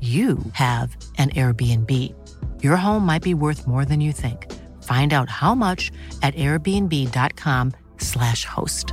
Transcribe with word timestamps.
you 0.00 0.38
have 0.52 0.94
an 1.16 1.30
Airbnb. 1.30 1.90
Your 2.62 2.76
home 2.76 3.06
might 3.06 3.22
be 3.22 3.32
worth 3.32 3.66
more 3.66 3.86
than 3.86 4.02
you 4.02 4.12
think. 4.12 4.52
Find 4.82 5.14
out 5.14 5.30
how 5.30 5.54
much 5.54 5.90
at 6.22 6.34
airbnb.com/slash 6.34 8.44
host. 8.44 8.92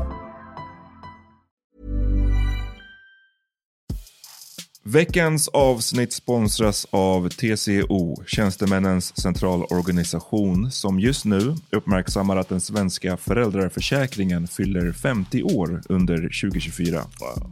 Veckans 4.86 5.48
avsnitt 5.48 6.14
sponsras 6.14 6.88
av 6.90 7.30
TCO, 7.30 8.24
Tjänstemännens 8.28 9.22
centralorganisation, 9.22 10.72
som 10.72 11.00
just 11.00 11.26
nu 11.26 11.56
uppmärksammar 11.70 12.38
att 12.38 12.50
den 12.50 12.62
svenska 12.62 13.18
föräldraförsäkringen 13.18 14.48
fyller 14.48 14.92
50 14.92 15.44
år 15.44 15.82
under 15.90 16.18
2024. 16.18 17.04
Wow. 17.20 17.52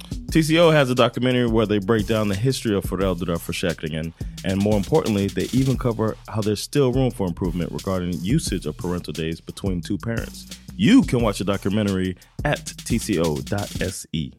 TCO 0.31 0.71
has 0.73 0.89
a 0.89 0.95
documentary 0.95 1.47
where 1.47 1.67
they 1.67 1.79
break 1.79 2.07
down 2.07 2.29
the 2.29 2.35
history 2.35 2.75
of 2.75 2.85
föräldraförsäkringen 2.85 4.13
and 4.45 4.61
more 4.61 4.77
importantly, 4.77 5.29
they 5.29 5.61
even 5.61 5.77
cover 5.77 6.15
how 6.27 6.41
there's 6.41 6.61
still 6.61 6.91
room 6.93 7.11
for 7.11 7.27
improvement 7.27 7.71
regarding 7.71 8.13
usage 8.35 8.65
of 8.65 8.77
parental 8.77 9.13
days 9.13 9.41
between 9.45 9.81
two 9.81 9.97
parents. 9.97 10.45
You 10.77 11.03
can 11.03 11.21
watch 11.21 11.37
the 11.37 11.43
documentary 11.43 12.15
at 12.43 12.65
tco.se. 12.65 14.31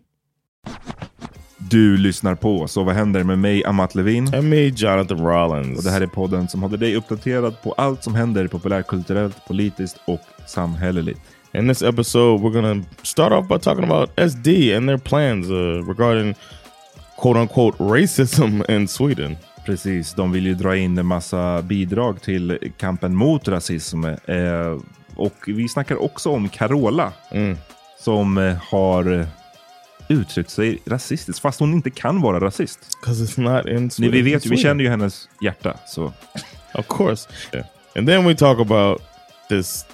Du 1.71 1.97
lyssnar 1.97 2.35
på 2.35 2.69
Så 2.69 2.85
vad 2.85 2.95
händer 2.95 3.25
med 3.25 3.39
mig 3.39 3.65
Amat 3.65 3.95
Levin? 3.95 4.35
And 4.35 4.51
me 4.51 4.67
Jonathan 4.67 5.27
Rollins. 5.27 5.79
Och 5.79 5.85
det 5.85 5.91
här 5.91 6.01
är 6.01 6.07
podden 6.07 6.49
som 6.49 6.63
håller 6.63 6.79
dig 6.79 6.97
uppdaterad 6.97 7.63
på 7.63 7.73
allt 7.73 8.05
som 8.05 8.15
händer 8.15 8.47
populärkulturellt, 8.47 9.37
politiskt 9.47 9.97
och 10.07 10.21
samhälleligt. 10.47 11.21
In 11.55 11.69
this 11.69 11.83
episode, 11.83 12.41
we're 12.41 12.51
going 12.51 12.83
to 12.83 13.07
start 13.07 13.33
off 13.33 13.47
by 13.47 13.59
talking 13.59 13.85
about 13.85 14.17
SD 14.17 14.75
and 14.75 14.89
their 14.89 14.99
plans 14.99 15.51
uh, 15.51 15.83
regarding 15.85 16.35
quote 17.17 17.37
unquote 17.37 17.77
racism 17.79 18.65
in 18.71 18.89
Sweden. 18.89 19.37
Precis, 19.67 20.15
de 20.15 20.33
vill 20.33 20.47
ju 20.47 20.55
dra 20.55 20.77
in 20.77 20.99
en 20.99 21.07
massa 21.07 21.63
bidrag 21.63 22.23
till 22.23 22.73
kampen 22.77 23.17
mot 23.17 23.49
rasism. 23.49 24.05
Eh, 24.05 24.79
och 25.15 25.35
vi 25.47 25.69
snackar 25.69 26.03
också 26.03 26.31
om 26.31 26.49
Carola 26.49 27.13
mm. 27.31 27.57
som 27.99 28.39
eh, 28.39 28.57
har 28.71 29.27
uttryckt 30.09 30.51
sig 30.51 30.79
rasistiskt 30.87 31.43
fast 31.43 31.61
hon 31.61 31.73
inte 31.73 31.91
kan 31.91 32.21
vara 32.21 32.41
rasist. 32.41 32.79
It's 33.07 33.41
not 33.41 33.67
in 33.67 33.91
Sweden. 33.91 34.13
Vi 34.13 34.23
vet, 34.33 34.47
vi 34.47 34.57
känner 34.57 34.85
ju 34.85 34.91
hennes 34.91 35.29
hjärta. 35.43 35.77
Så. 35.87 36.13
Of 36.75 36.87
course. 36.89 37.29
Yeah. 37.53 37.67
And 37.97 38.09
then 38.09 38.25
we 38.25 38.35
talk 38.35 38.61
about 38.61 39.03
this 39.49 39.87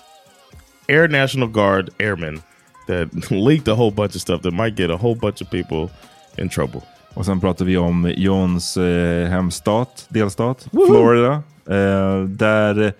Air 0.88 1.08
National 1.08 1.48
Guard 1.48 1.90
airmen 1.98 2.42
that 2.86 3.30
leaked 3.30 3.68
a 3.68 3.74
whole 3.74 3.90
bunch 3.90 4.14
of 4.14 4.20
stuff 4.20 4.42
that 4.42 4.52
might 4.52 4.76
get 4.76 4.90
a 4.90 4.96
whole 4.96 5.14
bunch 5.14 5.42
of 5.42 5.50
people 5.50 5.90
in 6.38 6.48
trouble. 6.48 6.82
Och 7.14 7.26
sen 7.26 7.40
pratar 7.40 7.64
vi 7.64 7.76
om 7.76 8.12
Johns 8.16 8.76
eh, 8.76 9.28
hemstat, 9.28 10.06
delstat, 10.08 10.68
Woohoo! 10.70 10.86
Florida. 10.86 11.42
Eh, 11.66 12.22
där 12.22 12.92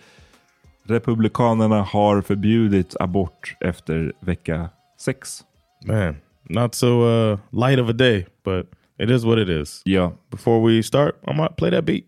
Republikanerna 0.84 1.82
har 1.82 2.22
förbjudit 2.22 2.96
abort 3.00 3.56
efter 3.60 4.12
vecka 4.20 4.68
sex. 4.98 5.44
Man, 5.86 6.16
not 6.42 6.74
so 6.74 7.02
uh, 7.02 7.38
light 7.50 7.78
of 7.78 7.88
a 7.88 7.92
day, 7.92 8.26
but 8.44 8.66
it 8.98 9.10
is 9.10 9.24
what 9.24 9.38
it 9.38 9.48
is. 9.48 9.82
Yeah. 9.84 10.12
Before 10.30 10.60
we 10.60 10.82
start, 10.82 11.16
I 11.26 11.32
might 11.32 11.56
play 11.56 11.70
that 11.70 11.84
beat. 11.84 12.07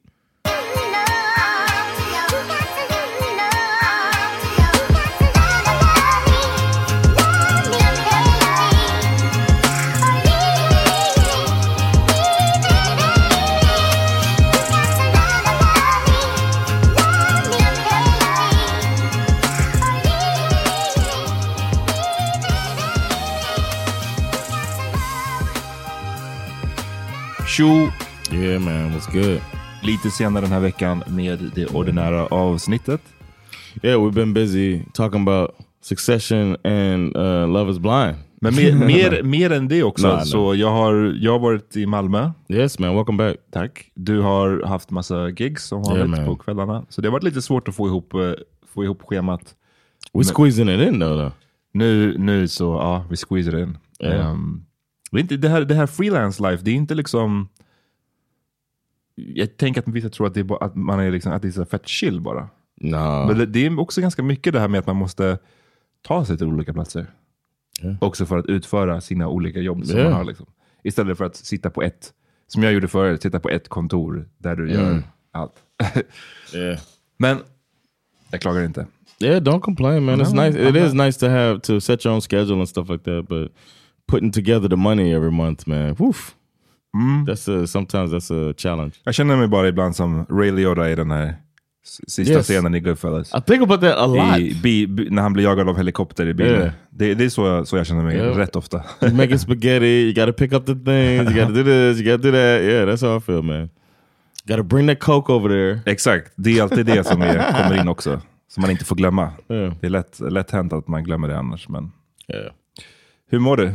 Tjo! 27.60 27.92
Yeah 28.36 28.60
man, 28.60 28.92
what's 28.92 29.12
good? 29.12 29.40
Lite 29.82 30.10
senare 30.10 30.44
den 30.44 30.52
här 30.52 30.60
veckan 30.60 31.02
med 31.06 31.50
det 31.54 31.66
ordinära 31.66 32.26
avsnittet. 32.26 33.00
Yeah, 33.82 34.02
we've 34.02 34.14
been 34.14 34.34
busy 34.34 34.80
talking 34.92 35.28
about 35.28 35.50
Succession 35.82 36.56
and 36.64 37.16
uh, 37.16 37.46
Love 37.52 37.70
is 37.70 37.78
blind. 37.78 38.16
Men 38.40 38.54
mer, 38.54 38.72
mer, 38.86 39.22
mer 39.22 39.52
än 39.52 39.68
det 39.68 39.82
också. 39.82 40.16
Nej. 40.16 40.26
Så 40.26 40.54
jag 40.54 40.70
har, 40.70 41.16
jag 41.20 41.32
har 41.32 41.38
varit 41.38 41.76
i 41.76 41.86
Malmö. 41.86 42.30
Yes 42.48 42.78
man, 42.78 42.94
welcome 42.94 43.18
back. 43.18 43.36
Tack. 43.50 43.90
Du 43.94 44.20
har 44.20 44.62
haft 44.66 44.90
massa 44.90 45.28
gigs 45.28 45.64
som 45.64 45.82
Yeah, 45.82 45.98
vanligt 45.98 46.20
man. 46.20 46.26
på 46.26 46.36
kvällarna. 46.36 46.84
Så 46.88 47.00
det 47.00 47.08
har 47.08 47.12
varit 47.12 47.24
lite 47.24 47.42
svårt 47.42 47.68
att 47.68 47.76
få 47.76 47.86
ihop, 47.86 48.14
eh, 48.14 48.32
få 48.74 48.84
ihop 48.84 49.02
schemat. 49.02 49.54
We 50.12 50.24
squeezing 50.24 50.68
it 50.68 50.80
in 50.88 51.00
though. 51.00 51.18
though. 51.18 51.32
Nu, 51.72 52.18
nu 52.18 52.48
så, 52.48 52.64
ja, 52.64 53.04
vi 53.10 53.16
squeezer 53.16 53.58
in. 53.58 53.78
Ja. 53.98 54.08
Ehm, 54.08 54.64
det, 55.10 55.18
är 55.18 55.22
inte, 55.22 55.36
det, 55.36 55.48
här, 55.48 55.60
det 55.64 55.74
här 55.74 55.86
freelance 55.86 56.50
life, 56.50 56.64
det 56.64 56.70
är 56.70 56.74
inte 56.74 56.94
liksom... 56.94 57.48
Jag 59.14 59.56
tänker 59.56 59.80
att 59.80 59.88
vissa 59.88 60.08
tror 60.08 60.26
att, 60.26 60.34
det 60.34 60.40
är 60.40 60.44
bara, 60.44 60.64
att 60.64 60.74
man 60.76 61.00
är 61.00 61.10
liksom, 61.10 61.32
att 61.32 61.42
det 61.42 61.48
är 61.48 61.52
så 61.52 61.64
fett 61.64 61.88
chill 61.88 62.20
bara. 62.20 62.48
Nah. 62.80 63.26
Men 63.26 63.38
det, 63.38 63.46
det 63.46 63.66
är 63.66 63.80
också 63.80 64.00
ganska 64.00 64.22
mycket 64.22 64.52
det 64.52 64.60
här 64.60 64.68
med 64.68 64.78
att 64.80 64.86
man 64.86 64.96
måste 64.96 65.38
ta 66.02 66.24
sig 66.24 66.38
till 66.38 66.46
olika 66.46 66.72
platser. 66.72 67.06
Ja. 67.82 67.96
Också 68.00 68.26
för 68.26 68.38
att 68.38 68.46
utföra 68.46 69.00
sina 69.00 69.28
olika 69.28 69.60
jobb 69.60 69.86
som 69.86 69.98
Ja. 69.98 70.04
man 70.04 70.12
har. 70.12 70.24
Liksom. 70.24 70.46
Istället 70.82 71.18
för 71.18 71.24
att 71.24 71.36
sitta 71.36 71.70
på 71.70 71.82
ett, 71.82 72.12
som 72.46 72.62
jag 72.62 72.72
gjorde 72.72 72.88
förut, 72.88 73.22
sitta 73.22 73.40
på 73.40 73.48
ett 73.48 73.68
kontor 73.68 74.28
där 74.38 74.56
du 74.56 74.70
gör 74.72 74.90
Mm. 74.90 75.02
allt. 75.32 75.54
yeah. 76.54 76.80
Men 77.16 77.38
jag 78.30 78.40
klagar 78.40 78.64
inte. 78.64 78.86
Yeah, 79.22 79.42
don't 79.42 79.60
complain, 79.60 80.04
man. 80.04 80.20
It's 80.20 80.34
No, 80.34 80.42
nice. 80.42 80.68
It 80.68 80.76
is 80.76 80.94
nice 80.94 81.20
to 81.20 81.26
have 81.26 81.60
to 81.60 81.80
set 81.80 82.06
your 82.06 82.14
own 82.14 82.20
schedule 82.20 82.54
and 82.58 82.68
stuff 82.68 82.88
like 82.88 83.04
that. 83.04 83.28
But 83.28 83.52
putting 84.10 84.32
together 84.32 84.68
the 84.68 84.76
money 84.76 85.12
every 85.14 85.30
month, 85.30 85.66
man, 85.68 85.94
woof. 85.98 86.34
That's 87.26 87.48
a 87.62 87.66
sometimes 87.66 88.12
that's 88.12 88.50
a 88.50 88.54
challenge. 88.56 88.92
Jag 89.04 89.14
känner 89.14 89.36
mig 89.36 89.48
bara 89.48 89.68
ibland 89.68 89.96
som 89.96 90.26
Ray 90.30 90.50
Liotta 90.50 90.90
i 90.90 90.94
den 90.94 91.10
här 91.10 91.34
sista 92.08 92.32
Yes. 92.32 92.46
scenen 92.46 92.74
i 92.74 92.80
Goodfellas. 92.80 93.34
I 93.34 93.40
think 93.46 93.62
about 93.62 93.80
that 93.80 93.98
a 93.98 94.06
lot. 94.06 94.38
I, 94.38 94.54
bi, 94.62 94.86
bi, 94.86 95.10
när 95.10 95.22
han 95.22 95.32
blir 95.32 95.44
jagad 95.44 95.68
av 95.68 95.76
helikopter 95.76 96.26
i 96.26 96.34
bilen. 96.34 96.60
Yeah. 96.60 96.72
Det, 96.90 97.14
det 97.14 97.24
är 97.24 97.28
så 97.28 97.46
jag, 97.46 97.66
så 97.68 97.76
jag 97.76 97.86
känner 97.86 98.02
mig 98.02 98.16
Yeah. 98.16 98.36
rätt 98.36 98.56
ofta. 98.56 98.82
You're 99.00 99.14
making 99.14 99.38
spaghetti. 99.38 99.86
You 99.86 100.12
got 100.12 100.26
to 100.26 100.32
pick 100.32 100.52
up 100.52 100.66
the 100.66 100.74
things. 100.74 101.30
You 101.30 101.40
got 101.40 101.48
to 101.48 101.54
do 101.54 101.64
this. 101.64 102.00
You 102.00 102.12
got 102.12 102.22
to 102.22 102.30
do 102.30 102.32
that. 102.32 102.60
Yeah, 102.62 102.88
that's 102.88 103.02
how 103.08 103.16
I 103.16 103.20
feel, 103.20 103.42
man. 103.42 103.70
Got 104.46 104.56
to 104.56 104.62
bring 104.62 104.88
that 104.88 105.00
coke 105.00 105.32
over 105.32 105.48
there. 105.48 105.92
Exakt, 105.92 106.32
det 106.36 106.58
är 106.58 106.62
alltid 106.62 106.86
det 106.86 107.04
som 107.06 107.22
är, 107.22 107.62
kommer 107.62 107.80
in 107.80 107.88
också. 107.88 108.20
Som 108.48 108.60
man 108.60 108.70
inte 108.70 108.84
får 108.84 108.96
glömma. 108.96 109.32
Yeah. 109.50 109.74
Det 109.80 109.86
är 109.86 109.90
lätt, 109.90 110.20
lätt 110.20 110.50
hänt 110.50 110.72
att 110.72 110.88
man 110.88 111.04
glömmer 111.04 111.28
det 111.28 111.38
annars. 111.38 111.68
Men... 111.68 111.92
Hur 113.30 113.38
mår 113.38 113.56
du? 113.56 113.72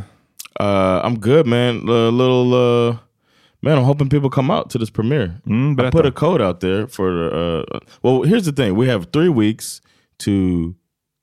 Uh, 0.60 1.00
I'm 1.04 1.18
good, 1.18 1.46
man. 1.46 1.76
A 1.88 2.10
little, 2.10 2.54
uh, 2.54 2.98
man. 3.62 3.78
I'm 3.78 3.84
hoping 3.84 4.08
people 4.08 4.30
come 4.30 4.50
out 4.50 4.70
to 4.70 4.78
this 4.78 4.90
premiere. 4.90 5.40
Mm, 5.46 5.80
I 5.80 5.90
put 5.90 6.06
a 6.06 6.12
code 6.12 6.40
out 6.40 6.60
there 6.60 6.86
for. 6.86 7.32
Uh, 7.32 7.80
well, 8.02 8.22
here's 8.22 8.44
the 8.46 8.52
thing: 8.52 8.74
we 8.74 8.88
have 8.88 9.08
three 9.12 9.28
weeks 9.28 9.80
to 10.18 10.74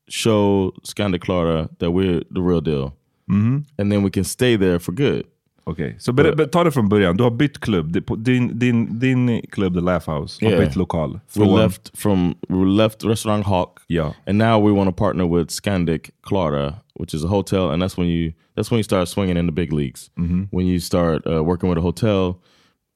show 0.10 0.74
Skanda 0.84 1.18
Clara 1.18 1.70
that 1.80 1.92
we're 1.92 2.22
the 2.30 2.42
real 2.42 2.62
deal, 2.62 2.96
Mhm. 3.30 3.66
and 3.80 3.92
then 3.92 4.04
we 4.04 4.12
can 4.12 4.24
stay 4.24 4.56
there 4.56 4.78
for 4.80 4.92
good. 4.92 5.26
Okej, 5.66 5.96
så 6.00 6.14
ber, 6.14 6.36
ber, 6.36 6.46
ta 6.46 6.64
det 6.64 6.72
från 6.72 6.90
början. 6.90 7.18
Du 7.18 7.24
har 7.24 7.32
bytt 7.32 7.60
klubb. 7.60 7.98
Din, 8.18 8.60
din, 8.60 9.00
din 9.00 9.42
klubb, 9.52 9.74
The 9.74 9.82
Laugh 9.82 10.10
House, 10.10 10.46
har 10.46 10.52
Yeah. 10.52 10.66
bytt 10.66 10.76
lokal. 10.76 11.20
We 11.38 11.46
left 11.46 11.98
from 11.98 12.36
we 12.50 12.66
left 12.66 13.04
restaurant 13.04 13.46
Hawk, 13.46 13.80
Yeah. 13.88 14.12
and 14.28 14.38
now 14.38 14.66
we 14.68 14.72
want 14.72 14.90
to 14.90 14.96
partner 14.96 15.26
with 15.38 15.50
Scandic 15.52 16.10
Clara, 16.22 16.74
which 17.00 17.14
is 17.14 17.24
a 17.24 17.28
hotel, 17.28 17.70
and 17.70 17.82
that's 17.82 17.98
when 17.98 18.08
you 18.08 18.32
that's 18.56 18.72
when 18.72 18.78
you 18.78 18.84
start 18.84 19.08
swinging 19.10 19.38
in 19.38 19.46
the 19.46 19.52
big 19.52 19.74
leagues. 19.74 20.10
When 20.52 20.68
you 20.68 20.80
start 20.80 21.26
uh, 21.28 21.44
working 21.44 21.70
with 21.70 21.78
a 21.80 21.82
hotel, 21.82 22.36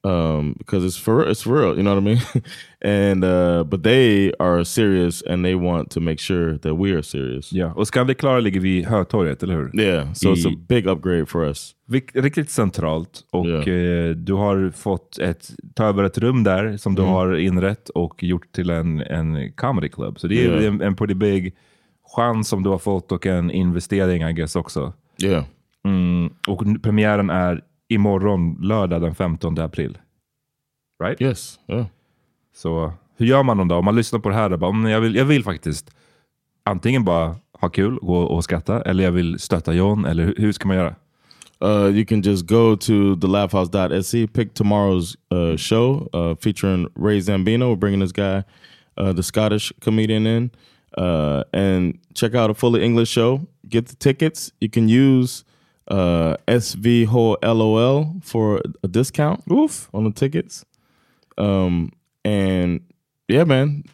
um, 0.04 0.54
because 0.58 0.86
it's 0.86 0.98
for 1.04 1.28
it's 1.30 1.42
for 1.42 1.52
real, 1.58 1.74
you 1.76 1.82
know 1.82 1.94
what 1.94 2.02
I 2.02 2.04
mean. 2.04 2.20
and 2.80 3.24
uh, 3.24 3.64
but 3.64 3.82
they 3.82 4.32
are 4.38 4.64
serious, 4.64 5.22
and 5.22 5.44
they 5.44 5.54
want 5.54 5.90
to 5.90 6.00
make 6.00 6.20
sure 6.20 6.58
that 6.58 6.74
we 6.74 6.92
are 6.92 7.02
serious. 7.02 7.52
Ja. 7.52 7.72
Och 7.74 7.86
Scandic 7.86 8.18
Klara 8.18 8.40
ligger 8.40 8.60
vid 8.60 8.86
Hötorget, 8.86 9.42
eller 9.42 9.54
hur? 9.54 9.80
Yeah, 9.80 10.12
so 10.12 10.28
it's 10.34 10.46
a 10.48 10.50
I- 10.52 10.56
big 10.68 10.86
upgrade 10.86 11.26
for 11.26 11.44
us. 11.44 11.74
Riktigt 12.14 12.50
centralt. 12.50 13.20
Och 13.32 13.46
Ja. 13.46 13.58
eh, 13.72 14.10
du 14.10 14.32
har 14.32 14.70
fått 14.70 15.18
ett, 15.18 15.50
ta 15.74 15.84
över 15.84 16.04
ett 16.04 16.18
rum 16.18 16.44
där 16.44 16.76
som 16.76 16.94
du 16.94 17.02
Mm. 17.02 17.14
har 17.14 17.36
inrett 17.36 17.88
och 17.88 18.22
gjort 18.22 18.52
till 18.52 18.70
en, 18.70 19.00
en 19.00 19.52
comedy 19.52 19.88
club. 19.88 20.18
Så 20.20 20.26
det 20.28 20.44
är 20.46 20.60
Ja. 20.62 20.68
en, 20.68 20.80
en 20.80 20.96
pretty 20.96 21.14
big 21.14 21.54
chans 22.16 22.48
som 22.48 22.62
du 22.62 22.70
har 22.70 22.78
fått 22.78 23.12
och 23.12 23.26
en 23.26 23.50
investering 23.50 24.22
I 24.22 24.32
guess 24.32 24.56
också. 24.56 24.92
Yeah. 25.22 25.44
Mm, 25.84 26.30
och 26.48 26.82
premiären 26.82 27.30
är 27.30 27.60
imorgon, 27.88 28.58
lördag 28.62 29.00
den 29.00 29.14
15 29.14 29.58
april. 29.58 29.98
Right? 31.04 31.20
Yes. 31.20 31.58
Yeah. 31.68 31.86
Så 32.54 32.92
hur 33.16 33.26
gör 33.26 33.42
man 33.42 33.60
om 33.60 33.68
då? 33.68 33.74
Om 33.74 33.84
man 33.84 33.96
lyssnar 33.96 34.20
på 34.20 34.28
det 34.28 34.34
här 34.34 34.52
och 34.52 34.58
bara, 34.58 34.70
"Mm, 34.70 34.90
jag, 34.90 35.00
vill, 35.00 35.14
jag 35.14 35.24
vill 35.24 35.44
faktiskt 35.44 35.90
antingen 36.64 37.04
bara 37.04 37.36
ha 37.52 37.68
kul 37.68 37.98
och, 37.98 38.30
och 38.30 38.44
skratta, 38.44 38.82
eller 38.82 39.04
jag 39.04 39.12
vill 39.12 39.38
stötta 39.38 39.72
John, 39.74 40.04
eller 40.04 40.24
hur, 40.24 40.34
hur 40.38 40.52
ska 40.52 40.68
man 40.68 40.76
göra? 40.76 40.94
Uh, 41.64 41.96
you 41.96 42.04
can 42.04 42.22
just 42.22 42.46
go 42.46 42.76
to 42.76 43.16
thelaughhouse.se, 43.16 44.26
pick 44.26 44.54
tomorrow's 44.54 45.16
uh, 45.32 45.56
show 45.56 46.08
uh, 46.14 46.36
featuring 46.36 46.86
Ray 46.94 47.20
Zambino. 47.20 47.70
We're 47.70 47.76
bringing 47.76 48.00
this 48.00 48.12
guy, 48.12 48.44
uh, 48.96 49.12
the 49.12 49.22
Scottish 49.22 49.72
comedian, 49.80 50.26
in, 50.26 50.50
uh, 50.96 51.42
and 51.52 51.98
check 52.14 52.34
out 52.36 52.50
a 52.50 52.54
fully 52.54 52.84
English 52.84 53.08
show. 53.08 53.40
Get 53.68 53.88
the 53.88 53.96
tickets. 53.96 54.52
You 54.60 54.70
can 54.70 54.88
use 54.88 55.44
uh, 55.88 56.36
SVHOLOL 56.46 58.24
for 58.24 58.60
a 58.82 58.88
discount 58.88 59.42
Oof. 59.50 59.88
on 59.92 60.04
the 60.04 60.10
tickets. 60.10 60.64
Um, 61.36 61.92
and 62.24 62.80
yeah, 63.28 63.44
man, 63.44 63.84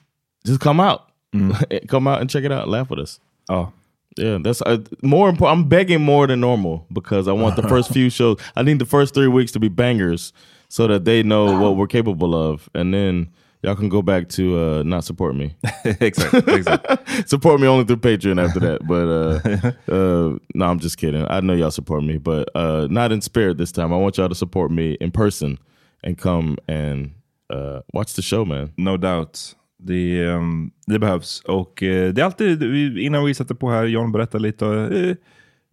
just 0.45 0.61
come 0.61 0.81
out. 0.81 1.11
come 1.89 2.07
out 2.07 2.21
and 2.21 2.31
check 2.31 2.45
it 2.45 2.53
out. 2.53 2.69
Laugh 2.69 2.91
with 2.91 3.01
us. 3.01 3.19
Oh, 3.49 3.73
Yeah, 4.17 4.39
that's 4.41 4.63
uh, 4.63 4.79
more 5.03 5.29
important. 5.29 5.59
I'm 5.59 5.69
begging 5.69 6.01
more 6.01 6.27
than 6.27 6.41
normal 6.41 6.87
because 6.93 7.29
I 7.29 7.33
want 7.33 7.57
the 7.57 7.69
first 7.69 7.93
few 7.93 8.09
shows. 8.19 8.39
I 8.55 8.63
need 8.63 8.79
the 8.79 8.87
first 8.87 9.15
three 9.15 9.29
weeks 9.29 9.53
to 9.53 9.61
be 9.61 9.69
bangers 9.69 10.33
so 10.69 10.87
that 10.87 11.05
they 11.05 11.23
know 11.23 11.61
what 11.61 11.77
we're 11.77 11.87
capable 11.87 12.35
of, 12.35 12.69
and 12.75 12.93
then 12.95 13.31
y'all 13.65 13.77
can 13.77 13.89
go 13.89 14.03
back 14.03 14.29
to 14.29 14.43
uh, 14.59 14.83
not 14.83 15.05
support 15.05 15.35
me. 15.35 15.57
exakt. 16.01 16.49
exakt. 16.49 16.87
support 17.29 17.61
me 17.61 17.67
only 17.67 17.85
through 17.85 18.01
Patreon 18.01 18.39
after 18.45 18.61
that. 18.61 18.87
But 18.87 19.09
uh, 19.09 19.93
uh, 19.93 20.39
no, 20.55 20.65
I'm 20.67 20.79
just 20.79 20.99
kidding. 20.99 21.27
I 21.27 21.41
know 21.41 21.55
y'all 21.55 21.71
support 21.71 22.03
me, 22.05 22.19
but 22.19 22.49
uh, 22.55 22.87
not 22.91 23.13
in 23.13 23.21
spirit 23.21 23.59
this 23.59 23.73
time. 23.73 23.93
I 23.93 23.97
want 23.97 24.19
y'all 24.19 24.29
to 24.29 24.35
support 24.35 24.71
me 24.71 24.97
in 25.01 25.11
person 25.11 25.59
and 26.03 26.19
come 26.19 26.59
and 26.69 27.13
uh, 27.51 27.81
watch 27.93 28.15
the 28.15 28.23
show, 28.23 28.45
man. 28.45 28.73
No 28.77 28.97
doubt. 28.97 29.55
Det, 29.79 30.25
ehm, 30.25 30.71
det 30.87 30.99
behövs. 30.99 31.41
Och 31.41 31.83
eh, 31.83 32.13
det 32.13 32.21
är 32.21 32.25
alltid, 32.25 32.63
innan 32.99 33.25
vi 33.25 33.35
sätter 33.35 33.55
på 33.55 33.71
här, 33.71 33.85
John 33.85 34.13
berättar 34.13 34.39
lite, 34.39 34.67
eh, 34.67 35.17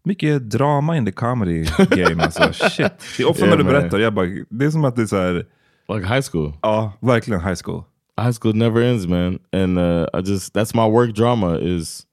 mycket 0.04 0.50
drama 0.50 0.98
in 0.98 1.06
the 1.06 1.12
comedy 1.12 1.66
game. 1.90 2.24
alltså. 2.24 2.54
Shit. 2.54 2.92
Det 3.18 3.24
är 3.24 3.30
ofta 3.30 3.46
Yeah, 3.46 3.50
när 3.50 3.58
du 3.58 3.64
man. 3.64 3.74
berättar, 3.74 4.00
jag 4.00 4.14
bara, 4.14 4.26
det 4.50 4.66
är 4.66 4.70
som 4.70 4.86
att 4.86 4.96
det 4.96 5.02
är 5.02 5.06
så 5.06 5.18
här, 5.18 5.46
Like 5.88 6.06
high 6.06 6.22
school. 6.22 6.54
ja, 6.64 6.94
verkligen 7.02 7.42
high 7.42 7.56
school. 7.56 7.86
high 8.18 8.32
school 8.32 8.54
never 8.54 8.82
ends, 8.82 9.08
man. 9.08 9.40
And 9.52 9.78
uh, 9.78 10.08
I 10.14 10.22
just 10.22 10.54
that's 10.54 10.74
my 10.74 10.88
work 10.88 11.14
drama 11.14 11.58
is. 11.58 12.06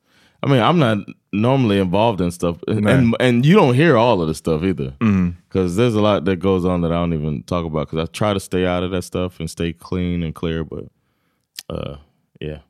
I 0.42 0.46
mean, 0.46 0.62
I'm 0.62 0.78
not 0.78 0.98
normally 1.32 1.80
involved 1.80 2.20
in 2.20 2.30
stuff, 2.30 2.58
and 2.68 2.88
and, 2.88 3.16
and 3.20 3.44
you 3.44 3.56
don't 3.56 3.74
hear 3.74 3.96
all 3.96 4.22
of 4.22 4.28
the 4.28 4.34
stuff 4.34 4.62
either, 4.62 4.94
because 5.48 5.74
there's 5.76 5.96
a 5.96 6.00
lot 6.00 6.24
that 6.26 6.36
goes 6.36 6.64
on 6.64 6.82
that 6.82 6.92
I 6.92 6.94
don't 6.94 7.12
even 7.12 7.42
talk 7.42 7.66
about. 7.66 7.90
Because 7.90 8.08
I 8.08 8.12
try 8.12 8.32
to 8.34 8.40
stay 8.40 8.64
out 8.64 8.84
of 8.84 8.92
that 8.92 9.02
stuff 9.02 9.40
and 9.40 9.50
stay 9.50 9.72
clean 9.72 10.22
and 10.22 10.34
clear, 10.34 10.64
but 10.64 10.84
uh, 11.68 11.96
yeah, 12.40 12.60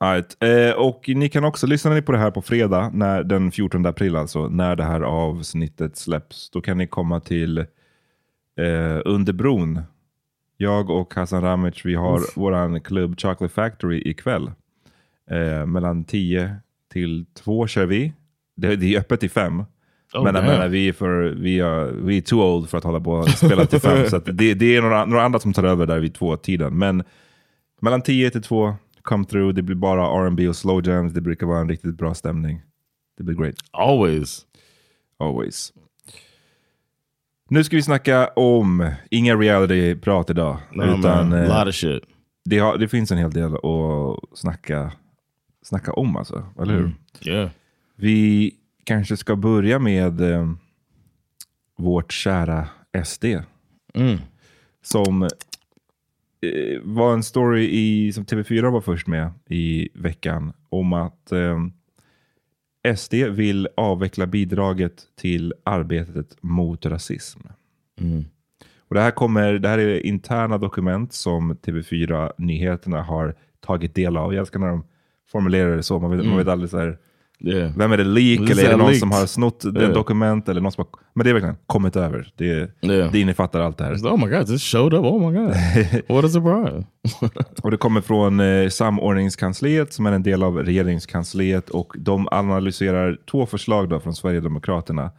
Right. 0.00 0.36
Eh, 0.42 0.72
och 0.72 1.08
ni 1.08 1.28
kan 1.28 1.44
också, 1.44 1.66
lyssna 1.66 1.90
ni 1.94 2.02
på 2.02 2.12
det 2.12 2.18
här 2.18 2.30
på 2.30 2.42
fredag, 2.42 2.90
när, 2.94 3.24
den 3.24 3.50
14 3.50 3.86
april 3.86 4.16
alltså, 4.16 4.48
när 4.48 4.76
det 4.76 4.84
här 4.84 5.00
avsnittet 5.00 5.96
släpps, 5.96 6.50
då 6.50 6.60
kan 6.60 6.78
ni 6.78 6.86
komma 6.86 7.20
till 7.20 7.58
eh, 7.58 9.00
Under 9.04 9.32
bron. 9.32 9.82
Jag 10.56 10.90
och 10.90 11.14
Hassan 11.14 11.42
Ramic, 11.42 11.84
vi 11.84 11.94
har 11.94 12.38
våran 12.40 12.80
klubb 12.80 13.20
Chocolate 13.20 13.54
Factory 13.54 14.02
ikväll. 14.10 14.50
Eh, 15.30 15.66
mellan 15.66 16.04
10 16.04 16.56
till 16.92 17.26
2 17.34 17.66
kör 17.66 17.86
vi. 17.86 18.12
Det, 18.56 18.76
det 18.76 18.94
är 18.94 19.00
öppet 19.00 19.20
till 19.20 19.30
5. 19.30 19.64
Oh, 20.14 20.24
men 20.24 20.34
menar, 20.34 20.68
vi 20.68 20.88
är, 20.88 20.92
för, 20.92 21.22
vi, 21.22 21.60
är, 21.60 21.84
vi 21.84 22.16
är 22.16 22.20
too 22.20 22.42
old 22.42 22.68
för 22.68 22.78
att 22.78 22.84
hålla 22.84 23.00
på 23.00 23.12
och 23.12 23.28
spela 23.28 23.66
till 23.66 23.80
5. 23.80 24.06
så 24.10 24.18
det, 24.18 24.54
det 24.54 24.76
är 24.76 24.82
några, 24.82 25.04
några 25.04 25.24
andra 25.24 25.38
som 25.38 25.52
tar 25.52 25.64
över 25.64 25.86
där 25.86 25.98
vid 25.98 26.14
två 26.14 26.36
tiden. 26.36 26.78
Men 26.78 27.04
mellan 27.80 28.02
10 28.02 28.30
till 28.30 28.42
2, 28.42 28.74
come 29.02 29.24
through. 29.24 29.54
Det 29.54 29.62
blir 29.62 29.76
bara 29.76 30.26
R&B 30.26 30.48
och 30.48 30.56
slow 30.56 30.88
jams. 30.88 31.12
Det 31.12 31.20
brukar 31.20 31.46
vara 31.46 31.60
en 31.60 31.68
riktigt 31.68 31.94
bra 31.94 32.14
stämning. 32.14 32.62
Det 33.16 33.22
blir 33.22 33.36
great. 33.36 33.54
always. 33.70 34.46
Always. 35.18 35.72
Nu 37.48 37.64
ska 37.64 37.76
vi 37.76 37.82
snacka 37.82 38.28
om, 38.28 38.90
inga 39.10 39.36
reality-prat 39.36 40.30
idag. 40.30 40.58
No, 40.72 40.82
utan 40.82 41.28
man, 41.28 41.32
a 41.32 41.44
eh, 41.44 41.58
lot 41.58 41.68
of 41.68 41.74
shit. 41.74 42.02
det, 42.44 42.58
har, 42.58 42.78
det 42.78 42.88
finns 42.88 43.12
en 43.12 43.18
hel 43.18 43.30
del 43.30 43.54
att 43.54 44.38
snacka, 44.38 44.92
snacka 45.62 45.92
om 45.92 46.16
alltså. 46.16 46.46
Eller 46.60 46.74
hur? 46.74 46.94
Yeah. 47.22 47.50
Vi 47.96 48.54
kanske 48.84 49.16
ska 49.16 49.36
börja 49.36 49.78
med 49.78 50.20
eh, 50.20 50.52
vårt 51.78 52.12
kära 52.12 52.68
SD. 53.04 53.24
Mm. 53.94 54.18
Som 54.82 55.22
eh, 55.22 55.28
var 56.82 57.12
en 57.12 57.22
story 57.22 57.68
i, 57.70 58.12
som 58.12 58.24
TV4 58.24 58.70
var 58.70 58.80
först 58.80 59.06
med 59.06 59.30
i 59.48 59.88
veckan 59.94 60.52
om 60.68 60.92
att 60.92 61.32
eh, 61.32 61.58
SD 62.94 63.14
vill 63.14 63.68
avveckla 63.76 64.26
bidraget 64.26 65.02
till 65.20 65.54
arbetet 65.64 66.36
mot 66.40 66.86
rasism. 66.86 67.40
Och 68.88 68.94
det, 68.94 69.00
här 69.00 69.10
kommer, 69.10 69.52
det 69.52 69.68
här 69.68 69.78
är 69.78 70.06
interna 70.06 70.58
dokument 70.58 71.12
som 71.12 71.52
TV4 71.52 72.32
Nyheterna 72.38 73.02
har 73.02 73.34
tagit 73.60 73.94
del 73.94 74.16
av. 74.16 74.34
Jag 74.34 74.40
älskar 74.40 74.58
när 74.58 74.68
de 74.68 74.84
formulerar 75.32 75.76
det 75.76 75.82
så. 75.82 75.98
Man 75.98 76.10
vet, 76.16 76.26
man 76.26 76.36
vet 76.36 76.48
aldrig 76.48 76.70
så 76.70 76.78
här, 76.78 76.98
Yeah. 77.44 77.72
vem 77.76 77.92
är 77.92 77.96
det 77.96 78.04
leak 78.04 78.50
eller 78.50 78.64
är 78.64 78.68
det 78.70 78.76
någon 78.76 78.86
leaked. 78.86 79.00
som 79.00 79.10
har 79.10 79.26
snott 79.26 79.64
Yeah. 79.64 79.92
dokument 79.92 80.48
eller 80.48 80.60
någon 80.60 80.72
som 80.72 80.84
har, 80.92 81.00
Men 81.14 81.24
det 81.24 81.30
är 81.30 81.34
verkligen 81.34 81.56
kommit 81.66 81.96
över. 81.96 82.32
Det, 82.36 82.44
Yeah. 82.82 83.12
det 83.12 83.20
innefattar 83.20 83.60
allt 83.60 83.78
det 83.78 83.84
här. 83.84 83.94
Oh 83.94 84.24
my 84.26 84.36
god, 84.36 84.46
this 84.46 84.62
showed 84.62 84.94
up. 84.94 85.04
Oh 85.04 85.30
my 85.30 85.38
god. 85.38 85.48
what 86.08 86.24
a 86.24 86.28
surprise. 86.28 86.84
Och 87.62 87.70
det 87.70 87.76
kommer 87.76 88.00
från 88.00 88.40
eh, 88.40 88.68
samordningskansliet 88.68 89.92
som 89.92 90.06
är 90.06 90.12
en 90.12 90.22
del 90.22 90.42
av 90.42 90.58
regeringskansliet 90.58 91.70
och 91.70 91.92
de 91.98 92.28
analyserar 92.30 93.18
två 93.30 93.46
förslag 93.46 93.88
då 93.88 94.00
från 94.00 94.14
Sverigedemokraterna. 94.14 95.10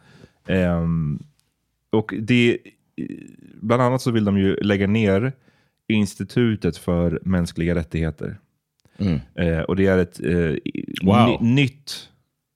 Ehm, 0.46 1.18
och 1.92 2.14
det, 2.20 2.58
bland 3.60 3.82
annat 3.82 4.02
så 4.02 4.10
vill 4.10 4.24
de 4.24 4.38
ju 4.38 4.56
lägga 4.56 4.86
ner 4.86 5.32
Institutet 5.88 6.76
för 6.76 7.20
mänskliga 7.22 7.74
rättigheter. 7.74 8.38
Eh, 9.34 9.58
och 9.60 9.76
det 9.76 9.86
är 9.86 9.98
ett 9.98 10.20
eh, 10.24 10.54
Wow. 11.02 11.26
ny, 11.42 11.54
nytt, 11.54 12.07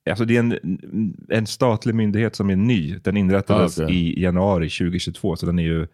alltså 0.09 0.25
det 0.25 0.35
är 0.35 0.39
en, 0.39 1.13
en 1.29 1.47
statlig 1.47 1.95
myndighet 1.95 2.35
som 2.35 2.49
är 2.49 2.55
ny. 2.55 2.99
Den 3.03 3.17
inrättades 3.17 3.79
Ah, 3.79 3.83
okej. 3.83 3.95
i 3.95 4.21
januari 4.21 4.69
2022, 4.69 5.35
så 5.35 5.45
den 5.45 5.59
är 5.59 5.63
ju 5.63 5.87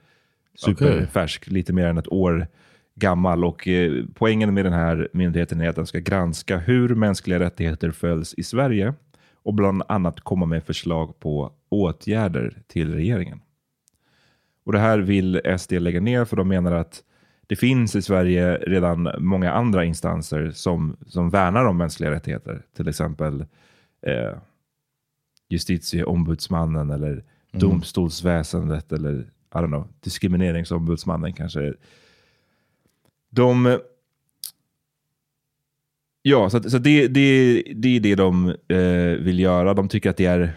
superfärsk, 0.56 1.48
lite 1.48 1.74
mer 1.74 1.86
än 1.86 1.98
ett 1.98 2.12
år 2.12 2.48
gammal. 2.96 3.44
Och 3.46 3.68
eh, 3.68 4.06
poängen 4.14 4.54
med 4.54 4.66
den 4.66 4.74
här 4.74 5.10
myndigheten 5.14 5.62
är 5.62 5.70
att 5.70 5.76
den 5.76 5.86
ska 5.86 6.00
granska 6.00 6.58
hur 6.58 6.96
mänskliga 6.96 7.40
rättigheter 7.40 7.92
följs 7.92 8.34
i 8.34 8.44
Sverige 8.44 8.94
och 9.44 9.54
bland 9.54 9.84
annat 9.88 10.20
komma 10.20 10.46
med 10.46 10.64
förslag 10.64 11.20
på 11.20 11.52
åtgärder 11.70 12.58
till 12.68 12.94
regeringen. 12.94 13.40
Och 14.64 14.72
Det 14.74 14.80
här 14.80 15.00
vill 15.00 15.42
SD 15.58 15.72
lägga 15.74 16.02
ner 16.02 16.26
för 16.26 16.38
de 16.38 16.48
menar 16.48 16.72
att 16.72 17.04
det 17.48 17.56
finns 17.56 17.96
i 17.96 18.02
Sverige 18.02 18.58
redan 18.58 19.10
många 19.20 19.52
andra 19.52 19.86
instanser 19.86 20.52
som, 20.52 20.98
som 21.08 21.30
värnar 21.30 21.66
om 21.66 21.78
mänskliga 21.78 22.12
rättigheter. 22.12 22.62
Till 22.78 22.88
exempel 22.88 23.46
eh, 24.02 24.38
justitieombudsmannen 25.50 26.90
eller 26.90 27.24
domstolsväsendet 27.52 28.92
eller 28.92 29.20
I 29.20 29.58
don't 29.58 29.68
know, 29.68 29.88
diskrimineringsombudsmannen 30.00 31.34
kanske. 31.34 31.74
De... 33.30 33.80
Ja, 36.22 36.50
så, 36.50 36.70
så 36.70 36.78
det, 36.78 37.08
det, 37.08 37.64
det 37.76 37.96
är 37.96 38.00
det 38.00 38.16
de 38.16 38.56
eh, 38.68 39.24
vill 39.24 39.40
göra. 39.40 39.74
De 39.74 39.88
tycker 39.88 40.10
att 40.10 40.18
det 40.18 40.26
är 40.26 40.54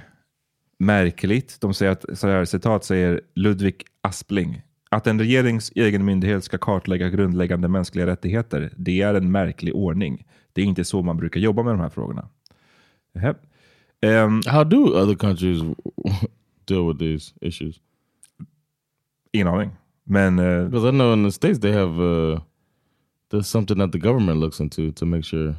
märkligt. 0.78 1.60
De 1.60 1.74
säger 1.74 1.92
att, 1.92 2.18
så 2.18 2.28
här, 2.28 2.44
citat 2.44 2.84
säger 2.84 3.20
Ludvig 3.34 3.84
Aspling, 4.00 4.62
att 4.88 5.06
en 5.06 5.18
regerings 5.18 5.72
egen 5.74 6.04
myndighet 6.04 6.44
ska 6.44 6.58
kartlägga 6.58 7.08
grundläggande 7.08 7.68
mänskliga 7.68 8.06
rättigheter, 8.06 8.72
det 8.76 9.02
är 9.02 9.14
en 9.14 9.30
märklig 9.30 9.74
ordning. 9.74 10.26
Det 10.52 10.62
är 10.62 10.64
inte 10.64 10.84
så 10.84 11.02
man 11.02 11.16
brukar 11.16 11.40
jobba 11.40 11.62
med 11.62 11.72
de 11.72 11.80
här 11.80 11.88
frågorna. 11.88 12.28
Jaha. 13.14 13.34
Ehm, 14.02 14.40
How 14.46 14.64
do 14.64 14.94
other 14.94 15.14
countries 15.16 15.60
deal 16.66 16.86
with 16.86 16.98
these 16.98 17.32
issues? 17.40 17.80
ingen 19.32 19.48
aning. 19.48 19.70
Men 20.04 20.36
Because 20.70 20.84
I 20.88 20.90
know 20.90 21.12
in 21.12 21.22
the 21.22 21.30
states 21.32 21.58
they 21.60 21.72
have 21.72 21.98
uh, 22.00 22.40
there's 23.30 23.46
something 23.48 23.78
that 23.78 23.92
the 23.92 23.98
government 23.98 24.40
looks 24.40 24.60
into 24.60 24.92
to 24.92 25.06
make 25.06 25.24
sure 25.24 25.54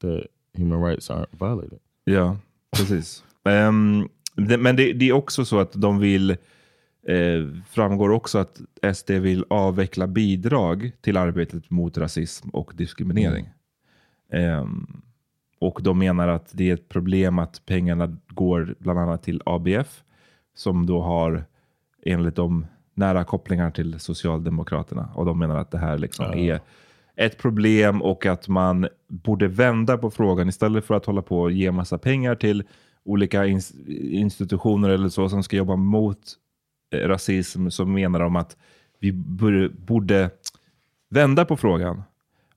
that 0.00 0.26
human 0.54 0.80
rights 0.80 1.10
aren't 1.10 1.32
violated. 1.32 1.78
Ja, 2.04 2.36
precis. 2.76 3.24
Ehm, 3.44 4.08
det, 4.36 4.58
men 4.58 4.76
det, 4.76 4.92
det 4.92 5.08
är 5.08 5.12
också 5.12 5.44
så 5.44 5.58
att 5.60 5.72
de 5.72 5.98
vill, 5.98 6.30
eh, 7.08 7.48
framgår 7.70 8.10
också 8.10 8.38
att 8.38 8.60
SD 8.94 9.10
vill 9.10 9.44
avveckla 9.50 10.06
bidrag 10.06 10.92
till 11.00 11.16
arbetet 11.16 11.70
mot 11.70 11.98
rasism 11.98 12.48
och 12.48 12.72
diskriminering. 12.74 13.48
Ehm, 14.32 15.02
och 15.62 15.82
de 15.82 15.98
menar 15.98 16.28
att 16.28 16.50
det 16.52 16.70
är 16.70 16.74
ett 16.74 16.88
problem 16.88 17.38
att 17.38 17.62
pengarna 17.66 18.16
går 18.28 18.74
bland 18.78 18.98
annat 18.98 19.22
till 19.22 19.42
ABF, 19.46 20.02
som 20.54 20.86
då 20.86 21.00
har 21.02 21.44
enligt 22.02 22.36
dem 22.36 22.66
nära 22.94 23.24
kopplingar 23.24 23.70
till 23.70 24.00
Socialdemokraterna. 24.00 25.08
Och 25.14 25.26
de 25.26 25.38
menar 25.38 25.56
att 25.56 25.70
det 25.70 25.78
här 25.78 25.98
liksom 25.98 26.24
är 26.24 26.60
ett 27.16 27.38
problem 27.38 28.02
och 28.02 28.26
att 28.26 28.48
man 28.48 28.88
borde 29.08 29.48
vända 29.48 29.98
på 29.98 30.10
frågan 30.10 30.48
istället 30.48 30.84
för 30.84 30.94
att 30.94 31.06
hålla 31.06 31.22
på 31.22 31.40
och 31.40 31.52
ge 31.52 31.72
massa 31.72 31.98
pengar 31.98 32.34
till 32.34 32.64
olika 33.04 33.44
ins- 33.44 33.88
institutioner 34.10 34.88
eller 34.88 35.08
så 35.08 35.28
som 35.28 35.42
ska 35.42 35.56
jobba 35.56 35.76
mot 35.76 36.18
eh, 36.94 37.08
rasism 37.08 37.70
så 37.70 37.84
menar 37.84 38.20
de 38.20 38.36
att 38.36 38.56
vi 38.98 39.12
borde 39.12 40.30
vända 41.10 41.44
på 41.44 41.56
frågan 41.56 42.02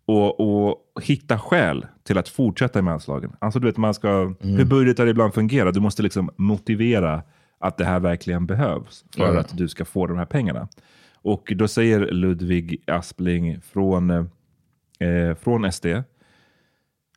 och, 0.06 0.40
och 0.40 1.04
hitta 1.04 1.40
skäl 1.40 1.86
till 2.04 2.18
att 2.18 2.30
fortsätta 2.30 2.82
med 2.82 2.94
anslagen. 2.94 3.36
Alltså 3.40 3.60
du 3.60 3.68
vet, 3.68 3.78
man 3.78 3.94
ska, 3.94 4.34
hur 4.40 4.66
budgetar 4.66 5.08
ibland 5.08 5.34
fungerar. 5.34 5.72
Du 5.72 5.80
måste 5.80 6.04
liksom 6.04 6.30
motivera 6.36 7.24
att 7.60 7.78
det 7.78 7.86
här 7.86 8.00
verkligen 8.00 8.46
behövs 8.46 9.06
för 9.16 9.24
Mm. 9.24 9.38
att 9.38 9.58
du 9.58 9.68
ska 9.68 9.86
få 9.86 10.08
de 10.08 10.18
här 10.18 10.26
pengarna. 10.26 10.68
Och 11.14 11.54
då 11.56 11.68
säger 11.68 12.00
Ludvig 12.12 12.84
Aspling 12.88 13.62
från, 13.62 14.10
eh, 14.10 15.36
från 15.42 15.72
SD, 15.72 15.86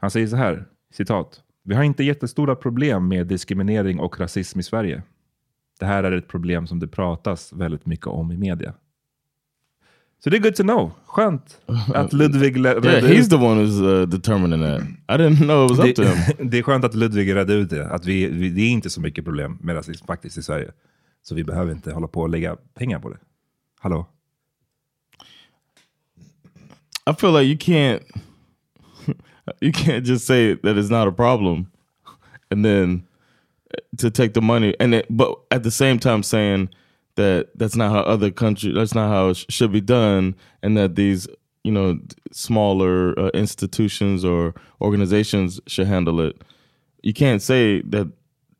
han 0.00 0.10
säger 0.10 0.26
så 0.26 0.36
här, 0.36 0.64
citat. 0.92 1.42
Vi 1.64 1.74
har 1.74 1.82
inte 1.82 2.04
jättestora 2.04 2.54
problem 2.54 3.08
med 3.08 3.26
diskriminering 3.26 4.00
och 4.00 4.20
rasism 4.20 4.60
i 4.60 4.62
Sverige. 4.62 5.02
Det 5.80 5.86
här 5.86 6.02
är 6.04 6.12
ett 6.12 6.28
problem 6.28 6.66
som 6.66 6.78
det 6.80 6.88
pratas 6.88 7.52
väldigt 7.52 7.86
mycket 7.86 8.06
om 8.06 8.32
i 8.32 8.36
media. 8.36 8.74
Så 10.24 10.30
det 10.30 10.36
är 10.36 10.40
good 10.40 10.54
to 10.56 10.62
know. 10.62 10.90
Skönt 11.06 11.60
att 11.94 12.12
Ludvig 12.20 12.56
lä- 12.56 12.68
Yeah, 12.70 12.82
redde 12.82 13.08
he's 13.08 13.20
ut 13.24 13.30
the 13.30 13.36
one 13.36 13.62
who's 13.64 13.82
uh, 14.02 14.08
determining 14.08 14.60
that. 14.60 14.82
I 14.82 15.22
didn't 15.22 15.36
know 15.36 15.64
it 15.64 15.70
was 15.78 15.88
up 15.88 15.94
to 15.96 16.02
him. 16.02 16.18
det, 16.38 16.44
det 16.50 16.58
är 16.58 16.62
skönt 16.62 16.84
att 16.84 16.94
Ludvig 16.94 17.34
redde 17.34 17.52
ut 17.54 17.70
det. 17.70 17.86
Att 17.90 18.06
vi, 18.06 18.26
vi, 18.26 18.48
det 18.50 18.60
är 18.62 18.70
inte 18.70 18.90
så 18.90 19.00
mycket 19.00 19.24
problem 19.24 19.58
med 19.60 19.76
rasism 19.76 20.06
faktiskt 20.06 20.38
i 20.38 20.42
Sverige. 20.42 20.70
Så 21.22 21.34
vi 21.34 21.44
behöver 21.44 21.72
inte 21.72 21.92
hålla 21.92 22.06
på 22.08 22.20
och 22.20 22.28
lägga 22.28 22.56
pengar 22.74 22.98
på 22.98 23.10
det. 23.10 23.18
Hallå? 23.80 24.06
I 27.10 27.14
feel 27.14 27.32
like 27.32 27.46
you 27.46 27.56
can't 27.56 28.02
you 29.60 29.72
can't 29.72 30.04
just 30.04 30.26
say 30.26 30.56
that 30.56 30.76
it's 30.76 30.90
not 30.90 31.08
a 31.08 31.12
problem 31.12 31.66
and 32.50 32.64
then 32.64 33.02
to 33.98 34.10
take 34.10 34.32
the 34.34 34.40
money 34.40 34.74
and 34.80 34.94
it, 34.94 35.06
but 35.08 35.28
at 35.50 35.62
the 35.62 35.70
same 35.70 35.98
time 35.98 36.22
saying 36.22 36.68
that 37.18 37.46
that's 37.58 37.76
not 37.76 37.90
how 37.90 38.02
other 38.14 38.30
countries 38.32 38.74
that's 38.74 38.94
not 38.94 39.08
how 39.14 39.30
it 39.30 39.36
sh- 39.36 39.44
should 39.56 39.72
be 39.72 39.80
done 39.80 40.34
and 40.62 40.76
that 40.76 40.94
these 40.94 41.28
you 41.64 41.72
know 41.72 41.98
smaller 42.32 43.18
uh, 43.18 43.30
institutions 43.34 44.24
or 44.24 44.52
organizations 44.80 45.60
should 45.66 45.88
handle 45.88 46.20
it 46.28 46.34
you 47.02 47.12
can't 47.12 47.42
say 47.42 47.82
that 47.92 48.06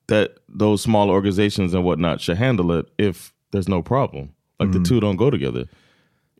that 0.06 0.28
those 0.58 0.82
small 0.82 1.10
organizations 1.10 1.74
and 1.74 1.84
whatnot 1.84 2.20
should 2.20 2.38
handle 2.38 2.78
it 2.80 2.86
if 2.98 3.32
there's 3.52 3.68
no 3.68 3.82
problem 3.82 4.28
like 4.60 4.72
the 4.72 4.80
two 4.88 5.00
don't 5.00 5.16
go 5.18 5.30
together 5.30 5.64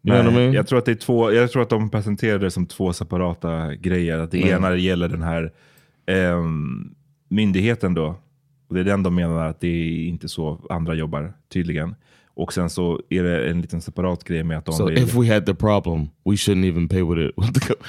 you 0.02 0.12
know 0.12 0.22
what 0.25 0.26
i 0.32 0.37
Nej, 0.37 0.40
mean 0.46 0.52
Jag 0.54 0.66
tror 0.66 0.78
att 0.78 0.84
det 0.84 0.92
är 0.92 0.94
två, 1.06 1.32
jag 1.32 1.52
tror 1.52 1.62
att 1.62 1.70
de 1.70 1.90
presenterade 1.90 2.44
det 2.46 2.50
som 2.50 2.66
två 2.66 2.92
separata 2.92 3.75
grejer. 3.75 4.18
Att 4.18 4.30
det 4.30 4.38
Mm. 4.42 4.48
ena 4.64 4.76
gäller 4.76 5.08
den 5.08 5.22
här 5.22 5.52
ehm, 6.06 6.94
myndigheten 7.30 7.94
då. 7.94 8.16
Och 8.68 8.75
det 8.75 8.80
är 8.80 8.84
den 8.84 9.02
de 9.02 9.14
menar 9.14 9.48
att 9.48 9.60
det 9.60 9.68
är 9.68 10.08
inte 10.08 10.28
så 10.28 10.66
andra 10.70 10.94
jobbar 10.94 11.32
tydligen. 11.52 11.94
Och 12.34 12.52
sen 12.52 12.70
så 12.70 13.00
är 13.08 13.22
det 13.22 13.50
en 13.50 13.60
liten 13.60 13.80
separat 13.80 14.25
grej 14.25 14.42
med 14.44 14.58
att 14.58 14.64
de 14.64 14.72
So 14.75 14.90
if 14.90 15.14
we 15.14 15.34
had 15.34 15.46
the 15.46 15.54
problem, 15.54 16.00
we 16.25 16.34
shouldn't 16.34 16.68
even 16.68 16.88
pay 16.88 17.02
with 17.02 17.20
it. 17.20 17.34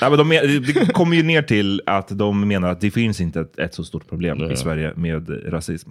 Ja, 0.02 0.10
men 0.10 0.18
de, 0.18 0.30
det 0.60 0.94
kommer 0.94 1.16
ju 1.16 1.24
ner 1.24 1.42
till 1.42 1.82
att 1.86 2.08
de 2.18 2.48
menar 2.48 2.70
att 2.70 2.82
det 2.82 2.92
finns 2.92 3.22
inte 3.22 3.40
ett, 3.40 3.60
ett 3.60 3.74
så 3.74 3.84
stort 3.84 4.10
problem 4.10 4.38
Ja. 4.40 4.52
i 4.52 4.56
Sverige 4.56 4.94
med 4.96 5.54
rasism. 5.54 5.90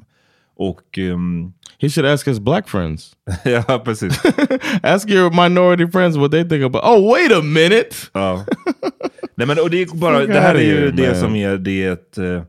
Och 0.56 0.98
ehm, 0.98 1.52
he 1.78 1.88
should 1.88 2.10
ask 2.10 2.28
his 2.28 2.38
black 2.38 2.68
friends. 2.68 3.16
ja, 3.44 3.82
precis. 3.84 4.20
ask 4.82 5.10
your 5.10 5.30
minority 5.30 5.86
friends 5.92 6.16
what 6.16 6.30
they 6.30 6.48
think 6.48 6.64
about. 6.64 6.84
Oh, 6.84 7.12
wait 7.12 7.32
a 7.32 7.42
minute. 7.42 7.96
Ja. 8.12 8.44
Nej, 9.34 9.46
men, 9.46 9.58
och 9.58 9.70
det, 9.70 9.82
är 9.82 9.96
bara, 9.96 10.26
det 10.26 10.40
här 10.40 10.54
är 10.54 10.60
ju 10.60 10.76
here, 10.76 10.90
det 10.90 11.06
man. 11.06 11.20
som 11.20 11.36
är 11.36 11.56
det 11.56 12.18
eh, 12.18 12.42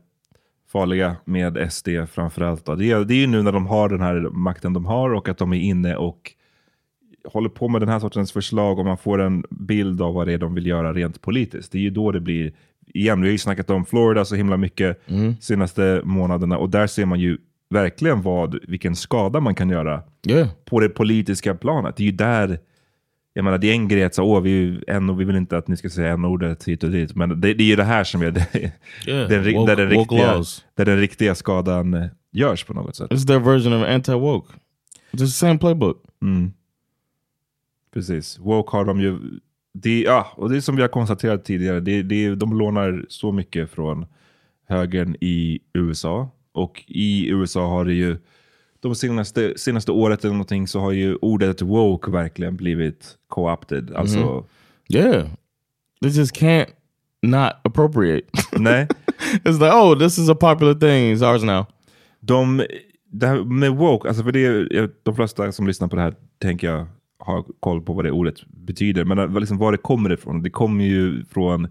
farliga 0.72 1.16
med 1.24 1.72
SD 1.72 1.88
framförallt. 2.12 2.64
Då. 2.64 2.74
Det, 2.74 2.90
är, 2.90 3.04
det 3.04 3.14
är 3.14 3.18
ju 3.18 3.26
nu 3.26 3.42
när 3.42 3.52
de 3.52 3.66
har 3.66 3.88
den 3.88 4.00
här 4.00 4.20
makten 4.20 4.72
de 4.72 4.86
har 4.86 5.14
och 5.14 5.28
att 5.28 5.38
de 5.38 5.52
är 5.52 5.60
inne 5.60 5.96
och 5.96 6.32
håller 7.24 7.48
på 7.48 7.68
med 7.68 7.82
den 7.82 7.88
här 7.88 7.98
sortens 7.98 8.32
förslag 8.32 8.78
och 8.78 8.84
man 8.84 8.98
får 8.98 9.20
en 9.20 9.44
bild 9.50 10.02
av 10.02 10.14
vad 10.14 10.26
det 10.26 10.32
är 10.32 10.38
de 10.38 10.54
vill 10.54 10.66
göra 10.66 10.92
rent 10.92 11.20
politiskt. 11.20 11.72
Det 11.72 11.78
är 11.78 11.82
ju 11.82 11.90
då 11.90 12.12
det 12.12 12.20
blir, 12.20 12.52
igen, 12.86 13.20
vi 13.20 13.28
har 13.28 13.32
ju 13.32 13.38
snackat 13.38 13.70
om 13.70 13.84
Florida 13.84 14.24
så 14.24 14.34
himla 14.34 14.56
mycket 14.56 15.02
senaste 15.40 16.00
månaderna 16.04 16.58
och 16.58 16.70
där 16.70 16.86
ser 16.86 17.06
man 17.06 17.20
ju 17.20 17.38
verkligen 17.70 18.22
vad, 18.22 18.58
vilken 18.68 18.96
skada 18.96 19.40
man 19.40 19.54
kan 19.54 19.70
göra 19.70 20.02
Yeah. 20.28 20.48
på 20.64 20.80
det 20.80 20.88
politiska 20.88 21.54
planet. 21.54 21.96
Det 21.96 22.02
är 22.02 22.04
ju 22.04 22.12
där 22.12 22.58
jag 23.34 23.44
menar, 23.44 23.58
det 23.58 23.70
är 23.70 23.72
en 23.72 23.88
grej 23.88 24.04
att 24.04 24.14
säga, 24.14 24.24
åh, 24.24 24.40
vi, 24.40 24.84
en, 24.86 25.16
vi 25.16 25.24
vill 25.24 25.36
inte 25.36 25.56
att 25.58 25.68
ni 25.68 25.76
ska 25.76 25.90
säga 25.90 26.12
n-ordet 26.12 26.64
hit 26.68 26.84
och 26.84 26.90
dit, 26.90 27.16
men 27.16 27.40
det, 27.40 27.54
det 27.54 27.64
är 27.64 27.66
ju 27.66 27.76
det 27.76 27.84
här 27.84 28.04
som 28.04 28.22
är 28.22 28.30
det, 28.30 28.72
Yeah, 29.06 29.28
den, 29.28 29.44
woke- 29.44 29.66
där, 29.66 29.76
den 29.76 29.90
riktiga, 29.90 30.42
där 30.74 30.84
den 30.84 30.98
riktiga 30.98 31.34
skadan 31.34 31.94
eh, 31.94 32.06
görs 32.32 32.64
på 32.64 32.74
något 32.74 32.96
sätt. 32.96 33.10
It's 33.10 33.26
their 33.26 33.38
version 33.38 33.72
of 33.72 33.86
anti-woke. 33.88 34.46
It's 35.12 35.18
the 35.18 35.26
same 35.26 35.58
playbook. 35.58 36.04
Mm. 36.22 36.52
Precis. 37.94 38.38
Woke 38.38 38.76
har 38.76 38.84
de 38.84 39.00
ju... 39.00 39.18
Det, 39.74 40.00
ja, 40.00 40.32
och 40.36 40.50
det 40.50 40.56
är 40.56 40.60
som 40.60 40.76
vi 40.76 40.82
har 40.82 40.88
konstaterat 40.88 41.44
tidigare, 41.44 41.80
det, 41.80 42.02
det, 42.02 42.34
de 42.34 42.58
lånar 42.58 43.04
så 43.08 43.32
mycket 43.32 43.70
från 43.70 44.06
högern 44.68 45.16
i 45.20 45.60
USA. 45.74 46.30
Och 46.52 46.84
i 46.86 47.28
USA 47.28 47.66
har 47.68 47.84
det 47.84 47.94
ju, 47.94 48.16
de 48.80 48.94
senaste, 48.94 49.52
senaste 49.58 49.92
året 49.92 50.24
eller 50.24 50.34
någonting 50.34 50.68
så 50.68 50.80
har 50.80 50.92
ju 50.92 51.14
ordet 51.16 51.62
woke 51.62 52.10
verkligen 52.10 52.56
blivit 52.56 53.16
co-opted. 53.28 53.94
Alltså, 53.96 54.44
Yeah. 54.88 55.26
They 56.02 56.10
just 56.10 56.36
can't 56.36 56.66
not 57.22 57.52
appropriate. 57.64 58.26
nej. 58.58 58.88
it's 59.44 59.58
like, 59.60 59.72
oh, 59.74 59.98
this 59.98 60.18
is 60.18 60.28
a 60.28 60.34
popular 60.34 60.74
thing. 60.74 61.14
It's 61.14 61.22
ours 61.32 61.42
now. 61.42 61.66
De, 62.20 62.62
det 63.12 63.26
här 63.26 63.44
med 63.44 63.70
woke, 63.76 64.08
alltså 64.08 64.22
för 64.24 64.32
det, 64.32 64.44
är- 64.44 64.90
de 65.02 65.14
flesta 65.16 65.52
som 65.52 65.66
lyssnar 65.66 65.88
på 65.88 65.96
det 65.96 66.02
här 66.02 66.14
tänker 66.42 66.66
jag 66.70 66.86
har 67.18 67.44
koll 67.60 67.82
på 67.82 67.92
vad 67.92 68.04
det 68.04 68.10
ordet 68.10 68.34
betyder. 68.46 69.04
Men 69.04 69.34
liksom, 69.34 69.58
var 69.58 69.72
det 69.72 69.78
kommer 69.78 70.12
ifrån? 70.12 70.42
Det 70.42 70.50
kommer 70.50 70.84
ju 70.84 71.24
från... 71.24 71.68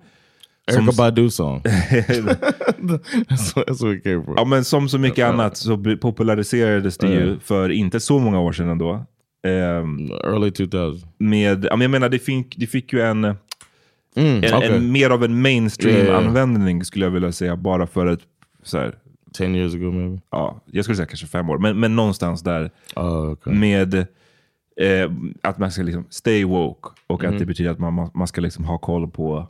Erica 0.78 0.92
som- 0.92 0.96
Badu 1.06 1.30
song. 1.30 1.62
that's, 1.66 3.56
what, 3.56 3.68
that's 3.68 3.84
where 3.84 3.96
it 3.98 4.04
came 4.04 4.24
from. 4.24 4.34
Ja, 4.38 4.46
men 4.46 4.64
som 4.64 4.90
så 4.90 4.98
mycket 4.98 5.26
annat 5.26 5.58
så 5.58 5.78
populariserades 6.02 6.98
det 6.98 7.08
ju 7.14 7.24
Mm. 7.28 7.40
för 7.40 7.70
inte 7.70 8.00
så 8.00 8.20
många 8.20 8.40
år 8.40 8.52
sedan 8.52 8.70
ändå. 8.70 9.06
Ehm, 9.48 10.12
Early 10.12 10.50
2000s. 10.50 11.06
med, 11.18 11.66
ja, 11.66 11.76
men 11.76 11.82
jag 11.82 11.92
menar, 11.92 12.10
det 12.10 12.20
fick, 12.20 12.56
det 12.58 12.68
fick 12.68 12.94
ju 12.94 13.02
en, 13.02 13.24
Mm, 13.24 14.44
en, 14.44 14.54
okay. 14.54 14.70
en 14.76 14.92
mer 14.92 15.10
av 15.10 15.24
en 15.24 15.32
Yeah. 15.32 15.42
mainstream-användning 15.42 16.86
skulle 16.86 17.06
jag 17.06 17.12
vilja 17.12 17.32
säga. 17.32 17.56
Bara 17.56 17.88
för 17.88 18.06
att, 18.08 18.20
så 18.64 18.78
här, 18.78 18.96
10 19.34 19.48
years 19.56 19.74
ago 19.76 19.92
maybe. 19.92 20.22
ja, 20.32 20.62
jag 20.72 20.84
skulle 20.86 20.96
säga 20.96 21.06
kanske 21.06 21.28
fem 21.28 21.50
år, 21.50 21.58
men, 21.58 21.80
men 21.80 21.96
någonstans 21.96 22.42
där 22.44 22.72
Oh, 22.96 23.32
okay. 23.32 23.54
med 23.54 23.94
eh, 23.96 25.12
att 25.42 25.58
man 25.58 25.72
ska 25.72 25.82
liksom 25.84 26.06
stay 26.10 26.44
woke 26.46 26.90
och 27.08 27.24
Mm. 27.24 27.34
att 27.34 27.40
det 27.40 27.46
betyder 27.46 27.72
att 27.72 27.80
man, 27.80 28.10
man 28.14 28.28
ska 28.28 28.42
liksom 28.42 28.66
ha 28.66 28.78
koll 28.78 29.08
på, 29.12 29.48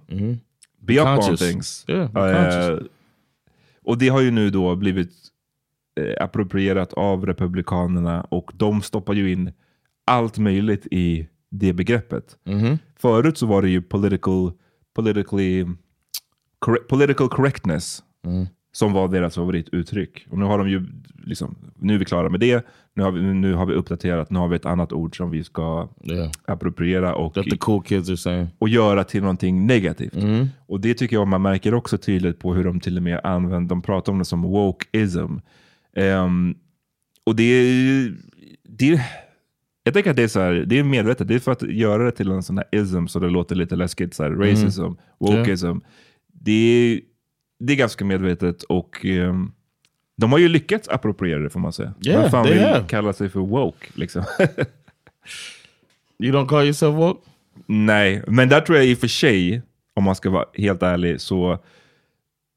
be 0.95 1.01
up 1.01 1.29
on 1.29 1.37
things. 1.37 1.85
Yeah, 1.87 2.11
conscious. 2.11 2.89
och 3.83 3.97
det 3.97 4.07
har 4.09 4.21
ju 4.21 4.31
nu 4.31 4.49
då 4.49 4.75
blivit 4.75 5.11
eh, 5.99 6.23
approprierat 6.23 6.93
av 6.93 7.25
Republikanerna 7.25 8.21
och 8.21 8.51
de 8.53 8.81
stoppar 8.81 9.13
ju 9.13 9.31
in 9.31 9.51
allt 10.05 10.37
möjligt 10.37 10.87
i 10.91 11.27
det 11.51 11.73
begreppet. 11.73 12.37
Mm-hmm. 12.45 12.77
Förut 12.95 13.37
så 13.37 13.45
var 13.45 13.61
det 13.61 13.69
ju 13.69 13.81
political, 13.81 14.51
politically, 14.95 15.65
corre- 16.65 16.83
political 16.89 17.29
correctness 17.29 18.03
Mm. 18.27 18.47
Som 18.71 18.93
var 18.93 19.07
deras 19.07 19.35
favorituttryck. 19.35 20.27
Och 20.29 20.37
nu 20.37 20.45
har 20.45 20.57
de 20.57 20.69
ju 20.69 20.85
liksom, 21.23 21.55
nu 21.79 21.95
är 21.95 21.97
vi 21.97 22.05
klara 22.05 22.29
med 22.29 22.39
det. 22.39 22.65
Nu 22.93 23.03
har 23.03 23.11
vi, 23.11 23.21
nu 23.21 23.53
har 23.53 23.65
vi 23.65 23.73
uppdaterat, 23.73 24.29
nu 24.29 24.39
har 24.39 24.47
vi 24.47 24.55
ett 24.55 24.65
annat 24.65 24.93
ord 24.93 25.17
som 25.17 25.29
vi 25.31 25.43
ska 25.43 25.89
Yeah. 26.03 26.31
appropriera 26.45 27.15
och, 27.15 27.33
That 27.33 27.45
the 27.45 27.57
cool 27.57 27.83
kids 27.83 28.09
are 28.09 28.17
saying. 28.17 28.47
och 28.59 28.69
göra 28.69 29.03
till 29.03 29.21
någonting 29.21 29.67
negativt. 29.67 30.13
Mm-hmm. 30.13 30.47
Och 30.65 30.79
det 30.79 30.93
tycker 30.93 31.15
jag 31.15 31.27
man 31.27 31.41
märker 31.41 31.73
också 31.73 31.97
tydligt 31.97 32.39
på 32.39 32.53
hur 32.53 32.63
de 32.63 32.79
till 32.79 32.97
och 32.97 33.03
med 33.03 33.19
använder, 33.23 33.69
de 33.69 33.81
pratar 33.81 34.11
om 34.11 34.19
det 34.19 34.25
som 34.25 34.41
wokeism. 34.41 35.35
Ehm, 35.95 36.55
och 37.23 37.35
det 37.35 37.43
är, 37.43 38.13
det 38.63 39.01
jag 39.83 39.93
tänker 39.93 40.09
att 40.09 40.15
det 40.17 40.23
är, 40.23 40.27
så 40.27 40.39
här, 40.39 40.53
det 40.53 40.79
är 40.79 40.83
medvetet, 40.83 41.27
det 41.27 41.35
är 41.35 41.39
för 41.39 41.51
att 41.51 41.61
göra 41.61 42.03
det 42.03 42.11
till 42.11 42.31
en 42.31 42.43
sån 42.43 42.57
här 42.57 42.67
ism 42.71 43.07
så 43.07 43.19
det 43.19 43.29
låter 43.29 43.55
lite 43.55 43.75
läskigt, 43.75 44.13
så 44.13 44.23
här, 44.23 44.31
racism, 44.31 44.91
wokeism. 45.19 45.77
Det, 46.33 46.51
är, 46.51 47.01
det 47.59 47.73
är 47.73 47.77
ganska 47.77 48.05
medvetet 48.05 48.63
och 48.63 49.05
ehm, 49.05 49.51
de 50.17 50.31
har 50.31 50.39
ju 50.39 50.47
lyckats 50.47 50.87
appropriera 50.89 51.39
det 51.39 51.49
får 51.49 51.59
man 51.59 51.73
säga. 51.73 51.93
Yeah, 52.01 52.21
Vem 52.21 52.31
fan 52.31 52.45
vill 52.47 52.59
have. 52.59 52.85
kalla 52.87 53.13
sig 53.13 53.29
för 53.29 53.39
woke? 53.39 53.87
Liksom? 53.93 54.23
You 56.23 56.31
don't 56.33 56.47
call 56.47 56.63
yourself 56.63 56.95
woke? 56.95 57.29
Nej, 57.65 58.23
men 58.27 58.49
där 58.49 58.61
tror 58.61 58.77
jag 58.77 58.87
i 58.87 58.93
och 58.93 58.97
för 58.97 59.07
sig, 59.07 59.61
om 59.93 60.03
man 60.03 60.15
ska 60.15 60.29
vara 60.29 60.45
helt 60.53 60.83
ärlig, 60.83 61.21
så 61.21 61.59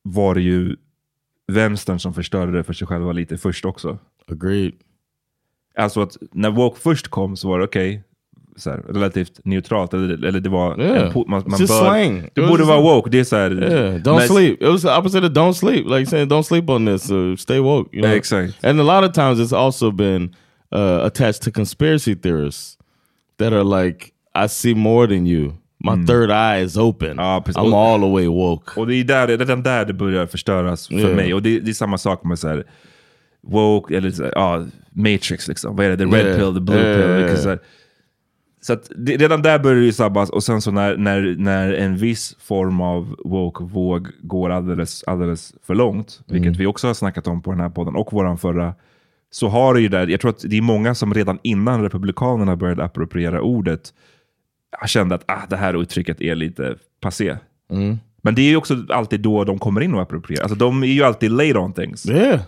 var 0.02 0.34
det 0.34 0.40
ju 0.40 0.76
vänstern 1.52 1.98
som 1.98 2.14
förstörde 2.14 2.52
det 2.52 2.64
för 2.64 2.72
sig 2.72 2.86
själva 2.86 3.12
lite 3.12 3.38
först 3.38 3.64
också. 3.64 3.98
Agreed. 4.26 4.72
Alltså 5.74 6.00
att 6.02 6.16
när 6.32 6.50
woke 6.50 6.80
först 6.80 7.08
kom 7.08 7.36
så 7.36 7.48
var 7.48 7.58
det 7.58 7.64
okej, 7.64 8.02
så 8.10 8.11
här, 8.70 8.82
relativt 8.88 9.40
neutralt. 9.44 9.94
Eller, 9.94 10.24
eller 10.26 10.40
det 10.40 10.48
var... 10.48 10.80
Yeah. 10.80 11.06
en 11.06 11.12
man, 11.14 11.42
man 11.46 11.60
just 11.60 11.72
bör, 11.72 11.80
slang. 11.80 12.20
Du 12.20 12.26
It 12.26 12.38
was 12.38 12.50
borde 12.50 12.64
vara 12.64 12.76
like- 12.80 12.94
woke. 12.94 13.10
Det 13.10 13.20
är 13.20 13.24
så 13.24 13.36
här, 13.36 13.50
Yeah, 13.50 13.94
don't 13.94 14.20
sleep. 14.26 14.62
It 14.62 14.68
was 14.68 14.82
the 14.82 14.88
opposite 14.98 15.26
of 15.26 15.32
don't 15.32 15.52
sleep. 15.52 15.86
Like 15.86 16.06
saying 16.06 16.28
don't 16.28 16.42
sleep 16.42 16.70
on 16.70 16.86
this. 16.86 17.10
Uh, 17.10 17.36
stay 17.36 17.58
woke. 17.60 17.96
You 17.96 18.02
know? 18.06 18.16
Exakt. 18.16 18.64
And 18.64 18.80
a 18.80 19.00
lot 19.00 19.08
of 19.08 19.14
times 19.14 19.38
it's 19.40 19.56
also 19.56 19.90
been 19.90 20.34
uh, 20.74 21.04
attached 21.04 21.42
to 21.42 21.50
conspiracy 21.50 22.14
theorists 22.16 22.78
that 23.38 23.52
are 23.52 23.84
like, 23.84 24.12
I 24.44 24.48
see 24.48 24.74
more 24.74 25.06
than 25.06 25.26
you. 25.26 25.52
My 25.84 26.06
third 26.06 26.30
eye 26.30 26.62
is 26.64 26.76
open. 26.76 27.16
Ja. 27.16 27.42
I'm 27.46 27.74
all 27.74 28.00
the 28.00 28.08
way 28.12 28.26
woke. 28.26 28.80
Och 28.80 28.86
det 28.86 28.94
är 28.94 29.04
där, 29.04 29.26
det 29.26 29.32
är 29.32 29.38
redan 29.38 29.62
där 29.62 29.84
det 29.84 29.92
börjar 29.92 30.26
förstöras 30.26 30.88
för 30.88 30.94
Yeah. 30.94 31.16
mig. 31.16 31.34
Och 31.34 31.42
det, 31.42 31.60
det 31.60 31.70
är 31.70 31.74
samma 31.74 31.98
sak 31.98 32.24
med 32.24 32.38
så 32.38 32.48
här, 32.48 32.64
woke, 33.42 33.96
eller 33.96 34.10
så 34.10 34.22
här, 34.22 34.32
ja, 34.34 34.64
Matrix 34.92 35.48
liksom. 35.48 35.76
Vad 35.76 35.86
är 35.86 35.90
det? 35.90 35.96
The 35.96 36.04
red 36.04 36.26
Yeah. 36.26 36.38
pill, 36.38 36.54
the 36.54 36.60
blue 36.60 36.78
Yeah, 36.80 37.26
pill. 37.26 37.46
yeah. 37.46 37.58
Så, 38.64 38.72
att 38.72 38.90
det, 38.96 39.16
redan 39.16 39.42
där 39.42 39.58
börjar 39.58 39.76
det 39.80 39.84
ju 39.84 39.92
sabbas. 39.92 40.30
Och 40.30 40.44
sen 40.44 40.60
så 40.62 40.70
när, 40.70 40.96
när, 40.96 41.34
när 41.38 41.72
en 41.72 41.96
viss 41.96 42.36
form 42.40 42.80
av 42.80 43.16
woke-våg 43.24 44.08
går 44.20 44.50
alldeles, 44.50 45.04
alldeles 45.06 45.54
för 45.62 45.74
långt, 45.74 46.20
Mm. 46.28 46.42
vilket 46.42 46.60
vi 46.60 46.66
också 46.66 46.86
har 46.86 46.94
snackat 46.94 47.26
om 47.26 47.42
på 47.42 47.50
den 47.50 47.60
här 47.60 47.68
podden 47.68 47.96
och 47.96 48.12
våran 48.12 48.38
förra, 48.38 48.74
så 49.30 49.48
har 49.48 49.74
det 49.74 49.80
ju 49.80 49.88
där, 49.88 50.06
jag 50.06 50.20
tror 50.20 50.30
att 50.30 50.44
det 50.48 50.58
är 50.58 50.62
många 50.62 50.94
som 50.94 51.14
redan 51.14 51.38
innan 51.42 51.82
Republikanerna 51.82 52.56
började 52.56 52.84
appropriera 52.84 53.40
ordet, 53.42 53.92
kände 54.86 55.14
att 55.14 55.24
ah, 55.26 55.46
det 55.50 55.56
här 55.56 55.82
uttrycket 55.82 56.20
är 56.20 56.34
lite 56.34 56.74
passé. 57.00 57.36
Mm. 57.70 57.98
Men 58.22 58.34
det 58.34 58.42
är 58.42 58.48
ju 58.50 58.56
också 58.56 58.76
alltid 58.88 59.20
då 59.20 59.44
de 59.44 59.58
kommer 59.58 59.80
in 59.80 59.94
och 59.94 60.02
approprierar. 60.02 60.42
Alltså 60.42 60.56
de 60.58 60.82
är 60.82 60.86
ju 60.86 61.02
alltid 61.02 61.30
late 61.30 61.58
on 61.58 61.72
things. 61.72 62.08
Yeah. 62.08 62.40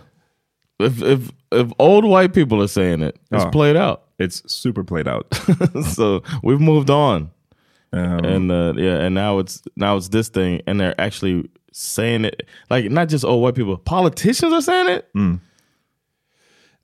If, 0.83 1.03
if, 1.03 1.19
if 1.55 1.71
old 1.77 2.05
white 2.19 2.33
people 2.33 2.57
are 2.57 2.67
saying 2.67 3.03
it, 3.03 3.15
it's 3.15 3.43
Ja. 3.43 3.51
played 3.51 3.77
out. 3.89 3.97
It's 4.19 4.43
super 4.51 4.83
played 4.83 5.07
out. 5.07 5.27
so 5.95 6.23
we've 6.43 6.61
moved 6.61 6.89
on. 6.89 7.31
Um, 7.91 8.25
and 8.25 8.51
uh, 8.51 8.73
yeah, 8.75 9.05
and 9.05 9.15
now 9.15 9.39
it's 9.39 9.61
now 9.75 9.97
it's 9.97 10.09
this 10.09 10.29
thing, 10.29 10.61
and 10.67 10.79
they're 10.79 10.99
actually 10.99 11.49
saying 11.71 12.25
it 12.25 12.47
like 12.69 12.91
not 12.91 13.09
just 13.09 13.25
old 13.25 13.43
white 13.43 13.55
people, 13.55 13.77
politicians 13.77 14.53
are 14.53 14.61
saying 14.61 14.89
it. 14.89 15.05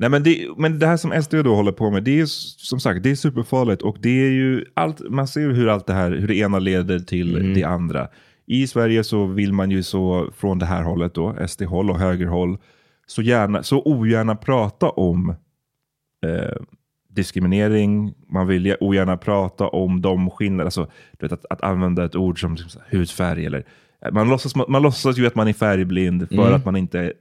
Nej, 0.01 0.09
men, 0.09 0.23
det, 0.23 0.47
men 0.57 0.79
det 0.79 0.87
här 0.87 0.97
som 0.97 1.21
SD 1.23 1.33
då 1.33 1.55
håller 1.55 1.71
på 1.71 1.89
med, 1.89 2.03
det 2.03 2.19
är 2.19 2.25
som 2.25 2.79
sagt 2.79 3.03
det 3.03 3.11
är 3.11 3.15
superfarligt. 3.15 3.81
Och 3.81 3.97
det 3.99 4.25
är 4.25 4.31
ju 4.31 4.65
allt, 4.73 5.09
man 5.09 5.27
ser 5.27 5.49
hur 5.49 5.67
allt 5.67 5.87
det 5.87 5.93
här, 5.93 6.11
hur 6.11 6.27
det 6.27 6.35
ena 6.35 6.59
leder 6.59 6.99
till 6.99 7.53
det 7.53 7.63
andra. 7.63 8.07
I 8.45 8.67
Sverige 8.67 9.03
så 9.03 9.25
vill 9.25 9.53
man 9.53 9.71
ju 9.71 9.83
så 9.83 10.31
från 10.37 10.59
det 10.59 10.65
här 10.65 10.83
hållet 10.83 11.13
då, 11.13 11.35
SD-håll 11.47 11.89
och 11.89 11.99
högerhåll, 11.99 12.57
så, 13.07 13.21
gärna, 13.21 13.63
så 13.63 13.81
ogärna 13.81 14.35
prata 14.35 14.89
om 14.89 15.29
eh, 16.25 16.61
diskriminering. 17.13 18.13
Man 18.27 18.47
vill 18.47 18.75
ogärna 18.79 19.17
prata 19.17 19.67
om 19.67 20.01
de 20.01 20.29
skillnader, 20.29 20.65
alltså 20.65 20.87
du 21.11 21.25
vet, 21.25 21.31
att, 21.31 21.45
att 21.49 21.61
använda 21.61 22.05
ett 22.05 22.15
ord 22.15 22.41
som 22.41 22.57
hudfärg 22.89 23.45
eller 23.45 23.65
man 24.11 24.29
låtsas, 24.29 24.55
man 24.55 24.81
låtsas 24.81 25.17
ju 25.17 25.27
att 25.27 25.35
man 25.35 25.47
är 25.47 25.53
färgblind 25.53 26.29
för 26.29 26.51
att 26.51 26.65
man 26.65 26.75
inte 26.75 27.13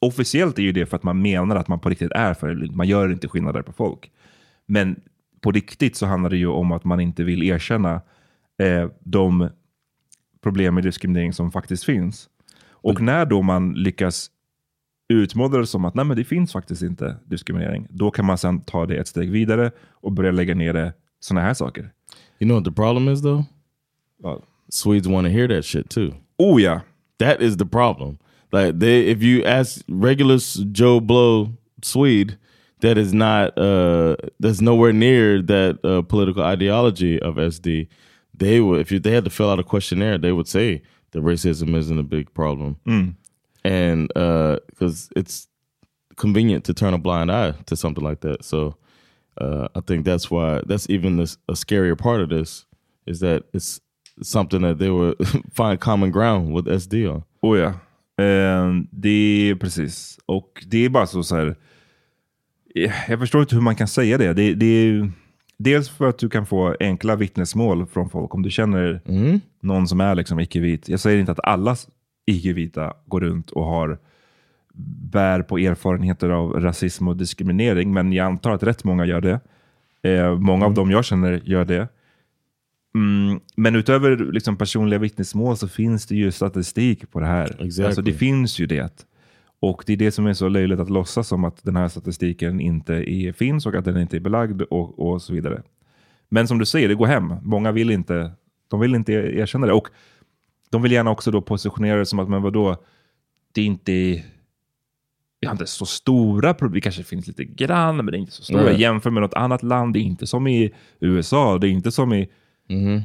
Officiellt 0.00 0.58
är 0.58 0.62
ju 0.62 0.72
det 0.72 0.86
för 0.86 0.96
att 0.96 1.02
man 1.02 1.22
menar 1.22 1.56
att 1.56 1.68
man 1.68 1.80
på 1.80 1.88
riktigt 1.88 2.12
är 2.12 2.34
färgblind. 2.34 2.76
Man 2.76 2.88
gör 2.88 3.12
inte 3.12 3.28
skillnader 3.28 3.62
på 3.62 3.72
folk. 3.72 4.10
Men 4.66 5.00
på 5.40 5.52
riktigt 5.52 5.96
så 5.96 6.06
handlar 6.06 6.30
det 6.30 6.36
ju 6.36 6.46
om 6.46 6.72
att 6.72 6.84
man 6.84 7.00
inte 7.00 7.24
vill 7.24 7.42
erkänna 7.42 8.00
eh, 8.58 8.88
de 9.00 9.48
problem 10.42 10.74
med 10.74 10.84
diskriminering 10.84 11.32
som 11.32 11.52
faktiskt 11.52 11.84
finns. 11.84 12.28
Och 12.68 13.00
när 13.00 13.26
då 13.26 13.42
man 13.42 13.72
lyckas 13.72 14.30
utmåla 15.08 15.58
det 15.58 15.66
som 15.66 15.84
att 15.84 15.94
nej, 15.94 16.04
men 16.04 16.16
det 16.16 16.24
finns 16.24 16.52
faktiskt 16.52 16.82
inte 16.82 17.16
diskriminering, 17.26 17.86
då 17.90 18.10
kan 18.10 18.24
man 18.24 18.38
sen 18.38 18.60
ta 18.60 18.86
det 18.86 18.96
ett 18.96 19.08
steg 19.08 19.30
vidare 19.30 19.70
och 19.90 20.12
börja 20.12 20.30
lägga 20.30 20.54
ner 20.54 20.72
det 20.72 20.92
sådana 21.20 21.46
här 21.46 21.54
saker. 21.54 21.82
You 22.38 22.48
know 22.48 22.56
what 22.56 22.64
the 22.64 22.72
problem 22.72 23.08
is 23.08 23.22
though? 23.22 23.44
Ja. 24.22 24.42
Swedes 24.68 25.06
want 25.06 25.26
to 25.26 25.30
hear 25.30 25.48
that 25.48 25.64
shit 25.64 25.90
too. 25.90 26.12
Oh 26.38 26.62
ja, 26.62 26.80
That 27.18 27.40
is 27.40 27.56
the 27.56 27.64
problem. 27.64 28.18
Like 28.52 28.78
they, 28.78 29.06
if 29.06 29.22
you 29.22 29.44
ask 29.44 29.82
regular 29.88 30.38
Joe 30.72 31.00
Blow 31.00 31.56
Swede, 31.82 32.36
that 32.80 32.98
is 32.98 33.12
not 33.12 33.56
uh, 33.58 34.16
that's 34.38 34.60
nowhere 34.60 34.92
near 34.92 35.42
that 35.42 35.78
uh, 35.82 36.02
political 36.02 36.42
ideology 36.42 37.20
of 37.20 37.36
SD. 37.36 37.88
They 38.34 38.60
would, 38.60 38.80
if 38.80 38.92
you, 38.92 39.00
they 39.00 39.12
had 39.12 39.24
to 39.24 39.30
fill 39.30 39.50
out 39.50 39.58
a 39.58 39.64
questionnaire, 39.64 40.18
they 40.18 40.32
would 40.32 40.46
say 40.46 40.82
that 41.12 41.22
racism 41.22 41.74
isn't 41.74 41.98
a 41.98 42.02
big 42.02 42.32
problem, 42.34 42.76
and 43.66 44.08
because 44.70 45.08
it's 45.16 45.48
convenient 46.16 46.64
to 46.64 46.72
turn 46.74 46.94
a 46.94 46.98
blind 46.98 47.30
eye 47.30 47.52
to 47.66 47.76
something 47.76 48.04
like 48.08 48.20
that. 48.20 48.44
So 48.44 48.74
uh, 49.40 49.68
I 49.74 49.80
think 49.86 50.04
that's 50.06 50.30
why 50.30 50.62
that's 50.68 50.90
even 50.90 51.16
this, 51.16 51.38
a 51.48 51.54
scarier 51.54 51.96
part 51.96 52.20
of 52.22 52.28
this 52.28 52.66
is 53.06 53.20
that 53.20 53.42
it's 53.52 53.80
something 54.22 54.62
that 54.62 54.78
they 54.78 54.90
would 54.90 55.14
find 55.54 55.80
common 55.80 56.10
ground 56.12 56.54
with 56.54 56.68
SD 56.80 56.94
on. 57.08 57.22
Oh 57.42 57.58
ja. 57.58 57.72
Eh, 58.24 58.72
det 58.90 59.50
är 59.50 59.54
precis. 59.54 60.18
Och 60.26 60.64
det 60.66 60.84
är 60.84 60.88
bara 60.88 61.06
så, 61.06 61.22
så 61.22 61.36
här. 61.36 61.56
eh, 62.74 62.92
Jag 63.08 63.18
förstår 63.18 63.40
inte 63.40 63.54
hur 63.54 63.62
man 63.62 63.76
kan 63.76 63.88
säga 63.88 64.18
det. 64.18 64.32
det, 64.32 64.54
det 64.54 64.66
är, 64.66 65.10
dels 65.58 65.88
för 65.88 66.08
att 66.08 66.18
du 66.18 66.28
kan 66.28 66.46
få 66.46 66.76
enkla 66.80 67.16
vittnesmål 67.16 67.86
från 67.86 68.10
folk. 68.10 68.34
Om 68.34 68.42
du 68.42 68.50
känner 68.50 69.00
någon 69.60 69.88
som 69.88 70.00
är 70.00 70.14
liksom 70.14 70.40
icke-vit. 70.40 70.88
Jag 70.88 71.00
säger 71.00 71.18
inte 71.20 71.32
att 71.32 71.40
alla 71.44 71.76
icke-vita 72.26 72.94
går 73.06 73.20
runt 73.20 73.50
och 73.50 73.64
har 73.64 73.98
bär 75.10 75.42
på 75.42 75.58
erfarenheter 75.58 76.30
av 76.30 76.60
rasism 76.60 77.08
och 77.08 77.16
diskriminering. 77.16 77.92
Men 77.92 78.12
jag 78.12 78.26
antar 78.26 78.50
att 78.50 78.62
rätt 78.62 78.84
många 78.84 79.04
gör 79.06 79.20
det. 79.20 79.40
Eh, 80.02 80.38
många 80.38 80.66
av 80.66 80.74
dem 80.74 80.90
jag 80.90 81.04
känner 81.04 81.40
gör 81.44 81.64
det. 81.64 81.88
Mm, 82.94 83.40
men 83.56 83.76
utöver 83.76 84.16
liksom 84.16 84.56
personliga 84.56 84.98
vittnesmål 84.98 85.56
så 85.56 85.68
finns 85.68 86.06
det 86.06 86.14
ju 86.14 86.32
statistik 86.32 87.10
på 87.10 87.20
det 87.20 87.26
här. 87.26 87.44
Exactly. 87.44 87.84
Alltså 87.84 88.02
det 88.02 88.12
finns 88.12 88.58
ju 88.58 88.66
det. 88.66 89.06
Och 89.60 89.82
det 89.86 89.92
är 89.92 89.96
det 89.96 90.12
som 90.12 90.26
är 90.26 90.34
så 90.34 90.48
löjligt 90.48 90.80
att 90.80 90.90
låtsas 90.90 91.28
som 91.28 91.44
att 91.44 91.62
den 91.62 91.76
här 91.76 91.88
statistiken 91.88 92.60
inte 92.60 92.94
är, 92.94 93.32
finns 93.32 93.66
och 93.66 93.74
att 93.74 93.84
den 93.84 93.96
inte 93.96 94.16
är 94.16 94.20
belagd 94.20 94.62
och, 94.62 94.98
och 94.98 95.22
så 95.22 95.32
vidare. 95.32 95.62
Men 96.28 96.48
som 96.48 96.58
du 96.58 96.66
säger, 96.66 96.88
det 96.88 96.94
går 96.94 97.06
hem. 97.06 97.34
Många 97.42 97.72
vill 97.72 97.90
inte, 97.90 98.32
de 98.68 98.80
vill 98.80 98.94
inte 98.94 99.12
erkänna 99.12 99.66
det. 99.66 99.72
Och 99.72 99.88
de 100.70 100.82
vill 100.82 100.92
gärna 100.92 101.10
också 101.10 101.30
då 101.30 101.40
positionera 101.42 101.98
det 101.98 102.06
som 102.06 102.18
att, 102.18 102.28
men 102.28 102.42
vadå, 102.42 102.76
det 103.54 103.60
är 103.60 103.64
inte, 103.66 103.92
vi 105.40 105.46
har 105.46 105.52
inte 105.52 105.66
så 105.66 105.86
stora 105.86 106.54
problem. 106.54 106.74
Det 106.74 106.80
kanske 106.80 107.02
finns 107.02 107.26
lite 107.26 107.44
grann, 107.44 107.96
men 107.96 108.06
det 108.06 108.16
är 108.16 108.18
inte 108.18 108.32
så 108.32 108.42
stora. 108.42 108.62
Nej. 108.62 108.80
Jämför 108.80 109.10
med 109.10 109.22
något 109.22 109.34
annat 109.34 109.62
land, 109.62 109.92
det 109.94 109.98
är 109.98 110.02
inte 110.02 110.26
som 110.26 110.46
i 110.46 110.74
USA, 111.00 111.58
det 111.58 111.68
är 111.68 111.70
inte 111.70 111.90
som 111.92 112.12
i... 112.12 112.28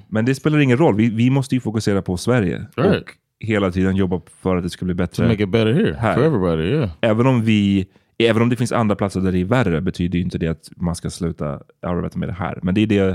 Men 0.08 0.26
det 0.26 0.36
spelar 0.36 0.60
ingen 0.60 0.78
roll. 0.78 0.96
Vi, 0.96 1.10
vi 1.10 1.30
måste 1.30 1.56
ju 1.56 1.62
fokusera 1.62 2.02
på 2.02 2.18
Sverige. 2.18 2.66
Right. 2.76 3.02
Och 3.02 3.10
hela 3.40 3.72
tiden 3.72 3.96
jobba 3.96 4.22
för 4.42 4.56
att 4.56 4.64
det 4.64 4.70
ska 4.70 4.86
bli 4.86 4.94
To 4.94 4.98
bättre. 4.98 5.28
make 5.28 5.44
it 5.44 5.50
better 5.50 5.74
here 5.74 5.96
Här. 6.00 6.14
for 6.16 6.24
everybody, 6.24 6.64
yeah. 6.64 6.90
Även 7.02 7.28
om 7.28 7.42
vi... 7.42 7.88
Även 8.18 8.42
om 8.42 8.50
det 8.50 8.56
finns 8.56 8.72
andra 8.72 8.96
platser 8.96 9.22
där 9.22 9.32
det 9.32 9.40
är 9.40 9.46
värre 9.46 9.82
betyder 9.82 10.18
ju 10.18 10.24
inte 10.24 10.38
det 10.38 10.48
att 10.48 10.70
man 10.76 10.96
ska 10.96 11.10
sluta 11.10 11.62
arbeta 11.82 12.20
med 12.20 12.30
det 12.30 12.34
här. 12.34 12.60
Men 12.64 12.76
det 12.76 12.82
är, 12.82 12.88
det, 12.88 13.06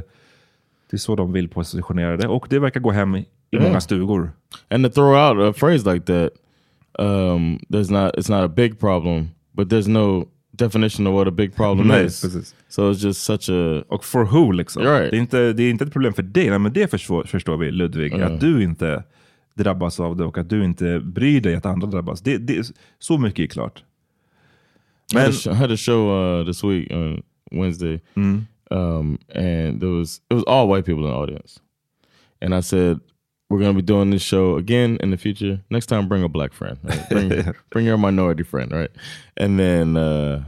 det 0.91 0.97
är 0.97 0.99
så 0.99 1.17
de 1.17 1.33
vill 1.33 1.49
positionera 1.49 2.17
det. 2.17 2.29
Och 2.29 2.47
det 2.51 2.59
verkar 2.59 2.81
gå 2.81 2.91
hem 2.91 3.17
i, 3.57 3.63
Ja. 3.63 3.69
många 3.69 3.81
stugor. 3.81 4.31
And 4.71 4.85
to 4.85 4.91
throw 4.91 5.15
out 5.17 5.39
a 5.39 5.53
phrase 5.59 5.93
like 5.95 6.07
that, 6.07 6.31
um, 6.99 7.59
there's 7.69 7.91
not 7.93 8.15
it's 8.17 8.31
not 8.31 8.45
a 8.45 8.49
big 8.49 8.79
problem, 8.81 9.29
but 9.53 9.69
there's 9.69 9.89
no 9.89 10.25
definition 10.53 11.07
of 11.07 11.15
what 11.15 11.29
a 11.29 11.31
big 11.31 11.55
problem 11.57 11.89
Nej, 11.89 12.05
is. 12.07 12.21
precis. 12.23 12.55
So 12.69 12.91
it's 12.93 13.05
just 13.05 13.25
such 13.25 13.49
a 13.51 13.83
Och 13.89 14.05
for 14.05 14.25
who 14.25 14.53
liksom. 14.53 14.83
Right. 14.83 15.11
Det, 15.11 15.17
är 15.17 15.21
inte, 15.21 15.53
det 15.53 15.63
är 15.63 15.71
inte 15.71 15.85
ett 15.85 15.93
problem 15.93 16.13
för 16.15 16.23
dig, 16.23 16.51
Nej, 16.51 16.59
men 16.59 16.73
det 16.73 16.91
förstår, 16.91 17.25
förstår 17.25 17.57
vi 17.57 17.71
Ludvig. 17.71 18.15
Att 18.21 18.41
du 18.41 18.63
inte 18.63 19.05
drabbas 19.55 20.01
av 20.01 20.17
det 20.17 20.25
och 20.25 20.39
att 20.39 20.51
du 20.51 20.65
inte 20.65 21.01
bryr 21.01 21.41
dig 21.41 21.55
att 21.55 21.67
andra 21.67 21.87
drabbas. 21.89 22.21
Det, 22.21 22.39
det, 22.39 22.73
så 22.99 23.19
mycket 23.19 23.43
är 23.43 23.47
klart. 23.47 23.85
I 25.13 25.17
had 25.17 25.23
Men, 25.23 25.31
a 25.31 25.33
sh- 25.33 25.51
I 25.53 25.55
had 25.55 25.73
a 25.73 25.77
show 25.77 26.11
uh, 26.41 26.47
this 26.47 26.65
week 26.65 26.91
on 26.93 27.23
Wednesday, 27.51 28.01
um, 28.71 29.19
and 29.35 29.81
there 29.81 29.91
was 29.99 30.21
it 30.31 30.35
was 30.35 30.45
all 30.47 30.67
white 30.75 30.83
people 30.87 31.05
in 31.05 31.11
the 31.11 31.17
audience, 31.17 31.61
and 32.41 32.55
I 32.55 32.63
said 32.63 32.99
we're 33.49 33.61
gonna 33.61 33.75
be 33.75 33.83
doing 33.83 34.11
this 34.11 34.23
show 34.23 34.57
again 34.57 34.99
in 35.01 35.11
the 35.11 35.17
future. 35.17 35.61
Next 35.71 35.87
time, 35.87 36.09
bring 36.09 36.23
a 36.23 36.29
black 36.29 36.53
friend. 36.53 36.79
right? 36.83 37.09
Bring, 37.09 37.55
bring 37.71 37.87
your 37.87 37.97
minority 37.97 38.43
friend, 38.43 38.73
right? 38.73 38.91
And 39.37 39.59
then 39.59 39.97
uh, 39.97 40.45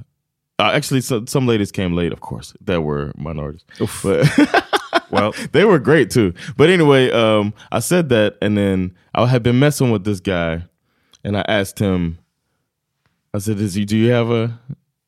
uh, 0.58 0.72
actually, 0.74 1.00
so, 1.00 1.24
some 1.26 1.46
ladies 1.46 1.70
came 1.70 1.94
late, 1.94 2.12
of 2.12 2.20
course, 2.20 2.54
that 2.62 2.82
were 2.82 3.12
minorities, 3.16 3.64
but. 4.02 4.28
well, 5.10 5.34
they 5.52 5.64
were 5.64 5.78
great 5.78 6.10
too. 6.10 6.34
But 6.56 6.70
anyway, 6.70 7.10
um, 7.10 7.54
I 7.70 7.78
said 7.78 8.08
that, 8.08 8.36
and 8.42 8.56
then 8.56 8.94
I 9.14 9.26
had 9.26 9.42
been 9.42 9.58
messing 9.58 9.90
with 9.90 10.04
this 10.04 10.20
guy, 10.20 10.64
and 11.24 11.36
I 11.36 11.44
asked 11.48 11.78
him. 11.78 12.18
I 13.32 13.38
said, 13.38 13.60
"Is 13.60 13.76
you? 13.76 13.84
Do 13.84 13.96
you 13.96 14.10
have 14.10 14.30
a? 14.30 14.58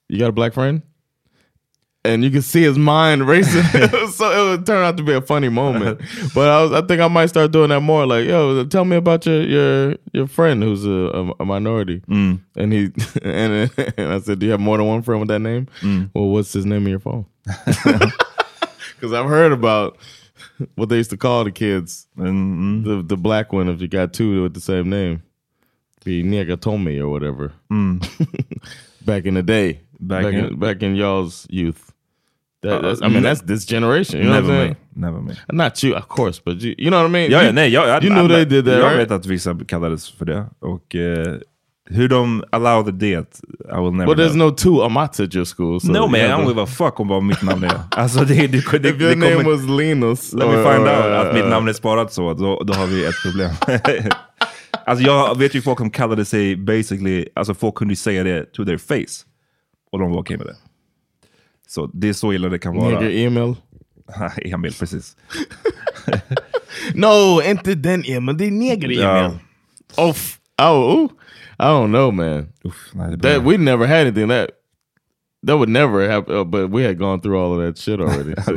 You 0.09 0.19
got 0.19 0.29
a 0.29 0.33
black 0.33 0.53
friend?" 0.53 0.83
And 2.03 2.25
you 2.25 2.31
could 2.31 2.45
see 2.45 2.63
his 2.63 2.79
mind 2.79 3.29
racing. 3.29 3.63
so 4.11 4.31
it 4.31 4.51
would 4.51 4.67
turn 4.67 4.85
out 4.85 4.97
to 4.97 5.03
be 5.03 5.13
a 5.13 5.21
funny 5.21 5.49
moment. 5.49 6.01
But 6.35 6.49
I, 6.49 6.63
was, 6.63 6.73
I 6.73 6.87
think 6.87 7.01
I 7.01 7.09
might 7.09 7.27
start 7.27 7.51
doing 7.51 7.71
that 7.71 7.81
more. 7.81 8.07
Like, 8.07 8.27
yo, 8.27 8.65
tell 8.65 8.85
me 8.85 8.97
about 8.97 9.27
your 9.27 9.43
your 9.43 9.97
your 10.13 10.27
friend 10.27 10.63
who's 10.63 10.87
a, 10.87 11.35
a, 11.41 11.45
minority. 11.45 12.01
Mm. 12.09 12.41
And 12.57 12.73
he 12.73 12.91
and, 13.23 13.71
and 13.99 14.13
I 14.13 14.21
said, 14.21 14.39
"Do 14.39 14.47
you 14.47 14.53
have 14.53 14.61
more 14.61 14.77
than 14.77 14.87
one 14.87 15.03
friend 15.03 15.21
with 15.21 15.29
that 15.29 15.41
name? 15.41 15.67
Mm. 15.81 16.11
Well, 16.15 16.29
what's 16.29 16.53
his 16.53 16.65
name 16.65 16.85
in 16.85 16.91
your 16.91 17.01
phone?" 17.01 17.27
Because 17.45 19.13
I've 19.13 19.29
heard 19.29 19.53
about 19.53 19.99
what 20.77 20.89
they 20.89 20.97
used 20.97 21.11
to 21.11 21.17
call 21.17 21.45
the 21.45 21.51
kids, 21.53 22.07
mm, 22.17 22.85
the 22.85 23.03
the 23.03 23.17
black 23.17 23.53
one. 23.53 23.69
If 23.69 23.81
you 23.81 23.89
got 23.89 24.13
two 24.13 24.43
with 24.43 24.55
the 24.55 24.61
same 24.61 24.89
name, 24.89 25.23
be 26.05 26.23
Negatomi 26.23 26.99
or 27.01 27.09
whatever. 27.09 27.53
Mm. 27.71 28.07
back 29.05 29.25
in 29.25 29.35
the 29.35 29.43
day, 29.43 29.81
Back 30.01 30.25
back, 30.25 30.35
in, 30.35 30.45
in- 30.45 30.59
back 30.59 30.83
in 30.83 30.95
y'all's 30.97 31.47
youth. 31.51 31.90
That, 32.63 32.73
Uh, 32.73 32.83
that's, 32.83 33.03
I 33.03 33.09
mean, 33.09 33.23
that's 33.23 33.41
this 33.47 33.65
generation. 33.65 34.19
You 34.19 34.25
know 34.27 34.35
never 34.35 34.53
what 34.53 34.61
I'm 34.61 34.69
me. 34.69 34.77
Never 34.95 35.21
me. 35.23 35.35
Not 35.53 35.83
you, 35.83 35.95
of 35.97 36.09
course, 36.09 36.43
but 36.45 36.61
you, 36.63 36.75
you 36.79 36.91
know 36.91 36.99
what 37.03 37.09
I 37.09 37.13
mean. 37.13 37.31
Ja, 37.31 37.43
ja, 37.43 37.53
nej, 37.53 37.69
jag, 37.73 38.05
you 38.05 38.11
knew 38.15 38.29
they 38.29 38.45
did 38.45 38.65
that, 38.65 38.79
Jag 38.79 38.85
right? 38.93 38.99
vet 38.99 39.11
att 39.11 39.27
vissa 39.27 39.57
kallades 39.67 40.11
för 40.11 40.25
det. 40.27 40.45
Och 40.61 40.95
eh, 40.95 41.37
hur 41.91 42.09
de 42.09 42.45
allowed 42.53 42.95
det, 42.95 43.07
I 43.73 43.81
will 43.81 43.93
never 43.93 44.07
Well, 44.07 44.15
there's 44.17 44.33
know. 44.35 44.49
no 44.49 44.55
two 44.55 44.83
Amats 44.83 45.21
at 45.21 45.35
your 45.35 45.45
school. 45.45 45.81
So 45.81 45.93
no 45.93 46.07
man, 46.07 46.21
I 46.21 46.25
don't 46.29 46.49
give 46.49 46.63
a 46.63 46.67
fuck 46.67 47.01
om 47.01 47.09
vad 47.09 47.23
mitt 47.23 47.43
namn 47.43 47.65
är. 47.65 47.81
Alltså 47.91 48.25
det, 48.25 48.35
det, 48.35 48.79
det, 48.79 48.89
If 48.89 49.01
your 49.01 49.09
det 49.11 49.17
name 49.17 49.35
kommer, 49.37 49.51
was 49.51 49.79
Linus, 49.81 50.33
Let 50.33 50.49
me 50.49 50.55
find 50.55 50.67
or, 50.67 50.89
out 50.89 51.07
uh, 51.07 51.21
att 51.21 51.35
mitt 51.35 51.47
namn 51.49 51.69
är 51.69 51.73
sparat 51.73 52.13
så, 52.13 52.35
då, 52.35 52.63
då 52.67 52.73
har 52.73 52.87
vi 52.87 53.05
ett 53.05 53.23
problem. 53.25 53.51
alltså 54.87 55.05
jag 55.05 55.39
vet 55.39 55.55
ju 55.55 55.63
folk 55.63 55.79
som 55.79 55.91
kallade 55.91 56.25
sig 56.25 56.57
basically, 56.57 57.27
alltså 57.35 57.55
folk 57.55 57.75
kunde 57.75 57.97
säga 57.97 58.25
det 58.25 58.53
to 58.53 58.65
their 58.65 58.79
face. 58.79 59.25
Och 59.93 59.99
de 59.99 60.11
var 60.11 60.21
okej 60.21 60.37
med 60.39 60.47
det. 60.47 60.57
Så 61.71 61.87
det 61.95 62.09
är 62.09 62.13
så 62.13 62.33
illa 62.33 62.49
det 62.49 62.59
kan 62.59 62.77
vara. 62.77 63.01
Nigger 63.01 63.27
email. 63.27 63.55
Emil, 64.45 64.73
precis. 64.75 65.17
No, 66.95 67.43
inte 67.43 67.75
den 67.75 68.05
Emil. 68.05 68.37
Det 68.37 68.47
är 68.47 68.51
neger 68.51 68.89
Ja. 68.91 69.19
Emil. 69.25 69.39
Oh, 69.97 70.11
f- 70.11 70.39
oh, 70.63 70.95
ooh. 70.95 71.11
I 71.59 71.63
don't 71.63 71.89
know, 71.91 72.13
man. 72.15 72.47
Nej, 72.95 73.17
blir- 73.17 73.19
That 73.35 73.43
we 73.47 73.57
never 73.59 73.87
had 73.87 73.97
anything 74.07 74.29
that 74.29 74.51
that 75.47 75.57
would 75.57 75.69
never 75.69 76.09
happen. 76.09 76.35
Uh, 76.37 76.45
but 76.45 76.71
we 76.71 76.87
had 76.87 76.99
gone 76.99 77.21
through 77.21 77.37
all 77.45 77.53
of 77.53 77.67
that 77.67 77.79
shit 77.79 78.01
already. 78.01 78.35
So. 78.45 78.57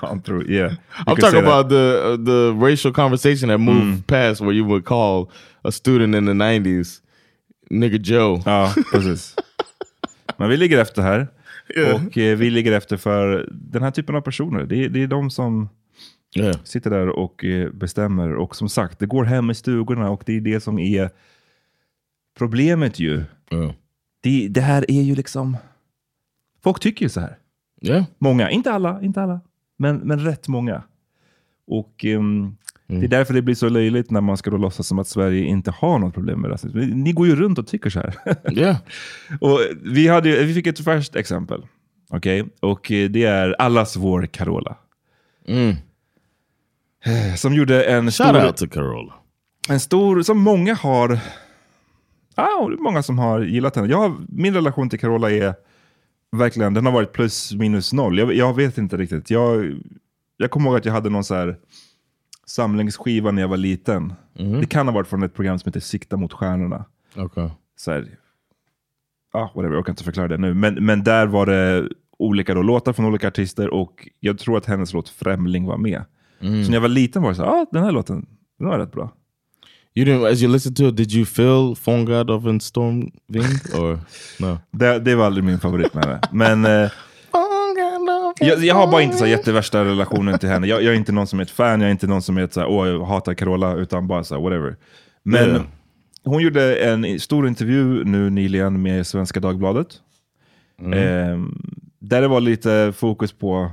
Gone 0.00 0.22
through, 0.22 0.46
yeah. 0.48 0.70
You 0.70 0.78
I'm 1.06 1.16
talking 1.16 1.38
about 1.46 1.68
the 1.68 2.02
uh, 2.12 2.16
the 2.24 2.52
racial 2.66 2.92
conversation 2.92 3.48
that 3.48 3.58
moved 3.58 4.06
past 4.06 4.40
where 4.40 4.52
you 4.56 4.64
would 4.64 4.84
call 4.84 5.30
a 5.64 5.70
student 5.72 6.14
in 6.14 6.24
the 6.24 6.32
90s 6.32 7.00
nigga 7.70 7.98
Joe. 7.98 8.42
Ja, 8.46 8.72
precis. 8.92 9.34
Men 10.38 10.48
vi 10.48 10.56
ligger 10.56 10.78
efter 10.78 11.02
här. 11.02 11.28
Yeah. 11.76 12.06
Och 12.06 12.18
eh, 12.18 12.36
vi 12.38 12.50
ligger 12.50 12.72
efter 12.72 12.96
för 12.96 13.48
den 13.52 13.82
här 13.82 13.90
typen 13.90 14.16
av 14.16 14.20
personer. 14.20 14.64
Det 14.64 14.84
är, 14.84 14.88
det 14.88 15.02
är 15.02 15.06
de 15.06 15.30
som 15.30 15.68
Yeah. 16.36 16.56
sitter 16.64 16.90
där 16.90 17.08
och 17.08 17.44
eh, 17.44 17.70
bestämmer. 17.70 18.34
Och 18.34 18.56
som 18.56 18.68
sagt, 18.68 18.98
det 18.98 19.06
går 19.06 19.24
hem 19.24 19.50
i 19.50 19.54
stugorna 19.54 20.10
och 20.10 20.22
det 20.26 20.36
är 20.36 20.40
det 20.40 20.60
som 20.60 20.78
är 20.78 21.10
problemet 22.38 22.98
ju. 22.98 23.24
Yeah. 23.50 23.72
Det, 24.20 24.48
det 24.48 24.60
här 24.60 24.90
är 24.90 25.02
ju 25.02 25.14
liksom... 25.14 25.56
Folk 26.62 26.80
tycker 26.80 27.04
ju 27.04 27.08
så 27.08 27.20
här. 27.20 27.36
Många, 28.18 28.50
inte 28.50 28.72
alla, 28.72 29.02
inte 29.02 29.22
alla. 29.22 29.40
Men, 29.76 29.96
men 29.96 30.20
rätt 30.24 30.48
många. 30.48 30.82
Och 31.66 32.04
ehm, 32.88 33.00
det 33.00 33.06
är 33.06 33.08
därför 33.08 33.34
det 33.34 33.42
blir 33.42 33.54
så 33.54 33.68
löjligt 33.68 34.10
när 34.10 34.20
man 34.20 34.36
ska 34.36 34.50
då 34.50 34.56
låtsas 34.56 34.86
som 34.86 34.98
att 34.98 35.08
Sverige 35.08 35.44
inte 35.44 35.70
har 35.70 35.98
något 35.98 36.14
problem 36.14 36.40
med 36.40 36.50
rasism. 36.50 36.78
Ni 36.78 37.12
går 37.12 37.26
ju 37.26 37.36
runt 37.36 37.58
och 37.58 37.66
tycker 37.66 37.90
så 37.90 38.00
här. 38.00 38.14
Yeah. 38.52 38.76
Och 39.40 39.60
vi, 39.82 40.08
hade, 40.08 40.44
vi 40.44 40.54
fick 40.54 40.66
ett 40.66 40.84
färskt 40.84 41.16
exempel. 41.16 41.66
Okej? 42.10 42.44
Och 42.60 42.92
eh, 42.92 43.10
det 43.10 43.24
är 43.24 43.54
allas 43.58 43.96
vår 43.96 44.26
Carola. 44.26 44.76
Mm. 45.48 45.76
Som 47.36 47.54
gjorde 47.54 47.84
en 47.84 48.04
Shout 48.04 48.14
stor, 48.14 48.46
out 48.46 48.56
to 48.56 48.66
Carola. 48.66 49.14
en 49.68 49.80
stor, 49.80 50.22
som 50.22 50.38
många 50.38 50.74
har, 50.74 51.18
ja, 52.36 52.68
det 52.68 52.74
är 52.74 52.82
många 52.82 53.02
som 53.02 53.18
har 53.18 53.40
gillat 53.40 53.76
henne. 53.76 53.88
Jag 53.88 54.26
min 54.28 54.54
relation 54.54 54.90
till 54.90 54.98
Carola 55.00 55.30
är 55.30 55.54
verkligen, 56.36 56.74
den 56.74 56.86
har 56.86 56.92
varit 56.92 57.12
plus 57.12 57.52
minus 57.52 57.92
noll. 57.92 58.18
Jag, 58.18 58.34
jag 58.34 58.56
vet 58.56 58.78
inte 58.78 58.96
riktigt. 58.96 59.30
Jag, 59.30 59.80
jag 60.36 60.50
kommer 60.50 60.70
ihåg 60.70 60.78
att 60.78 60.84
jag 60.84 60.92
hade 60.92 61.10
någon 61.10 61.24
så 61.24 61.34
här 61.34 61.56
samlingsskiva 62.46 63.30
när 63.30 63.42
jag 63.42 63.48
var 63.48 63.56
liten. 63.56 64.12
Det 64.60 64.66
kan 64.66 64.88
ha 64.88 64.94
varit 64.94 65.08
från 65.08 65.22
ett 65.22 65.34
program 65.34 65.58
som 65.58 65.68
heter 65.68 65.80
Sikta 65.80 66.16
mot 66.16 66.32
stjärnorna. 66.32 66.84
Okay. 67.16 67.48
så 67.76 67.90
här, 67.90 68.08
ah, 69.32 69.48
whatever, 69.54 69.74
jag 69.74 69.86
kan 69.86 69.92
inte 69.92 70.04
förklara 70.04 70.28
det 70.28 70.38
nu. 70.38 70.54
Men, 70.54 70.74
men 70.74 71.04
där 71.04 71.26
var 71.26 71.46
det 71.46 71.88
olika 72.18 72.54
då, 72.54 72.62
låtar 72.62 72.92
från 72.92 73.06
olika 73.06 73.28
artister 73.28 73.74
och 73.74 74.08
jag 74.20 74.38
tror 74.38 74.58
att 74.58 74.66
hennes 74.66 74.92
låt 74.92 75.08
Främling 75.08 75.66
var 75.66 75.76
med. 75.76 76.04
Så 76.40 76.46
när 76.46 76.72
jag 76.72 76.80
var 76.80 76.88
liten 76.88 77.22
var 77.22 77.30
det 77.30 77.36
så 77.36 77.42
här, 77.42 77.50
ah, 77.50 77.66
den 77.72 77.84
här 77.84 77.92
låten, 77.92 78.26
den 78.58 78.68
var 78.68 78.78
rätt 78.78 78.92
bra. 78.92 79.12
You 79.94 80.06
didn't 80.06 80.32
as 80.32 80.42
you 80.42 80.52
listened 80.52 80.76
to 80.76 80.88
it, 80.88 80.96
did 80.96 81.12
you 81.12 81.24
feel 81.24 81.74
God 82.04 82.30
of 82.30 82.46
en 82.46 82.60
Stormvind 82.60 83.74
or 83.74 83.98
no? 84.38 84.58
Det, 84.70 84.98
det 84.98 85.14
var 85.14 85.26
aldrig 85.26 85.44
min 85.44 85.60
favorit 85.60 85.94
med 85.94 86.04
henne. 86.04 86.20
Men, 86.32 86.64
eh, 86.64 86.90
Phone 87.30 87.74
God 87.74 88.10
of 88.10 88.31
Jag, 88.42 88.64
jag 88.64 88.74
har 88.74 88.86
bara 88.86 89.02
inte 89.02 89.16
så 89.16 89.26
jättevärsta 89.26 89.84
relationen 89.84 90.38
till 90.38 90.48
henne. 90.48 90.66
Jag, 90.66 90.82
jag 90.82 90.92
är 90.92 90.98
inte 90.98 91.12
någon 91.12 91.26
som 91.26 91.38
är 91.38 91.42
ett 91.42 91.50
fan, 91.50 91.80
jag 91.80 91.88
är 91.88 91.92
inte 91.92 92.06
någon 92.06 92.22
som 92.22 92.36
är 92.38 92.42
ett 92.42 92.52
så 92.52 92.60
här, 92.60 92.66
åh 92.68 92.88
jag 92.88 93.04
hatar 93.04 93.34
Carola, 93.34 93.74
utan 93.74 94.06
bara 94.08 94.24
så 94.24 94.34
här, 94.34 94.42
whatever. 94.42 94.76
Men 95.22 95.48
Yeah. 95.50 95.62
hon 96.24 96.42
gjorde 96.42 96.76
en 96.76 97.20
stor 97.20 97.48
intervju 97.48 98.04
nu 98.04 98.30
nyligen 98.30 98.82
med 98.82 99.06
Svenska 99.06 99.40
Dagbladet. 99.40 99.88
Eh, 100.98 101.38
där 101.98 102.20
det 102.20 102.28
var 102.28 102.40
lite 102.40 102.92
fokus 102.96 103.32
på, 103.32 103.70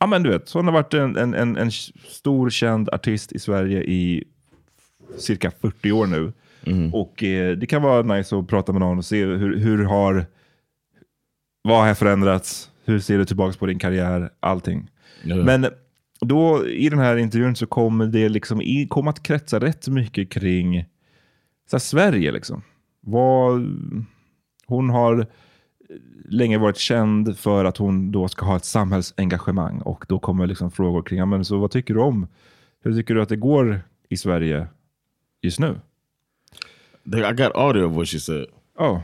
ja 0.00 0.06
men 0.06 0.22
du 0.22 0.30
vet, 0.30 0.50
hon 0.52 0.64
har 0.64 0.72
varit 0.72 0.94
en, 0.94 1.16
en, 1.16 1.34
en, 1.34 1.56
en 1.56 1.70
stor 2.08 2.50
känd 2.50 2.88
artist 2.88 3.32
i 3.32 3.38
Sverige 3.38 3.82
i 3.82 4.24
cirka 5.18 5.50
40 5.60 5.92
år 5.92 6.06
nu. 6.06 6.32
Och 6.92 7.24
eh, 7.24 7.56
det 7.56 7.66
kan 7.66 7.82
vara 7.82 8.02
nice 8.02 8.36
att 8.36 8.48
prata 8.48 8.72
med 8.72 8.80
någon 8.80 8.98
och 8.98 9.04
se 9.04 9.24
hur, 9.24 9.56
hur 9.56 9.84
har, 9.84 10.26
vad 11.62 11.86
har 11.86 11.94
förändrats? 11.94 12.70
Hur 12.88 12.98
ser 12.98 13.18
du 13.18 13.24
tillbaka 13.24 13.58
på 13.58 13.66
din 13.66 13.78
karriär? 13.78 14.30
Allting. 14.40 14.90
Yeah. 15.24 15.44
Men 15.44 15.66
då 16.20 16.68
i 16.68 16.88
den 16.88 16.98
här 16.98 17.16
intervjun 17.16 17.56
så 17.56 17.66
kommer 17.66 18.06
det 18.06 18.28
liksom 18.28 18.62
i, 18.62 18.86
kom 18.90 19.08
att 19.08 19.22
kretsa 19.22 19.60
rätt 19.60 19.88
mycket 19.88 20.30
kring 20.30 20.84
så 21.70 21.76
här, 21.76 21.78
Sverige. 21.78 22.32
Liksom. 22.32 22.62
Vad, 23.00 23.66
hon 24.66 24.90
har 24.90 25.26
länge 26.28 26.58
varit 26.58 26.76
känd 26.76 27.38
för 27.38 27.64
att 27.64 27.76
hon 27.76 28.12
då 28.12 28.28
ska 28.28 28.46
ha 28.46 28.56
ett 28.56 28.64
samhällsengagemang. 28.64 29.80
Och 29.80 30.04
då 30.08 30.18
kommer 30.18 30.46
liksom 30.46 30.70
frågor 30.70 31.02
kring, 31.02 31.18
ja, 31.18 31.26
men, 31.26 31.44
så 31.44 31.58
vad 31.58 31.70
tycker 31.70 31.94
du 31.94 32.00
om, 32.00 32.26
hur 32.84 32.94
tycker 32.94 33.14
du 33.14 33.22
att 33.22 33.28
det 33.28 33.36
går 33.36 33.80
i 34.08 34.16
Sverige 34.16 34.66
just 35.42 35.60
nu? 35.60 35.80
I 37.04 37.32
got 37.32 37.52
audio 37.54 37.84
of 37.84 37.96
what 37.96 38.08
she 38.08 38.20
said. 38.20 38.46
Oh. 38.78 39.00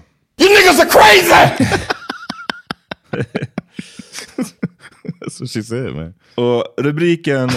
That's 5.21 5.41
what 5.41 5.51
she 5.51 5.63
said, 5.63 5.95
man. 5.95 6.15
Och 6.35 6.85
rubriken, 6.85 7.51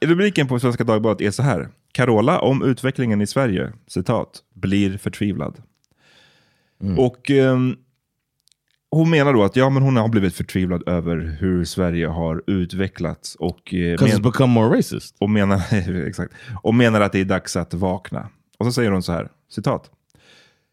rubriken 0.00 0.48
på 0.48 0.60
Svenska 0.60 0.84
Dagbladet 0.84 1.20
är 1.20 1.30
så 1.30 1.42
här. 1.42 1.68
Carola 1.92 2.40
om 2.40 2.62
utvecklingen 2.62 3.20
i 3.20 3.26
Sverige, 3.26 3.72
citat, 3.86 4.42
blir 4.54 4.98
förtvivlad. 4.98 5.62
Och 6.98 7.30
ehm, 7.30 7.76
hon 8.90 9.10
menar 9.10 9.32
då 9.32 9.44
att 9.44 9.56
ja, 9.56 9.70
men 9.70 9.82
hon 9.82 9.96
har 9.96 10.08
blivit 10.08 10.34
förtvivlad 10.34 10.88
över 10.88 11.36
hur 11.40 11.64
Sverige 11.64 12.06
har 12.06 12.42
utvecklats. 12.46 13.34
Och, 13.34 13.74
eh, 13.74 13.76
it's 13.76 14.22
become 14.22 14.52
more 14.54 14.78
racist. 14.78 15.16
och, 15.18 15.30
menar, 15.30 15.62
exakt, 16.06 16.34
och 16.62 16.74
menar 16.74 17.00
att 17.00 17.12
det 17.12 17.20
är 17.20 17.24
dags 17.24 17.56
att 17.56 17.74
vakna. 17.74 18.28
Och 18.58 18.66
så 18.66 18.72
säger 18.72 18.90
hon 18.90 19.02
så 19.02 19.12
här, 19.12 19.28
citat. 19.50 19.90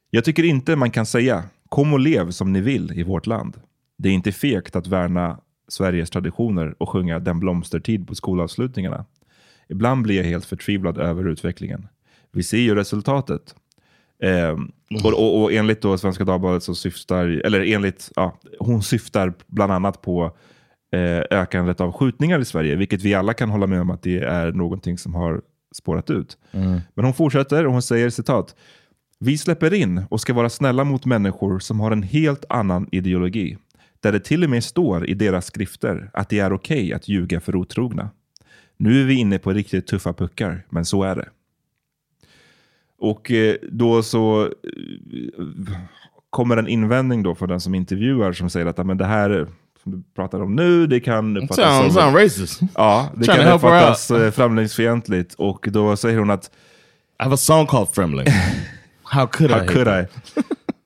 Jag 0.09 0.23
tycker 0.23 0.43
inte 0.43 0.75
man 0.75 0.91
kan 0.91 1.05
säga 1.05 1.43
kom 1.69 1.93
och 1.93 1.99
lev 1.99 2.31
som 2.31 2.53
ni 2.53 2.61
vill 2.61 2.91
i 2.99 3.03
vårt 3.03 3.27
land. 3.27 3.57
Det 4.01 4.09
är 4.09 4.13
inte 4.13 4.31
fegt 4.31 4.75
att 4.75 4.87
värna 4.87 5.39
Sveriges 5.67 6.09
traditioner 6.09 6.75
och 6.77 6.89
sjunga 6.89 7.19
Den 7.19 7.39
blomstertid 7.39 8.07
på 8.07 8.15
skolavslutningarna. 8.15 9.05
Ibland 9.69 10.03
blir 10.03 10.17
jag 10.17 10.23
helt 10.23 10.45
förtvivlad 10.45 10.97
över 10.97 11.27
utvecklingen. 11.27 11.87
Vi 12.31 12.43
ser 12.43 12.57
ju 12.57 12.75
resultatet. 12.75 13.55
Ehm, 14.23 14.71
och, 15.03 15.13
och, 15.13 15.41
och 15.41 15.53
enligt 15.53 15.81
då 15.81 15.97
Svenska 15.97 16.23
Dagbladet 16.23 16.63
så 16.63 16.75
syftar, 16.75 17.25
eller 17.45 17.73
enligt, 17.73 18.11
ja, 18.15 18.39
hon 18.59 18.83
syftar 18.83 19.33
bland 19.47 19.71
annat 19.71 20.01
på 20.01 20.37
eh, 20.91 21.39
ökandet 21.39 21.81
av 21.81 21.91
skjutningar 21.91 22.39
i 22.39 22.45
Sverige, 22.45 22.75
vilket 22.75 23.01
vi 23.01 23.13
alla 23.13 23.33
kan 23.33 23.49
hålla 23.49 23.67
med 23.67 23.81
om 23.81 23.89
att 23.89 24.01
det 24.01 24.19
är 24.19 24.51
någonting 24.51 24.97
som 24.97 25.15
har 25.15 25.41
spårat 25.75 26.09
ut. 26.09 26.37
Men 26.93 27.05
hon 27.05 27.13
fortsätter 27.13 27.65
och 27.65 27.73
hon 27.73 27.81
säger 27.81 28.09
citat. 28.09 28.55
Vi 29.19 29.37
släpper 29.37 29.73
in 29.73 30.03
och 30.09 30.21
ska 30.21 30.33
vara 30.33 30.49
snälla 30.49 30.83
mot 30.83 31.05
människor 31.05 31.59
som 31.59 31.79
har 31.79 31.91
en 31.91 32.03
helt 32.03 32.45
annan 32.49 32.89
ideologi. 32.91 33.57
Där 34.01 34.11
det 34.11 34.19
till 34.19 34.43
och 34.43 34.49
med 34.49 34.63
står 34.63 35.09
i 35.09 35.13
deras 35.13 35.45
skrifter 35.45 36.09
att 36.13 36.29
det 36.29 36.39
är 36.39 36.53
okej 36.53 36.93
att 36.93 37.07
ljuga 37.07 37.39
för 37.39 37.55
otrogna. 37.55 38.09
Nu 38.77 39.01
är 39.01 39.05
vi 39.05 39.13
inne 39.13 39.39
på 39.39 39.53
riktigt 39.53 39.87
tuffa 39.87 40.13
puckar, 40.13 40.65
men 40.69 40.85
så 40.85 41.03
är 41.03 41.15
det. 41.15 41.29
Och 42.99 43.31
eh, 43.31 43.55
då 43.71 44.03
så 44.03 44.43
eh, 44.45 44.49
kommer 46.29 46.57
en 46.57 46.67
invändning 46.67 47.23
då 47.23 47.35
från 47.35 47.49
den 47.49 47.59
som 47.59 47.75
intervjuar 47.75 48.33
som 48.33 48.49
säger 48.49 48.65
att 48.65 48.77
"Ja, 48.77 48.83
men 48.83 48.97
det 48.97 49.05
här 49.05 49.47
som 49.83 49.91
du 49.91 50.03
pratar 50.15 50.41
om 50.41 50.55
nu, 50.55 50.87
det 50.87 50.99
kan 50.99 51.37
uppfattas 51.37 51.77
Sound, 51.77 51.93
som... 51.93 52.01
sound 52.01 52.15
racist. 52.17 52.59
Ja, 52.75 53.09
det 53.17 53.25
Trying 53.25 53.43
kan 53.43 53.53
uppfattas 53.53 54.11
eh, 54.11 54.31
främlingsfientligt. 54.31 55.33
Och 55.33 55.67
då 55.71 55.95
säger 55.97 56.19
hon 56.19 56.29
att 56.29 56.45
I 57.19 57.23
have 57.23 57.33
a 57.33 57.37
song 57.37 57.65
called 57.65 57.89
Fremling. 57.93 58.27
How 59.03 59.27
could 59.27 59.51
I? 59.51 59.53
How 59.53 59.59
hate 59.59 59.73
could? 59.73 59.87
I? 59.87 60.05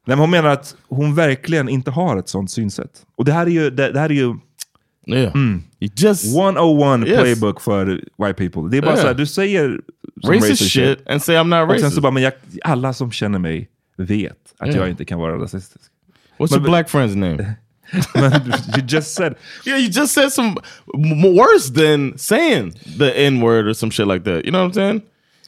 Nej, 0.08 0.18
men 0.18 0.20
hon 0.20 0.30
menar 0.32 0.50
att 0.50 0.76
hon 0.88 1.16
verkligen 1.16 1.70
inte 1.70 1.92
har 1.92 2.18
ett 2.18 2.30
sånt 2.30 2.52
synsätt. 2.52 3.06
Och 3.16 3.26
det 3.26 3.32
här 3.34 3.46
är 3.46 3.50
ju, 3.52 3.70
det, 3.70 3.92
det 3.92 4.00
här 4.00 4.10
är 4.10 4.14
ju 4.14 4.36
Yeah. 5.08 5.36
You 5.80 5.92
just 5.96 6.26
101 6.36 7.08
Yes. 7.08 7.20
playbook 7.22 7.62
för 7.62 7.86
white 8.18 8.34
people. 8.34 8.70
Det 8.72 8.78
är 8.78 8.82
bara 8.82 8.92
Yeah. 8.92 9.02
så 9.02 9.08
här, 9.08 9.14
du 9.14 9.26
säger 9.26 9.82
som 10.22 10.34
racist, 10.34 10.72
shit 10.72 11.10
and 11.10 11.22
say 11.24 11.36
I'm 11.36 11.44
not 11.44 11.62
Och 11.70 11.76
sen 11.76 11.82
racist. 11.84 11.96
så 11.96 12.02
bara, 12.02 12.12
men 12.12 12.24
jag, 12.24 12.34
alla 12.64 12.94
som 12.94 13.12
känner 13.12 13.40
mig 13.40 13.70
vet 13.98 14.32
att 14.58 14.68
Yeah. 14.68 14.80
jag 14.80 14.90
inte 14.90 15.06
kan 15.06 15.20
vara 15.20 15.38
rasistisk. 15.38 15.86
What's 16.38 16.52
Men- 16.52 16.60
your 16.60 16.70
black 16.70 16.90
friend's 16.90 17.16
name? 17.16 17.56
You 18.78 18.84
just 18.88 19.14
said, 19.16 19.36
yeah, 19.66 19.78
you 19.80 19.90
just 19.92 20.14
said 20.14 20.32
some 20.32 20.56
worse 21.36 21.74
than 21.74 22.18
saying 22.18 22.72
the 23.00 23.26
N 23.26 23.42
word 23.42 23.68
or 23.68 23.74
some 23.74 23.92
shit 23.92 24.08
like 24.08 24.24
that. 24.26 24.44
You 24.46 24.52
know 24.52 24.64
what 24.64 24.72
I'm 24.72 24.74
saying? 24.74 25.02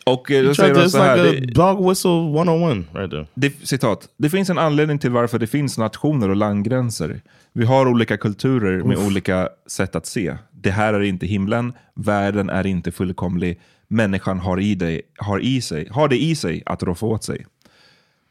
Och 0.07 0.31
eh, 0.31 0.43
då 0.43 0.55
säger 0.55 0.75
it's 0.75 0.87
så 0.89 0.97
här, 0.97 1.31
like 1.31 1.53
dog 1.53 1.89
whistle 1.89 2.11
101 2.11 2.87
right 2.93 3.11
there. 3.11 3.27
det, 3.33 3.67
citat, 3.67 4.09
det 4.17 4.29
finns 4.29 4.49
en 4.49 4.57
anledning 4.57 4.99
till 4.99 5.11
varför 5.11 5.39
det 5.39 5.47
finns 5.47 5.77
nationer 5.77 6.29
och 6.29 6.35
landgränser. 6.35 7.21
Vi 7.53 7.65
har 7.65 7.87
olika 7.87 8.17
kulturer 8.17 8.83
med 8.83 8.97
olika 8.97 9.49
sätt 9.67 9.95
att 9.95 10.05
se. 10.05 10.37
Det 10.51 10.71
här 10.71 10.93
är 10.93 11.01
inte 11.01 11.25
himlen, 11.25 11.73
världen 11.95 12.49
är 12.49 12.67
inte 12.67 12.91
fullkomlig, 12.91 13.59
människan 13.87 14.39
har 14.39 14.59
i, 14.59 14.75
dig, 14.75 15.01
har 15.17 15.39
i, 15.39 15.61
sig, 15.61 15.87
har 15.91 16.07
det 16.07 16.23
i 16.23 16.35
sig 16.35 16.63
att 16.65 16.83
roffa 16.83 17.05
åt 17.05 17.23
sig. 17.23 17.45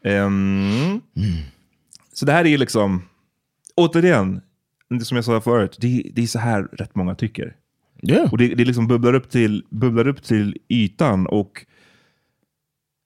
Ehm, 0.05 1.01
Så 2.13 2.25
det 2.25 2.31
här 2.31 2.45
är 2.45 2.49
ju 2.49 2.57
liksom, 2.57 3.01
återigen, 3.75 4.41
som 5.03 5.15
jag 5.15 5.25
sa 5.25 5.41
förut, 5.41 5.77
det, 5.79 6.11
det 6.13 6.23
är 6.23 6.27
så 6.27 6.39
här 6.39 6.63
rätt 6.63 6.95
många 6.95 7.15
tycker. 7.15 7.55
Yeah. 8.03 8.31
Och 8.31 8.37
det, 8.37 8.47
det 8.55 8.65
liksom 8.65 8.87
bubblar, 8.87 9.13
upp 9.13 9.29
till, 9.29 9.65
bubblar 9.69 10.07
upp 10.07 10.23
till 10.23 10.57
ytan. 10.69 11.27
Och 11.27 11.65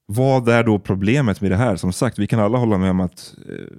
vad 0.06 0.49
är 0.49 0.63
då 0.63 0.80
problemet 0.80 1.41
med 1.41 1.51
det 1.51 1.58
här? 1.58 1.75
Som 1.75 1.93
sagt, 1.93 2.19
vi 2.19 2.27
kan 2.27 2.39
alla 2.39 2.58
hålla 2.58 2.77
med 2.77 2.91
om 2.91 2.99
att 2.99 3.36
eh, 3.49 3.77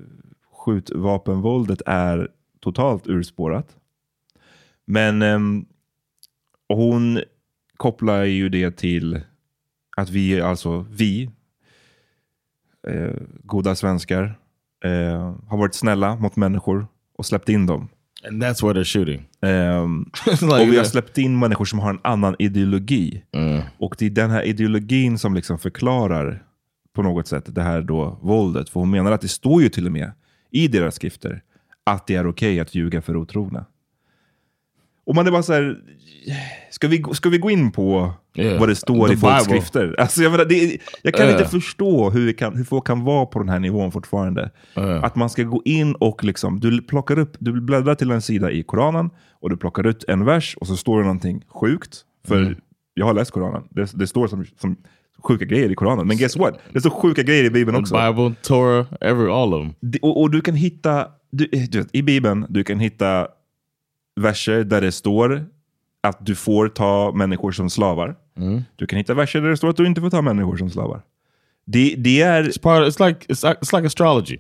skjutvapenvåldet 0.53 1.83
är 1.87 2.29
totalt 2.61 3.07
urspårat. 3.07 3.77
Men 4.85 5.23
eh, 5.23 5.39
hon 6.69 7.21
kopplar 7.77 8.25
ju 8.25 8.49
det 8.49 8.77
till 8.77 9.21
att 9.97 10.11
vi, 10.11 10.41
alltså 10.41 10.87
vi, 10.91 11.31
eh, 12.89 13.15
goda 13.45 13.75
svenskar, 13.75 14.39
eh, 14.85 15.35
har 15.49 15.57
varit 15.57 15.75
snälla 15.75 16.17
mot 16.17 16.37
människor 16.37 16.87
och 17.19 17.27
släppt 17.27 17.49
in 17.49 17.67
dem. 17.67 17.89
And 18.29 18.43
that's 18.43 18.63
where 18.63 18.75
they're 18.75 18.85
shooting. 18.85 19.29
Ehm, 19.43 20.11
It's 20.27 20.61
och 20.61 20.73
vi 20.73 20.77
har 20.77 20.85
släppt 20.85 21.19
in 21.19 21.39
människor 21.39 21.65
som 21.65 21.79
har 21.79 21.91
en 21.91 22.01
annan 22.05 22.37
ideologi. 22.39 23.23
Mm. 23.33 23.63
Och 23.79 23.95
det 23.99 24.07
är 24.07 24.11
den 24.11 24.31
här 24.31 24.43
ideologin 24.43 25.19
som 25.19 25.35
liksom 25.35 25.59
förklarar 25.59 26.43
på 26.95 27.03
något 27.03 27.29
sätt 27.29 27.55
det 27.55 27.63
här 27.63 27.83
då 27.83 28.19
våldet. 28.23 28.69
För 28.69 28.81
hon 28.81 28.91
menar 28.91 29.13
att 29.13 29.21
det 29.21 29.29
står 29.29 29.63
ju 29.63 29.69
till 29.69 29.87
och 29.87 29.93
med 29.93 30.13
i 30.51 30.69
deras 30.69 30.95
skrifter 30.95 31.43
att 31.85 32.07
det 32.07 32.15
är 32.15 32.27
okej 32.27 32.61
att 32.61 32.75
ljuga 32.75 33.03
för 33.03 33.17
otrogna. 33.17 33.67
Och 35.07 35.15
man 35.15 35.27
är 35.27 35.31
bara 35.31 35.43
så 35.43 35.53
här, 35.53 35.77
ska 36.71 36.89
vi, 36.89 37.05
ska 37.13 37.29
vi 37.29 37.39
gå 37.39 37.51
in 37.51 37.73
på 37.73 38.13
Yeah. 38.35 38.61
vad 38.61 38.69
det 38.69 38.75
står 38.75 39.09
The 39.09 39.15
i 39.15 39.17
folks 39.17 39.47
Bible. 39.47 39.61
skrifter? 39.61 39.97
Alltså 40.01 40.23
jag, 40.23 40.31
menar, 40.33 40.45
det, 40.45 40.79
jag 41.03 41.15
kan 41.15 41.27
Yeah. 41.27 41.39
inte 41.41 41.51
förstå 41.51 42.11
hur, 42.11 42.33
kan, 42.33 42.57
hur 42.57 42.65
folk 42.65 42.87
kan 42.87 43.05
vara 43.05 43.27
på 43.27 43.39
den 43.39 43.49
här 43.49 43.59
nivån 43.59 43.93
fortfarande. 43.93 44.51
Yeah. 44.77 45.05
Att 45.05 45.17
man 45.17 45.31
ska 45.31 45.43
gå 45.43 45.63
in 45.65 45.95
och 45.95 46.25
liksom, 46.25 46.61
du 46.61 46.83
plockar 46.83 47.19
upp, 47.19 47.37
du 47.39 47.61
bläddrar 47.61 47.95
till 47.95 48.11
en 48.11 48.23
sida 48.23 48.51
i 48.51 48.63
Koranen 48.63 49.11
och 49.41 49.51
du 49.51 49.57
plockar 49.57 49.87
ut 49.87 50.05
en 50.09 50.25
vers 50.25 50.57
och 50.61 50.67
så 50.67 50.77
står 50.77 50.99
det 50.99 51.05
någonting 51.05 51.45
sjukt. 51.49 52.01
För 52.29 52.37
Mm. 52.39 52.55
jag 52.95 53.07
har 53.07 53.15
läst 53.15 53.31
Koranen, 53.31 53.63
det, 53.71 53.91
det 53.95 54.07
står 54.07 54.27
som, 54.27 54.45
som 54.61 54.77
sjuka 55.23 55.45
grejer 55.45 55.71
i 55.71 55.75
Koranen. 55.75 56.07
Men 56.07 56.17
guess 56.17 56.37
what? 56.37 56.59
Det 56.73 56.81
står 56.81 56.91
sjuka 56.91 57.23
grejer 57.23 57.45
i 57.45 57.51
Bibeln 57.51 57.77
också. 57.79 57.95
Bible, 57.95 58.35
Torah, 58.43 58.87
every 59.01 59.31
all 59.31 59.55
of 59.55 59.61
them. 59.63 59.93
Och, 60.03 60.21
och 60.23 60.31
du 60.31 60.41
kan 60.41 60.55
hitta, 60.55 61.07
du, 61.31 61.47
du 61.47 61.79
vet, 61.79 61.89
i 61.93 62.03
Bibeln, 62.03 62.47
du 62.49 62.65
kan 62.65 62.79
hitta 62.81 63.29
verser 64.21 64.65
där 64.65 64.81
det 64.81 64.93
står 64.93 65.47
att 66.03 66.27
du 66.27 66.35
får 66.35 66.69
ta 66.69 67.13
människor 67.15 67.53
som 67.53 67.71
slavar. 67.71 68.17
Du 68.77 68.87
kan 68.87 68.97
hitta 68.97 69.15
verser 69.15 69.41
där 69.41 69.49
det 69.49 69.57
står 69.57 69.69
att 69.69 69.77
du 69.77 69.87
inte 69.87 70.01
får 70.01 70.11
ta 70.11 70.23
människor 70.23 70.57
som 70.57 70.71
slavar. 70.71 71.03
Det, 71.65 71.95
det 71.99 72.21
är... 72.23 72.43
It's 72.45 72.61
part. 72.63 72.87
It's 72.89 73.07
like 73.07 73.27
it's 73.33 73.45
it's 73.61 73.77
like 73.77 73.87
astrology. 73.87 74.39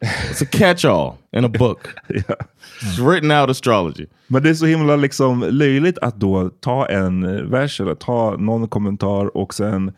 It's 0.00 0.42
a 0.42 0.46
catch-all 0.52 1.12
in 1.38 1.44
a 1.44 1.48
book. 1.58 1.88
It's 2.82 2.98
written 3.10 3.30
out 3.30 3.50
astrology. 3.50 4.06
Men 4.26 4.42
det 4.42 4.50
är 4.50 4.54
så 4.54 4.66
himla 4.66 4.96
liksom 4.96 5.44
löjligt 5.50 5.98
att 5.98 6.16
då 6.16 6.50
ta 6.60 6.86
en 6.86 7.50
vers 7.50 7.80
eller 7.80 7.94
ta 7.94 8.36
någon 8.36 8.68
kommentar 8.68 9.36
och 9.36 9.54
sen 9.54 9.92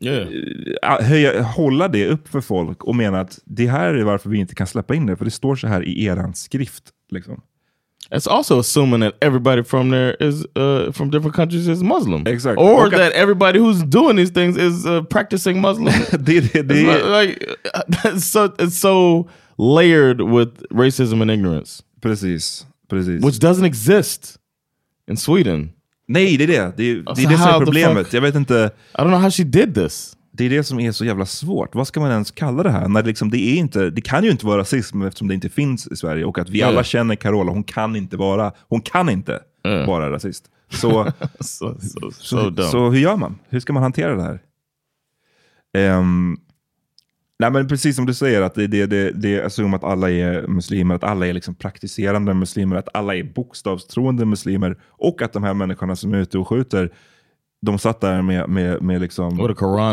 Yeah. 0.00 0.28
eh, 0.82 1.06
höja, 1.06 1.42
hålla 1.42 1.88
det 1.88 2.08
upp 2.08 2.28
för 2.28 2.40
folk 2.40 2.84
och 2.84 2.94
mena 2.96 3.20
att 3.20 3.38
det 3.44 3.66
här 3.66 3.94
är 3.94 4.04
varför 4.04 4.30
vi 4.30 4.38
inte 4.38 4.54
kan 4.54 4.66
släppa 4.66 4.94
in 4.94 5.06
det, 5.06 5.16
för 5.16 5.24
det 5.24 5.30
står 5.30 5.56
så 5.56 5.66
här 5.66 5.82
i 5.82 6.04
eran 6.04 6.34
skrift. 6.34 6.84
Liksom. 7.10 7.40
It's 8.12 8.26
also 8.26 8.58
assuming 8.58 9.00
that 9.00 9.14
everybody 9.22 9.62
from 9.62 9.90
there 9.90 10.14
is 10.20 10.44
uh, 10.56 10.92
from 10.92 11.10
different 11.10 11.34
countries 11.34 11.68
is 11.68 11.82
Muslim. 11.82 12.26
Exactly. 12.26 12.62
Or 12.64 12.86
Okay. 12.86 12.96
that 12.98 13.12
everybody 13.12 13.58
who's 13.58 13.82
doing 13.82 14.16
these 14.16 14.30
things 14.30 14.56
is 14.56 14.84
uh, 14.86 15.02
practicing 15.10 15.60
Muslim. 15.60 15.86
not- 16.86 17.06
like 17.10 17.38
so 18.18 18.52
it's 18.58 18.76
so 18.78 19.26
layered 19.58 20.20
with 20.20 20.50
racism 20.70 21.22
and 21.22 21.30
ignorance, 21.30 21.82
precis, 22.00 22.66
precis. 22.88 23.22
which 23.22 23.38
doesn't 23.38 23.64
exist 23.64 24.38
in 25.08 25.16
Sweden. 25.16 25.72
Nej, 26.06 26.36
det 26.36 26.44
är 26.44 26.48
det. 26.48 26.76
Det 26.76 27.02
Alltså, 27.06 27.24
är 27.24 27.30
det 27.30 27.38
som 27.38 27.48
är 27.48 27.64
problemet. 27.64 28.12
Jag 28.12 28.20
vet 28.20 28.34
inte. 28.34 28.70
I 28.98 29.00
don't 29.02 29.08
know 29.08 29.18
how 29.20 29.30
she 29.30 29.44
did 29.44 29.74
this. 29.74 30.16
Det 30.36 30.44
är 30.44 30.50
det 30.50 30.64
som 30.64 30.80
är 30.80 30.92
så 30.92 31.04
jävla 31.04 31.26
svårt. 31.26 31.74
Vad 31.74 31.86
ska 31.88 32.00
man 32.00 32.10
ens 32.10 32.30
kalla 32.30 32.62
det 32.62 32.70
här? 32.70 32.88
När 32.88 33.02
det, 33.02 33.08
liksom, 33.08 33.30
det, 33.30 33.38
är 33.38 33.54
inte, 33.56 33.90
det 33.90 34.00
kan 34.00 34.24
ju 34.24 34.30
inte 34.30 34.46
vara 34.46 34.60
rasism 34.60 35.02
eftersom 35.02 35.28
det 35.28 35.34
inte 35.34 35.48
finns 35.48 35.86
i 35.86 35.96
Sverige 35.96 36.24
och 36.24 36.38
att 36.38 36.48
vi 36.50 36.62
alla 36.62 36.84
känner 36.84 37.14
Carola. 37.16 37.52
Hon 37.52 37.64
kan 37.64 37.96
inte 37.96 38.16
vara, 38.16 38.52
hon 38.68 38.80
kan 38.80 39.08
inte 39.08 39.40
Ja. 39.62 39.86
vara 39.86 40.10
rasist. 40.10 40.44
Så, 40.70 41.12
so, 41.40 41.76
så, 42.10 42.50
dumb. 42.50 42.60
så 42.70 42.90
hur 42.90 42.98
gör 42.98 43.16
man? 43.16 43.38
Hur 43.48 43.60
ska 43.60 43.72
man 43.72 43.82
hantera 43.82 44.16
det 44.16 44.22
här? 44.22 44.40
Ehm, 45.76 46.36
nej 47.38 47.50
men 47.50 47.68
precis 47.68 47.96
som 47.96 48.06
du 48.06 48.14
säger, 48.14 48.42
att 48.42 48.54
det, 48.54 48.66
det, 48.66 48.86
det, 48.86 49.10
det 49.10 49.34
är 49.34 49.42
assum 49.46 49.74
att 49.74 49.84
alla 49.84 50.10
är 50.10 50.46
muslimer, 50.46 50.94
att 50.94 51.04
alla 51.04 51.26
är 51.26 51.32
liksom 51.32 51.54
praktiserande 51.54 52.34
muslimer, 52.34 52.76
att 52.76 52.88
alla 52.94 53.14
är 53.16 53.22
bokstavstroende 53.34 54.24
muslimer 54.24 54.76
och 54.88 55.22
att 55.22 55.32
de 55.32 55.42
här 55.44 55.54
människorna 55.54 55.96
som 55.96 56.14
är 56.14 56.18
ute 56.18 56.38
och 56.38 56.48
skjuter, 56.48 56.90
de 57.64 57.78
satt 57.78 58.00
där 58.00 58.22
med, 58.22 58.48
med, 58.48 58.82
med, 58.82 59.00
liksom, 59.00 59.36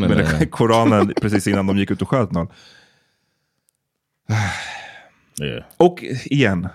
med 0.09 0.25
there. 0.25 0.45
Koranen 0.51 1.13
precis 1.21 1.47
innan 1.47 1.67
de 1.67 1.77
gick 1.77 1.91
ut 1.91 2.01
och 2.01 2.09
sköt 2.09 2.31
någon. 2.31 2.47
Yeah. 5.41 5.63
Och 5.77 6.03
igen, 6.25 6.67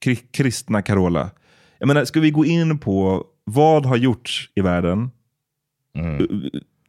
kri- 0.00 0.26
kristna 0.32 0.82
Carola. 0.82 1.30
Jag 1.78 1.86
menar, 1.86 2.04
ska 2.04 2.20
vi 2.20 2.30
gå 2.30 2.44
in 2.44 2.78
på 2.78 3.24
vad 3.44 3.86
har 3.86 3.96
gjorts 3.96 4.50
i 4.54 4.60
världen 4.60 5.10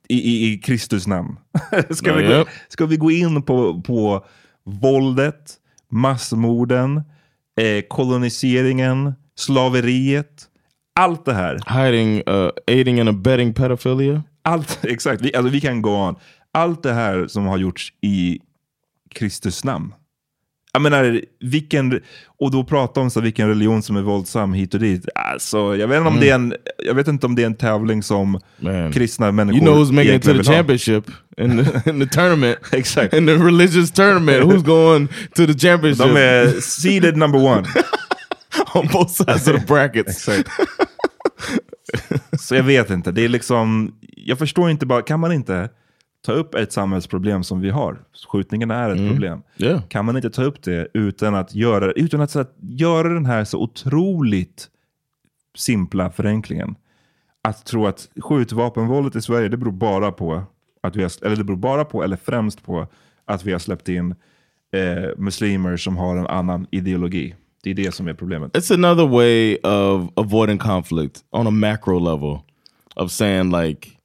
i, 0.07 0.15
i, 0.15 0.53
i 0.53 0.57
Kristus 0.57 1.07
namn? 1.07 1.37
ska, 1.89 2.09
Ja, 2.09 2.15
vi 2.15 2.23
gå, 2.23 2.31
ja. 2.31 2.45
ska 2.67 2.85
vi 2.85 2.97
gå 2.97 3.11
in 3.11 3.41
på, 3.43 3.81
på 3.81 4.25
våldet, 4.63 5.53
massmorden, 5.89 6.97
eh, 7.61 7.81
koloniseringen, 7.89 9.13
slaveriet, 9.35 10.47
allt 10.99 11.25
det 11.25 11.33
här. 11.33 11.83
Hiding, 11.83 12.23
uh, 12.29 12.49
aiding 12.67 12.99
and 12.99 13.09
abetting 13.09 13.53
pedophilia. 13.53 14.23
Allt, 14.43 14.79
exakt, 14.83 15.21
vi, 15.21 15.35
alltså, 15.35 15.51
vi 15.51 15.61
kan 15.61 15.81
gå 15.81 15.95
on. 15.95 16.15
Allt 16.53 16.83
det 16.83 16.93
här 16.93 17.27
som 17.27 17.45
har 17.45 17.57
gjorts 17.57 17.93
i 18.01 18.39
Kristus 19.15 19.63
namn. 19.63 19.93
Jag 20.73 20.81
menar, 20.81 21.21
vilken, 21.39 22.01
och 22.39 22.51
då 22.51 22.63
prata 22.63 22.99
om 22.99 23.09
så, 23.09 23.21
vilken 23.21 23.47
religion 23.47 23.83
som 23.83 23.97
är 23.97 24.01
våldsam 24.01 24.53
hit 24.53 24.73
och 24.73 24.79
dit. 24.79 25.05
Alltså, 25.15 25.75
jag, 25.75 25.87
vet 25.87 25.97
inte 25.97 26.09
om 26.09 26.19
det 26.19 26.29
är 26.29 26.35
en, 26.35 26.53
jag 26.85 26.93
vet 26.93 27.07
inte 27.07 27.25
om 27.25 27.35
det 27.35 27.41
är 27.41 27.45
en 27.45 27.55
tävling 27.55 28.03
som 28.03 28.39
Man. 28.57 28.91
kristna 28.91 29.31
människor 29.31 29.57
You 29.57 29.65
know 29.65 29.83
who's 29.83 29.91
making 29.91 30.15
it 30.15 30.23
to 30.23 30.33
the 30.33 30.43
championship 30.43 31.11
in 31.37 31.65
the, 31.65 31.89
in 31.89 31.99
the 31.99 32.05
tournament. 32.05 32.57
Exakt. 32.71 33.13
In 33.13 33.25
the 33.25 33.35
religious 33.35 33.91
tournament. 33.91 34.43
Who's 34.43 34.63
going 34.63 35.07
to 35.07 35.45
the 35.45 35.67
championship? 35.67 36.05
De 36.05 36.17
är 36.17 36.61
seeded 36.61 37.17
number 37.17 37.39
one. 37.39 37.67
on 38.73 38.87
both 38.93 39.11
sides 39.11 39.47
of 39.47 39.59
the 39.59 39.65
brackets. 39.67 40.27
Exakt. 40.27 40.49
Så 42.39 42.55
jag 42.55 42.63
vet 42.63 42.89
inte. 42.89 43.11
Det 43.11 43.25
är 43.25 43.29
liksom, 43.29 43.95
jag 44.01 44.37
förstår 44.37 44.69
inte 44.69 44.85
bara, 44.85 45.01
kan 45.01 45.19
man 45.19 45.31
inte 45.31 45.69
ta 46.25 46.31
upp 46.31 46.55
ett 46.55 46.71
samhällsproblem 46.71 47.43
som 47.43 47.61
vi 47.61 47.69
har? 47.69 48.01
Skjutningen 48.31 48.71
är 48.71 48.89
ett 48.89 49.09
problem. 49.09 49.41
Yeah. 49.57 49.81
Kan 49.87 50.05
man 50.05 50.15
inte 50.15 50.29
ta 50.29 50.43
upp 50.43 50.63
det 50.63 50.87
utan 50.93 51.35
att 51.35 51.55
göra, 51.55 51.91
utan 51.91 52.21
att, 52.21 52.35
att 52.35 52.55
göra 52.59 53.09
den 53.13 53.25
här 53.25 53.43
så 53.43 53.59
otroligt 53.59 54.67
simpla 55.57 56.11
förenklingen? 56.11 56.75
Att 57.41 57.65
tro 57.65 57.87
att 57.87 58.09
skjutvapenvåldet 58.21 59.15
i 59.15 59.21
Sverige, 59.21 59.49
det 59.49 59.57
beror 59.57 59.71
bara 59.71 60.11
på, 60.11 60.43
att 60.83 60.95
vi 60.95 61.03
har, 61.03 61.25
eller 61.25 61.35
det 61.35 61.43
beror 61.43 61.57
bara 61.57 61.85
på, 61.85 62.03
eller 62.03 62.17
främst 62.17 62.63
på, 62.63 62.87
att 63.25 63.45
vi 63.45 63.51
har 63.51 63.59
släppt 63.59 63.89
in 63.89 64.15
eh, 64.71 65.17
muslimer 65.17 65.77
som 65.77 65.97
har 65.97 66.17
en 66.17 66.27
annan 66.27 66.67
ideologi. 66.71 67.35
Det 67.63 67.69
är 67.69 67.73
det 67.73 67.91
som 67.91 68.07
är 68.07 68.13
problemet. 68.13 68.57
It's 68.57 68.73
another 68.73 69.05
way 69.05 69.57
of 69.63 70.09
avoiding 70.15 70.57
conflict 70.57 71.23
on 71.31 71.47
a 71.47 71.51
macro 71.51 71.99
level 71.99 72.39
of 72.95 73.11
saying 73.11 73.51
like, 73.51 73.97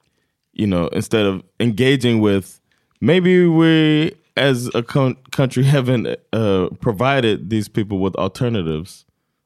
you 0.53 0.67
know, 0.67 0.89
instead 0.93 1.27
of 1.27 1.43
engaging 1.61 2.21
with 2.21 2.61
maybe 3.01 3.47
we 3.47 4.11
as 4.37 4.71
a 4.75 4.83
country 4.83 5.65
haven't 5.77 6.07
uh, 6.33 6.69
provided 6.81 7.51
these 7.51 7.69
people 7.69 7.99
with 7.99 8.15
alternatives, 8.17 9.05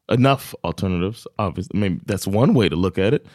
enough 0.08 0.54
alternatives. 0.64 1.26
Obviously, 1.38 1.78
I 1.78 1.80
mean 1.80 2.00
that's 2.06 2.26
one 2.26 2.54
way 2.54 2.68
to 2.68 2.76
look 2.76 2.98
at 2.98 3.14
it. 3.14 3.26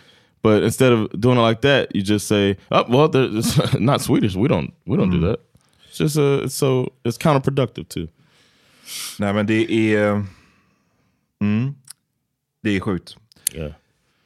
But 0.42 0.64
instead 0.64 0.92
of 0.92 1.10
doing 1.22 1.38
it 1.38 1.42
like 1.42 1.62
that, 1.62 1.96
you 1.96 2.02
just 2.02 2.28
say, 2.28 2.58
"Oh, 2.72 2.86
well, 2.90 3.08
they're 3.08 3.30
it's 3.32 3.80
not 3.80 4.02
Swedish. 4.02 4.36
We 4.36 4.48
don't, 4.48 4.74
we 4.86 4.98
don't 4.98 5.12
do 5.12 5.20
that." 5.22 5.40
It's 5.88 5.98
just 5.98 6.18
uh, 6.18 6.42
it's 6.44 6.56
so 6.56 6.92
it's 7.06 7.18
counterproductive 7.18 7.88
too. 7.88 8.08
Nej 9.20 9.34
men 9.34 9.46
det 9.46 9.72
är... 9.96 10.26
Mm, 11.44 11.76
det 12.62 12.70
är 12.70 12.80
sjukt. 12.80 13.18
Yeah. 13.54 13.72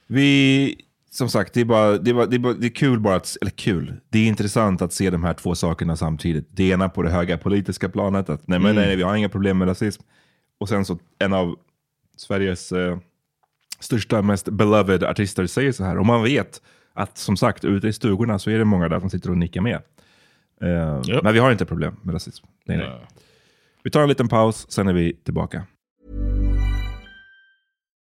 Vi, 0.07 0.75
som 1.09 1.29
sagt, 1.29 1.53
det 1.53 1.61
är, 1.61 1.65
bara, 1.65 1.97
det, 1.97 2.09
är 2.09 2.13
bara, 2.13 2.25
det, 2.25 2.35
är 2.35 2.39
bara, 2.39 2.53
det 2.53 2.67
är 2.67 2.75
kul 2.75 2.99
bara 2.99 3.15
att, 3.15 3.37
eller 3.41 3.51
kul, 3.51 3.93
det 4.09 4.19
är 4.19 4.27
intressant 4.27 4.81
att 4.81 4.93
se 4.93 5.09
de 5.09 5.23
här 5.23 5.33
två 5.33 5.55
sakerna 5.55 5.95
samtidigt. 5.95 6.47
Det 6.49 6.69
ena 6.69 6.89
på 6.89 7.01
det 7.03 7.09
höga 7.09 7.37
politiska 7.37 7.89
planet, 7.89 8.29
att 8.29 8.47
nej, 8.47 8.59
men 8.59 8.75
nej, 8.75 8.95
vi 8.95 9.03
har 9.03 9.15
inga 9.15 9.29
problem 9.29 9.57
med 9.57 9.67
rasism. 9.67 10.03
Och 10.57 10.69
sen 10.69 10.85
så 10.85 10.99
en 11.19 11.33
av 11.33 11.55
Sveriges 12.17 12.71
eh, 12.71 12.97
största, 13.79 14.21
mest 14.21 14.49
beloved 14.49 15.03
artister 15.03 15.47
säger 15.47 15.71
så 15.71 15.83
här. 15.83 15.97
Och 15.97 16.05
man 16.05 16.23
vet 16.23 16.61
att 16.93 17.17
som 17.17 17.37
sagt, 17.37 17.65
ute 17.65 17.87
i 17.87 17.93
stugorna 17.93 18.39
så 18.39 18.49
är 18.49 18.57
det 18.57 18.65
många 18.65 18.89
där 18.89 18.99
som 18.99 19.09
sitter 19.09 19.29
och 19.29 19.37
nickar 19.37 19.61
med. 19.61 19.81
Eh, 20.61 21.01
Japp. 21.07 21.23
Men 21.23 21.33
vi 21.33 21.39
har 21.39 21.51
inte 21.51 21.65
problem 21.65 21.95
med 22.01 22.15
rasism. 22.15 22.45
Nej, 22.65 22.77
nej. 22.77 22.89
Vi 23.83 23.91
tar 23.91 24.01
en 24.01 24.09
liten 24.09 24.27
paus, 24.27 24.71
sen 24.71 24.87
är 24.87 24.93
vi 24.93 25.13
tillbaka. 25.13 25.63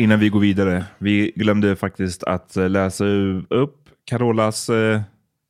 Innan 0.00 0.20
vi 0.20 0.28
går 0.28 0.40
vidare. 0.40 0.84
Vi 0.98 1.32
glömde 1.36 1.76
faktiskt 1.76 2.22
att 2.24 2.56
eh, 2.56 2.68
läsa 2.70 3.04
upp 3.50 3.88
Carolas 4.04 4.70
uh, 4.70 5.00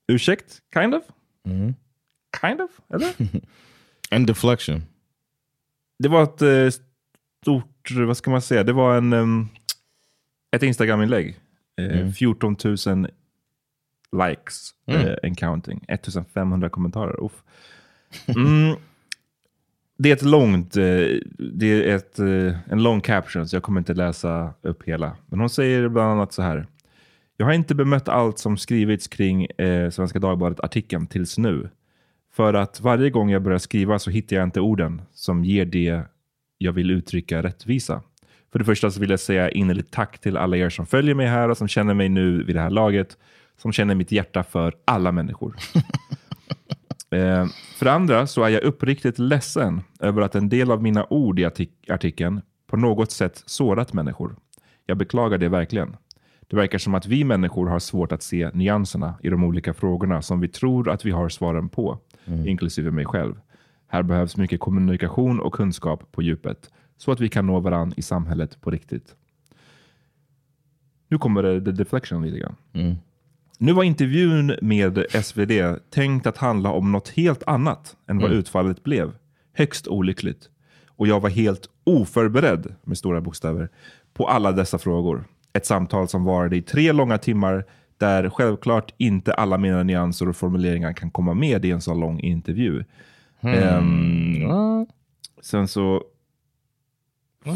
ursäkt, 0.09 0.59
kind 0.74 0.94
of. 0.94 1.03
Mm. 1.46 1.74
Kind 2.40 2.61
of, 2.61 2.70
eller? 2.94 3.12
And 4.11 4.26
deflection. 4.26 4.82
Det 5.98 6.09
var 6.09 6.22
ett 6.22 6.42
uh, 6.42 6.70
stort, 7.42 7.90
vad 7.90 8.16
ska 8.16 8.30
man 8.30 8.42
säga, 8.42 8.64
det 8.64 8.72
var 8.72 8.96
en, 8.96 9.12
um, 9.12 9.48
ett 10.57 10.62
Instagram-inlägg. 10.62 11.28
Uh, 11.80 12.01
Mm. 12.01 12.12
14 12.12 12.57
000 12.64 13.07
likes 14.28 14.70
Mm. 14.86 15.16
and 15.22 15.38
counting. 15.38 15.84
1500 15.88 16.68
kommentarer. 16.68 17.24
Uff. 17.24 17.32
Mm. 18.26 18.76
Det 20.03 20.11
är 20.11 20.12
ett 20.12 20.22
långt, 20.22 20.76
eh, 20.76 20.82
det 21.38 21.66
är 21.66 21.96
ett, 21.96 22.18
eh, 22.18 22.72
en 22.72 22.82
lång 22.82 23.01
caption, 23.01 23.48
så 23.48 23.57
jag 23.57 23.62
kommer 23.62 23.80
inte 23.80 23.94
läsa 23.94 24.55
upp 24.62 24.82
hela. 24.82 25.16
Men 25.26 25.40
hon 25.40 25.51
säger 25.51 25.88
bland 25.88 26.12
annat 26.12 26.32
så 26.32 26.42
här. 26.42 26.66
Jag 27.36 27.46
har 27.46 27.53
inte 27.53 27.74
bemött 27.74 28.09
allt 28.09 28.38
som 28.38 28.57
skrivits 28.57 29.09
kring 29.09 29.44
eh, 29.44 29.90
Svenska 29.90 30.18
Dagbladet-artikeln 30.18 31.07
tills 31.07 31.38
nu. 31.38 31.68
För 32.32 32.55
att 32.55 32.80
varje 32.80 33.11
gång 33.11 33.30
jag 33.30 33.42
börjar 33.42 33.59
skriva 33.59 33.98
så 33.98 34.11
hittar 34.11 34.36
jag 34.36 34.42
inte 34.42 34.61
orden 34.61 35.03
som 35.12 35.44
ger 35.44 35.64
det 35.64 36.03
jag 36.59 36.72
vill 36.72 36.90
uttrycka 36.90 37.42
rättvisa. 37.42 38.03
För 38.53 38.59
det 38.59 38.64
första 38.64 38.90
så 38.90 39.01
vill 39.01 39.11
jag 39.11 39.20
säga 39.20 39.51
innerligt 39.51 39.90
tack 39.90 40.18
till 40.18 40.36
alla 40.36 40.57
er 40.57 40.70
som 40.70 40.86
följer 40.86 41.14
mig 41.14 41.26
här 41.26 41.48
och 41.48 41.57
som 41.57 41.68
känner 41.68 41.94
mig 41.94 42.09
nu 42.09 42.42
vid 42.42 42.57
det 42.57 42.62
här 42.62 42.70
laget. 42.70 43.18
Som 43.57 43.72
känner 43.72 43.94
mitt 43.94 44.12
hjärta 44.12 44.42
för 44.42 44.74
alla 44.84 45.12
människor. 45.12 45.57
Eh, 47.11 47.46
för 47.78 47.84
det 47.84 47.92
andra 47.92 48.26
så 48.26 48.42
är 48.42 48.48
jag 48.48 48.62
uppriktigt 48.62 49.18
ledsen 49.18 49.80
över 50.00 50.22
att 50.22 50.34
en 50.34 50.48
del 50.48 50.70
av 50.70 50.82
mina 50.82 51.06
ord 51.11 51.38
i 51.38 51.44
artik- 51.44 51.90
artikeln 51.92 52.40
på 52.66 52.76
något 52.76 53.11
sätt 53.11 53.42
sårat 53.46 53.92
människor. 53.92 54.36
Jag 54.86 54.96
beklagar 54.96 55.38
det 55.38 55.48
verkligen. 55.48 55.96
Det 56.40 56.56
verkar 56.56 56.78
som 56.78 56.94
att 56.94 57.06
vi 57.06 57.24
människor 57.24 57.66
har 57.66 57.78
svårt 57.78 58.12
att 58.12 58.22
se 58.22 58.50
nyanserna 58.54 59.14
i 59.22 59.28
de 59.28 59.44
olika 59.44 59.74
frågorna 59.74 60.22
som 60.22 60.40
vi 60.40 60.48
tror 60.48 60.90
att 60.90 61.04
vi 61.04 61.11
har 61.11 61.28
svaren 61.28 61.68
på, 61.68 61.98
inklusive 62.46 62.90
mig 62.90 63.04
själv. 63.04 63.34
Här 63.86 64.02
behövs 64.02 64.36
mycket 64.36 64.61
kommunikation 64.61 65.40
och 65.40 65.54
kunskap 65.54 66.12
på 66.12 66.22
djupet, 66.22 66.70
så 66.96 67.12
att 67.12 67.20
vi 67.20 67.28
kan 67.28 67.46
nå 67.46 67.61
varandra 67.61 67.94
i 67.96 68.02
samhället 68.02 68.61
på 68.61 68.70
riktigt. 68.70 69.14
Nu 71.08 71.18
kommer 71.18 71.42
det 71.42 71.64
the 71.64 71.70
deflection 71.70 72.22
lite 72.22 72.38
grann. 72.38 72.56
Nu 73.62 73.72
var 73.72 73.82
intervjun 73.84 74.56
med 74.62 75.06
SvD 75.24 75.50
tänkt 75.90 76.26
att 76.26 76.36
handla 76.36 76.70
om 76.70 76.92
något 76.92 77.08
helt 77.08 77.42
annat 77.46 77.96
än 78.08 78.18
vad 78.18 78.32
utfallet 78.32 78.84
blev. 78.84 79.12
Högst 79.52 79.88
olyckligt. 79.88 80.48
Och 80.88 81.06
jag 81.06 81.20
var 81.20 81.30
helt 81.30 81.68
oförberedd, 81.84 82.74
med 82.84 82.98
stora 82.98 83.20
bokstäver, 83.20 83.68
på 84.14 84.28
alla 84.28 84.52
dessa 84.52 84.78
frågor. 84.78 85.24
Ett 85.52 85.66
samtal 85.66 86.08
som 86.08 86.24
varade 86.24 86.56
i 86.56 86.62
tre 86.62 86.92
långa 86.92 87.18
timmar 87.18 87.64
där 87.98 88.30
självklart 88.30 88.94
inte 88.96 89.34
alla 89.34 89.58
mina 89.58 89.82
nyanser 89.82 90.28
och 90.28 90.36
formuleringar 90.36 90.92
kan 90.92 91.11
komma 91.11 91.34
med 91.34 91.64
i 91.64 91.70
en 91.70 91.80
så 91.80 91.94
lång 91.94 92.20
intervju. 92.20 92.84
Ehm, 93.40 94.86
sen 95.42 95.68
så 95.68 96.02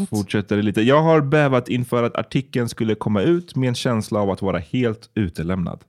fortsätter 0.09 0.55
det 0.55 0.61
lite. 0.61 0.81
Jag 0.81 1.01
har 1.01 1.21
bävat 1.21 1.69
inför 1.69 2.03
att 2.03 2.15
artikeln 2.15 2.69
skulle 2.69 2.95
komma 2.95 3.21
ut 3.21 3.55
med 3.55 3.69
en 3.69 3.75
känsla 3.75 4.19
av 4.19 4.29
att 4.29 4.41
vara 4.41 4.59
helt 4.59 5.09
utelämnad. 5.13 5.83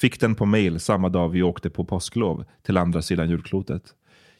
Fick 0.00 0.20
den 0.20 0.34
på 0.34 0.46
mail 0.46 0.80
samma 0.80 1.08
dag 1.08 1.28
vi 1.28 1.42
åkte 1.42 1.70
på 1.70 1.84
påsklov 1.84 2.44
till 2.62 2.76
andra 2.76 3.02
sidan 3.02 3.30
jordklotet. 3.30 3.82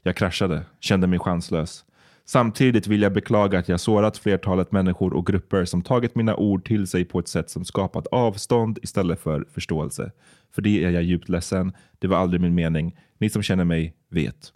Jag 0.02 0.16
kraschade, 0.16 0.62
kände 0.80 1.06
mig 1.06 1.18
chanslös. 1.18 1.84
Samtidigt 2.24 2.86
vill 2.86 3.02
jag 3.02 3.12
beklaga 3.12 3.58
att 3.58 3.68
jag 3.68 3.80
sårat 3.80 4.18
flertalet 4.18 4.72
människor 4.72 5.12
och 5.12 5.26
grupper 5.26 5.64
som 5.64 5.82
tagit 5.82 6.14
mina 6.14 6.36
ord 6.36 6.66
till 6.66 6.86
sig 6.86 7.04
på 7.04 7.18
ett 7.18 7.28
sätt 7.28 7.50
som 7.50 7.64
skapat 7.64 8.06
avstånd 8.06 8.78
istället 8.82 9.20
för 9.20 9.44
förståelse. 9.54 10.12
För 10.54 10.62
det 10.62 10.84
är 10.84 10.90
jag 10.90 11.02
djupt 11.02 11.28
ledsen. 11.28 11.72
Det 11.98 12.06
var 12.06 12.16
aldrig 12.16 12.40
min 12.40 12.54
mening. 12.54 12.96
Ni 13.18 13.30
som 13.30 13.42
känner 13.42 13.64
mig 13.64 13.94
vet. 14.10 14.52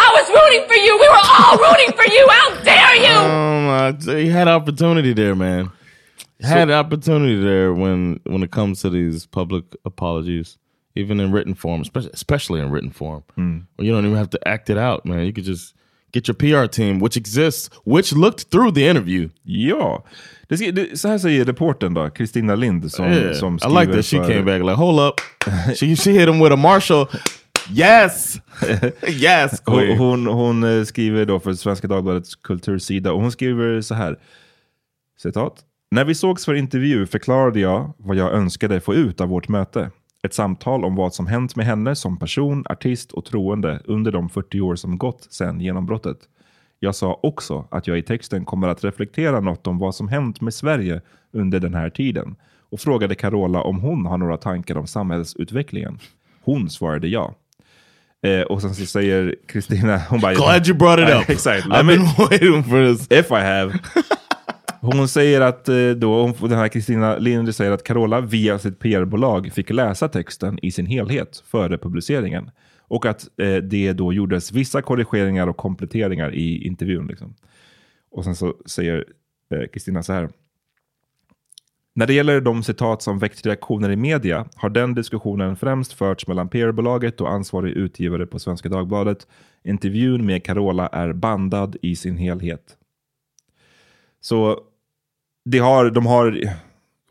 I 0.00 0.08
was 0.16 0.28
rooting 0.28 0.64
for 0.68 0.76
you. 0.86 0.98
We 1.02 1.08
were 1.14 1.26
all 1.38 1.58
rooting 1.58 1.92
for 1.98 2.06
you. 2.14 2.24
How 2.36 2.46
dare 2.64 2.96
you? 3.06 3.16
Um, 3.30 3.66
uh, 3.68 4.16
he 4.24 4.30
had 4.30 4.48
opportunity 4.62 5.14
there, 5.14 5.34
man. 5.34 5.70
Had 6.42 6.70
an 6.70 6.78
opportunity 6.86 7.36
there 7.42 7.72
when 7.72 8.20
when 8.24 8.42
it 8.42 8.50
comes 8.50 8.80
to 8.82 8.90
these 8.90 9.26
public 9.26 9.64
apologies, 9.84 10.58
even 10.94 11.20
in 11.20 11.32
written 11.32 11.54
form, 11.54 11.80
especially 11.82 12.10
especially 12.14 12.60
in 12.60 12.70
written 12.72 12.90
form. 12.90 13.22
Where 13.76 13.86
you 13.88 13.92
don't 13.94 14.04
even 14.06 14.16
have 14.18 14.30
to 14.30 14.38
act 14.48 14.70
it 14.70 14.78
out, 14.78 15.04
man. 15.04 15.26
You 15.26 15.32
could 15.32 15.44
just 15.48 15.74
get 16.12 16.26
your 16.28 16.34
PR 16.34 16.66
team, 16.66 16.98
which 17.00 17.16
exists, 17.16 17.70
which 17.84 18.12
looked 18.12 18.50
through 18.50 18.72
the 18.74 18.86
interview. 18.88 19.28
Ja, 19.44 20.02
det, 20.48 20.56
ska- 20.58 20.72
det, 20.72 20.98
så 21.00 21.08
här 21.08 21.18
säger 21.18 21.44
reportern 21.44 21.94
då, 21.94 22.10
Kristina 22.10 22.54
Lind 22.54 22.92
som, 22.92 23.04
Yeah. 23.12 23.34
som 23.34 23.56
I 23.56 23.80
like 23.80 23.92
that 23.92 24.04
she 24.04 24.16
came 24.18 24.42
back 24.42 24.60
like, 24.62 24.74
hold 24.76 25.00
up. 25.00 25.20
she 25.76 25.96
she 25.96 26.10
hit 26.12 26.28
him 26.28 26.40
with 26.40 26.52
a 26.52 26.56
Marshall. 26.56 27.06
Yes, 27.72 28.40
yes. 29.08 29.62
Hon, 29.66 29.96
hon, 29.98 30.26
hon 30.26 30.64
eh, 30.64 30.84
skriver 30.84 31.24
då 31.26 31.40
för 31.40 31.54
Svenska 31.54 31.86
Dagbladets 31.88 32.34
kultursida 32.34 33.12
och 33.12 33.20
hon 33.20 33.32
skriver 33.32 33.80
så 33.80 33.94
här. 33.94 34.18
Citat. 35.22 35.64
När 35.92 36.04
vi 36.04 36.14
sågs 36.14 36.44
för 36.44 36.54
intervju 36.54 37.06
förklarade 37.06 37.60
jag 37.60 37.92
vad 37.96 38.16
jag 38.16 38.32
önskade 38.32 38.80
få 38.80 38.94
ut 38.94 39.20
av 39.20 39.28
vårt 39.28 39.48
möte. 39.48 39.90
Ett 40.22 40.34
samtal 40.34 40.84
om 40.84 40.96
vad 40.96 41.14
som 41.14 41.26
hänt 41.26 41.56
med 41.56 41.66
henne 41.66 41.96
som 41.96 42.18
person, 42.18 42.64
artist 42.68 43.12
och 43.12 43.24
troende 43.24 43.80
under 43.84 44.12
de 44.12 44.28
40 44.28 44.60
år 44.60 44.76
som 44.76 44.98
gått 44.98 45.26
sedan 45.30 45.60
genombrottet. 45.60 46.18
Jag 46.78 46.94
sa 46.94 47.20
också 47.22 47.64
att 47.70 47.86
jag 47.86 47.98
i 47.98 48.02
texten 48.02 48.44
kommer 48.44 48.68
att 48.68 48.84
reflektera 48.84 49.40
något 49.40 49.66
om 49.66 49.78
vad 49.78 49.94
som 49.94 50.08
hänt 50.08 50.40
med 50.40 50.54
Sverige 50.54 51.00
under 51.32 51.60
den 51.60 51.74
här 51.74 51.90
tiden 51.90 52.36
och 52.70 52.80
frågade 52.80 53.14
Carola 53.14 53.62
om 53.62 53.80
hon 53.80 54.06
har 54.06 54.18
några 54.18 54.36
tankar 54.36 54.76
om 54.76 54.86
samhällsutvecklingen. 54.86 55.98
Hon 56.42 56.70
svarade 56.70 57.08
ja. 57.08 57.34
Eh, 58.22 58.42
och 58.42 58.62
sen 58.62 58.74
så 58.74 58.86
säger 58.86 59.36
Kristina, 59.48 59.98
hon 60.08 60.20
bara... 60.20 60.34
Glad 60.34 60.68
you 60.68 60.78
brought 60.78 61.08
it 61.08 61.14
up. 61.14 61.30
Exakt. 61.30 61.66
I've 61.66 61.86
been 61.86 62.06
waiting 62.18 62.64
for 62.64 62.94
this. 62.94 63.06
If 63.10 63.30
I 63.30 63.34
have. 63.34 63.78
Hon 64.82 65.08
säger 65.08 65.40
att 65.40 65.68
eh, 65.68 65.90
då, 65.90 66.32
den 66.40 66.58
här 66.58 66.68
Kristina 66.68 67.16
Linder 67.18 67.52
säger 67.52 67.72
att 67.72 67.84
Carola 67.84 68.20
via 68.20 68.58
sitt 68.58 68.78
PR-bolag 68.78 69.52
fick 69.52 69.70
läsa 69.70 70.08
texten 70.08 70.58
i 70.62 70.70
sin 70.70 70.86
helhet 70.86 71.42
före 71.46 71.78
publiceringen. 71.78 72.50
Och 72.78 73.06
att 73.06 73.40
eh, 73.42 73.56
det 73.56 73.92
då 73.92 74.12
gjordes 74.12 74.52
vissa 74.52 74.82
korrigeringar 74.82 75.46
och 75.46 75.56
kompletteringar 75.56 76.34
i 76.34 76.66
intervjun. 76.66 77.06
Liksom. 77.06 77.34
Och 78.10 78.24
sen 78.24 78.36
så 78.36 78.54
säger 78.66 79.04
eh, 79.54 79.68
Kristina 79.72 80.02
så 80.02 80.12
här. 80.12 80.28
När 81.94 82.06
det 82.06 82.14
gäller 82.14 82.40
de 82.40 82.62
citat 82.62 83.02
som 83.02 83.18
väckt 83.18 83.46
reaktioner 83.46 83.90
i 83.90 83.96
media 83.96 84.46
har 84.54 84.70
den 84.70 84.94
diskussionen 84.94 85.56
främst 85.56 85.92
förts 85.92 86.26
mellan 86.26 86.48
PR-bolaget 86.48 87.20
och 87.20 87.30
ansvarig 87.30 87.72
utgivare 87.72 88.26
på 88.26 88.38
Svenska 88.38 88.68
Dagbladet. 88.68 89.26
Intervjun 89.64 90.26
med 90.26 90.44
Carola 90.44 90.88
är 90.88 91.12
bandad 91.12 91.76
i 91.82 91.96
sin 91.96 92.16
helhet. 92.16 92.76
Så 94.20 94.60
det 95.44 95.58
har, 95.58 95.90
de 95.90 96.06
har, 96.06 96.40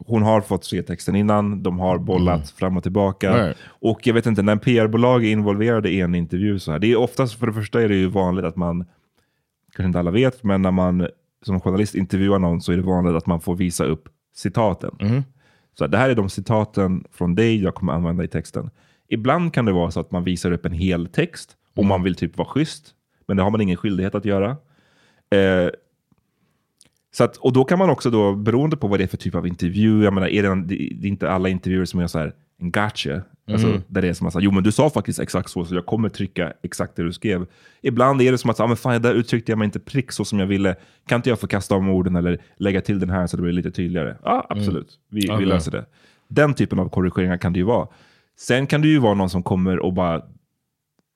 hon 0.06 0.24
har 0.24 0.42
fått 0.42 0.66
se 0.66 0.84
texten 0.84 1.16
innan, 1.16 1.64
de 1.64 1.80
har 1.80 1.98
bollat 1.98 2.50
fram 2.50 2.78
och 2.78 2.84
tillbaka. 2.84 3.30
Mm. 3.30 3.46
Right. 3.46 3.58
Och 3.68 4.08
jag 4.08 4.14
vet 4.14 4.26
inte, 4.26 4.42
när 4.42 4.56
PR-bolag 4.56 5.26
är 5.26 5.32
involverade 5.32 5.90
i 5.90 6.02
en 6.02 6.16
intervju 6.16 6.60
så 6.60 6.72
här. 6.72 6.80
Det 6.80 6.92
är 6.92 6.96
oftast, 6.96 7.40
för 7.40 7.48
det 7.48 7.54
första 7.54 7.82
är 7.82 7.90
det 7.90 7.96
ju 7.96 8.08
vanligt 8.08 8.46
att 8.46 8.56
man, 8.56 8.86
kanske 9.76 9.88
inte 9.88 10.00
alla 10.00 10.12
vet, 10.12 10.44
men 10.44 10.62
när 10.62 10.72
man 10.72 11.08
som 11.42 11.62
journalist 11.62 11.96
intervjuar 11.96 12.40
någon 12.40 12.62
så 12.62 12.72
är 12.72 12.78
det 12.78 12.84
vanligt 12.84 13.16
att 13.16 13.26
man 13.26 13.42
får 13.42 13.56
visa 13.56 13.84
upp 13.84 14.10
citaten. 14.36 14.92
Mm-hmm. 15.00 15.24
Så 15.78 15.88
det 15.88 15.98
här 15.98 16.10
är 16.10 16.16
de 16.16 16.30
citaten 16.30 17.04
från 17.12 17.36
dig 17.36 17.64
jag 17.64 17.76
kommer 17.76 17.94
använda 17.94 18.24
i 18.24 18.28
texten. 18.28 18.70
Ibland 19.08 19.54
kan 19.54 19.66
det 19.66 19.72
vara 19.72 19.92
så 19.92 20.00
att 20.00 20.12
man 20.12 20.24
visar 20.24 20.52
upp 20.52 20.66
en 20.66 20.72
hel 20.72 21.08
text 21.08 21.56
om 21.76 21.88
man 21.88 22.04
vill 22.04 22.16
typ 22.16 22.38
vara 22.38 22.48
schysst. 22.48 22.94
Men 23.28 23.38
det 23.38 23.44
har 23.44 23.50
man 23.50 23.62
ingen 23.62 23.78
skyldighet 23.78 24.16
att 24.16 24.26
göra. 24.26 24.50
Eh, 25.30 25.70
så 27.12 27.24
att, 27.24 27.38
och 27.38 27.54
då 27.54 27.64
kan 27.64 27.80
man 27.80 27.90
också 27.90 28.10
då, 28.10 28.36
beroende 28.36 28.78
på 28.78 28.88
vad 28.88 29.00
det 29.00 29.04
är 29.04 29.08
för 29.08 29.18
typ 29.18 29.36
av 29.36 29.48
intervju, 29.48 30.04
jag 30.04 30.14
menar, 30.14 30.28
är 30.28 30.44
det, 30.44 30.50
en, 30.50 30.68
det 30.68 30.76
är 30.76 31.06
inte 31.06 31.32
alla 31.32 31.50
intervjuer 31.50 31.86
som 31.86 32.00
är 32.00 32.08
så 32.08 32.20
här 32.20 32.34
en 32.62 32.72
gotcha. 32.72 33.22
Alltså, 33.52 33.82
där 33.88 34.02
det 34.02 34.08
är 34.08 34.14
som 34.14 34.28
att 34.28 34.36
jo 34.40 34.52
men 34.52 34.64
du 34.64 34.72
sa 34.72 34.90
faktiskt 34.90 35.20
exakt 35.20 35.50
så, 35.50 35.66
så 35.66 35.76
jag 35.76 35.86
kommer 35.86 36.10
trycka 36.10 36.54
exakt 36.64 36.96
det 36.96 37.04
du 37.04 37.14
skrev. 37.14 37.46
Ibland 37.82 38.22
är 38.22 38.32
det 38.32 38.38
som 38.38 38.50
att, 38.50 38.60
ah, 38.60 38.68
men 38.68 38.78
fan, 38.78 39.02
där 39.02 39.14
uttryckte 39.14 39.52
jag 39.52 39.60
mig 39.60 39.66
inte 39.66 39.80
prick 39.80 40.12
så 40.12 40.26
som 40.26 40.40
jag 40.40 40.48
ville. 40.48 40.76
Kan 41.08 41.16
inte 41.16 41.30
jag 41.30 41.40
få 41.40 41.48
kasta 41.48 41.76
om 41.76 41.90
orden 41.90 42.16
eller 42.16 42.42
lägga 42.58 42.82
till 42.82 43.00
den 43.00 43.10
här 43.10 43.28
så 43.28 43.38
det 43.38 43.44
blir 43.44 43.54
lite 43.54 43.72
tydligare? 43.72 44.18
Ja, 44.24 44.46
absolut. 44.50 45.00
Vi, 45.10 45.22
vi 45.22 45.30
Okej. 45.32 45.46
löser 45.46 45.72
det. 45.72 45.86
Den 46.28 46.54
typen 46.54 46.80
av 46.80 46.90
korrigeringar 46.90 47.38
kan 47.38 47.54
det 47.54 47.60
ju 47.60 47.66
vara. 47.66 47.88
Sen 48.38 48.68
kan 48.68 48.82
det 48.82 48.88
ju 48.88 49.00
vara 49.00 49.14
någon 49.14 49.30
som 49.30 49.44
kommer 49.44 49.80
och 49.80 49.94
bara 49.94 50.22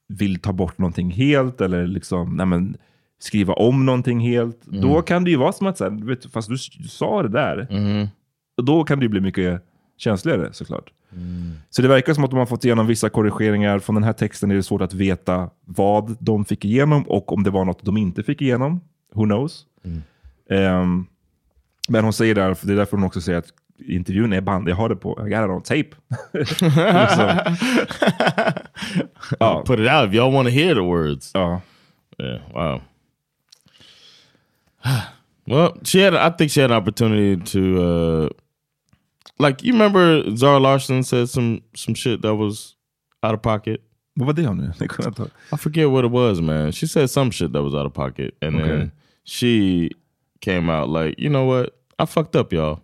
vill 0.07 0.39
ta 0.39 0.53
bort 0.53 0.77
någonting 0.77 1.11
helt 1.11 1.61
eller 1.61 1.87
liksom, 1.87 2.35
nej 2.35 2.45
men, 2.45 2.77
skriva 3.23 3.53
om 3.53 3.85
någonting 3.85 4.19
helt. 4.19 4.61
Då 4.65 5.01
kan 5.01 5.23
det 5.23 5.31
ju 5.31 5.37
vara 5.37 5.51
som 5.51 5.67
att, 5.67 5.77
så 5.77 5.83
här, 5.83 6.05
vet, 6.05 6.25
fast 6.31 6.49
du, 6.49 6.55
du 6.83 6.87
sa 6.87 7.23
det 7.23 7.29
där, 7.29 7.67
och 8.57 8.63
då 8.65 8.83
kan 8.83 8.99
det 8.99 9.03
ju 9.05 9.09
bli 9.09 9.21
mycket 9.21 9.61
känsligare 9.97 10.53
såklart. 10.53 10.91
Så 11.69 11.81
det 11.81 11.87
verkar 11.87 12.13
som 12.13 12.23
att 12.23 12.29
de 12.29 12.39
har 12.39 12.45
fått 12.45 12.65
igenom 12.65 12.87
vissa 12.87 13.09
korrigeringar. 13.09 13.79
Från 13.79 13.95
den 13.95 14.03
här 14.03 14.13
texten 14.13 14.51
är 14.51 14.55
det 14.55 14.63
svårt 14.63 14.81
att 14.81 14.93
veta 14.93 15.49
vad 15.65 16.15
de 16.19 16.45
fick 16.45 16.65
igenom 16.65 17.03
och 17.03 17.31
om 17.33 17.43
det 17.43 17.49
var 17.49 17.65
något 17.65 17.83
de 17.85 17.97
inte 17.97 18.23
fick 18.23 18.41
igenom. 18.41 18.81
Who 19.13 19.23
knows? 19.23 19.65
Ehm, 20.49 21.05
men 21.87 22.03
hon 22.03 22.13
säger 22.13 22.35
där, 22.35 22.57
det 22.61 22.73
är 22.73 22.75
därför 22.75 22.97
hon 22.97 23.05
också 23.05 23.21
säger 23.21 23.39
att 23.39 23.47
intervjun 23.87 24.33
är 24.33 24.41
band, 24.41 24.69
jag 24.69 24.75
har 24.75 24.89
det 24.89 24.95
på, 24.95 25.27
I 25.27 25.29
got 25.29 25.45
it 25.45 25.49
on 25.49 25.61
tape. 25.61 25.89
liksom. 26.33 26.71
ja. 29.39 29.63
Put 29.65 29.79
it 29.79 29.91
out 29.91 30.09
if 30.09 30.13
y'all 30.13 30.33
want 30.33 30.47
to 30.47 30.53
hear 30.53 30.75
the 30.75 30.81
words. 30.81 31.31
Ja. 31.33 31.61
Yeah, 32.19 32.41
wow. 32.53 32.81
well, 35.47 35.77
she 35.83 35.99
had. 35.99 36.15
I 36.15 36.29
think 36.29 36.51
she 36.51 36.59
had 36.61 36.71
an 36.71 36.77
opportunity 36.77 37.37
to, 37.51 37.81
uh, 37.83 38.29
like, 39.39 39.63
you 39.63 39.73
remember 39.73 40.35
Zara 40.35 40.59
Larson 40.59 41.03
said 41.03 41.29
some 41.29 41.61
some 41.75 41.95
shit 41.95 42.21
that 42.21 42.35
was 42.35 42.75
out 43.23 43.33
of 43.33 43.41
pocket. 43.41 43.81
What 44.15 44.39
om 44.39 44.57
nu? 44.57 44.71
Det 44.79 44.87
kunde 44.87 45.11
jag. 45.17 45.29
I 45.51 45.57
forget 45.57 45.89
what 45.89 46.05
it 46.05 46.11
was, 46.11 46.39
man. 46.41 46.71
She 46.71 46.85
said 46.87 47.09
some 47.09 47.31
shit 47.31 47.51
that 47.53 47.63
was 47.63 47.73
out 47.73 47.85
of 47.85 47.93
pocket, 47.93 48.35
and 48.41 48.55
Okay. 48.55 48.67
then 48.69 48.91
she 49.23 49.89
came 50.41 50.69
out 50.69 50.89
like, 50.89 51.15
you 51.17 51.29
know 51.29 51.45
what? 51.45 51.69
I 51.99 52.05
fucked 52.05 52.35
up, 52.35 52.53
y'all, 52.53 52.79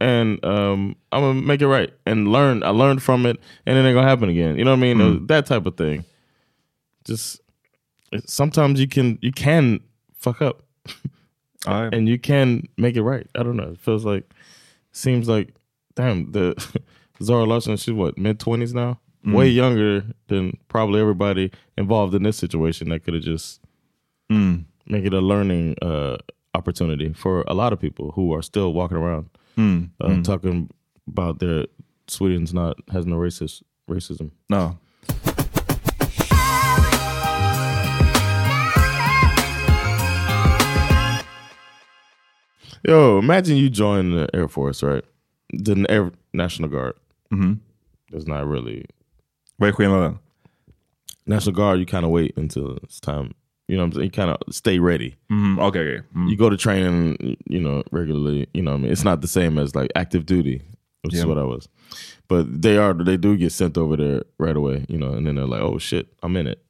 and 0.00 0.44
um, 0.44 0.94
I'm 1.12 1.20
gonna 1.22 1.34
make 1.42 1.62
it 1.62 1.66
right 1.68 1.90
and 2.06 2.28
learn. 2.28 2.62
I 2.62 2.68
learned 2.70 3.02
from 3.02 3.26
it, 3.26 3.40
and 3.66 3.78
it 3.78 3.84
ain't 3.86 3.94
gonna 3.94 4.06
happen 4.08 4.28
again. 4.28 4.56
You 4.58 4.64
know 4.64 4.72
what 4.72 4.84
I 4.84 4.94
mean? 4.94 5.00
Uh, 5.00 5.18
That 5.26 5.46
type 5.46 5.66
of 5.66 5.76
thing. 5.76 6.04
Just 7.04 7.40
sometimes 8.26 8.78
you 8.80 8.86
can 8.88 9.18
you 9.22 9.32
can 9.32 9.80
fuck 10.18 10.42
up, 10.42 10.62
Ja, 11.66 11.88
and 11.92 12.08
you 12.08 12.18
can 12.18 12.68
make 12.76 12.96
it 12.96 13.02
right. 13.02 13.26
I 13.34 13.42
don't 13.42 13.56
know. 13.56 13.70
It 13.72 13.80
feels 13.80 14.04
like 14.04 14.30
seems 14.92 15.28
like 15.28 15.54
damn 15.94 16.32
the 16.32 16.54
Zara 17.22 17.44
Larson. 17.44 17.76
She's 17.76 17.94
what 17.94 18.18
mid 18.18 18.38
twenties 18.38 18.74
now, 18.74 18.98
way 19.24 19.48
younger 19.48 20.04
than 20.28 20.58
probably 20.68 21.00
everybody 21.00 21.50
involved 21.78 22.14
in 22.14 22.22
this 22.24 22.36
situation. 22.36 22.88
That 22.90 23.04
could 23.04 23.14
have 23.14 23.22
just 23.22 23.60
make 24.86 25.04
it 25.04 25.14
a 25.14 25.20
learning 25.20 25.76
uh, 25.82 26.16
opportunity 26.54 27.12
for 27.12 27.44
a 27.46 27.54
lot 27.54 27.72
of 27.72 27.80
people 27.80 28.12
who 28.12 28.32
are 28.34 28.42
still 28.42 28.72
walking 28.72 28.96
around 28.98 29.30
uh, 30.00 30.08
talking 30.22 30.68
about 31.06 31.38
their 31.38 31.66
Sweden's 32.08 32.52
not 32.52 32.76
has 32.92 33.06
no 33.06 33.16
racist 33.16 33.62
racism. 33.88 34.30
Ja. 34.50 34.72
Yo, 42.86 43.18
imagine 43.18 43.56
you 43.56 43.70
join 43.70 44.10
the 44.10 44.28
Air 44.34 44.48
Force, 44.48 44.82
right? 44.82 45.04
The 45.52 45.86
Air 45.88 46.10
National 46.32 46.68
Guard. 46.68 46.94
Mhm. 47.32 47.58
It's 48.12 48.26
not 48.26 48.46
really 48.46 48.84
Wait, 49.58 49.68
är 49.68 49.72
skillnaden? 49.72 50.18
National 51.26 51.54
Guard. 51.54 51.78
You 51.78 51.86
kind 51.86 52.04
of 52.04 52.10
wait 52.10 52.36
until 52.36 52.76
it's 52.82 53.00
time. 53.00 53.32
You 53.68 53.76
know 53.76 53.82
what 53.84 53.86
I'm 53.86 53.92
saying? 53.92 54.04
You 54.04 54.10
kind 54.10 54.30
of 54.30 54.54
stay 54.54 54.78
ready. 54.78 55.14
Mm, 55.30 55.56
Okej, 55.58 55.76
okej. 55.76 56.02
Mm. 56.14 56.28
You 56.28 56.36
go 56.36 56.50
to 56.50 56.56
training, 56.56 57.36
you 57.48 57.60
know, 57.60 57.82
regularly. 57.92 58.46
You 58.52 58.62
know, 58.62 58.72
what 58.72 58.78
I 58.78 58.82
mean, 58.82 58.92
it's 58.92 59.04
not 59.04 59.20
the 59.22 59.28
same 59.28 59.56
as 59.58 59.74
like 59.74 59.90
active 59.96 60.26
duty, 60.26 60.60
which 61.02 61.14
is 61.14 61.24
what 61.24 61.38
I 61.38 61.44
was. 61.44 61.68
But 62.28 62.62
they 62.62 62.76
are. 62.76 62.92
They 62.94 63.16
do 63.16 63.36
get 63.36 63.52
sent 63.52 63.78
over 63.78 63.96
there 63.96 64.22
right 64.38 64.56
away. 64.56 64.84
You 64.88 64.98
know, 64.98 65.12
and 65.12 65.26
then 65.26 65.36
they're 65.36 65.46
like, 65.46 65.62
"Oh 65.62 65.78
shit, 65.78 66.08
I'm 66.22 66.36
in 66.36 66.46
it." 66.46 66.60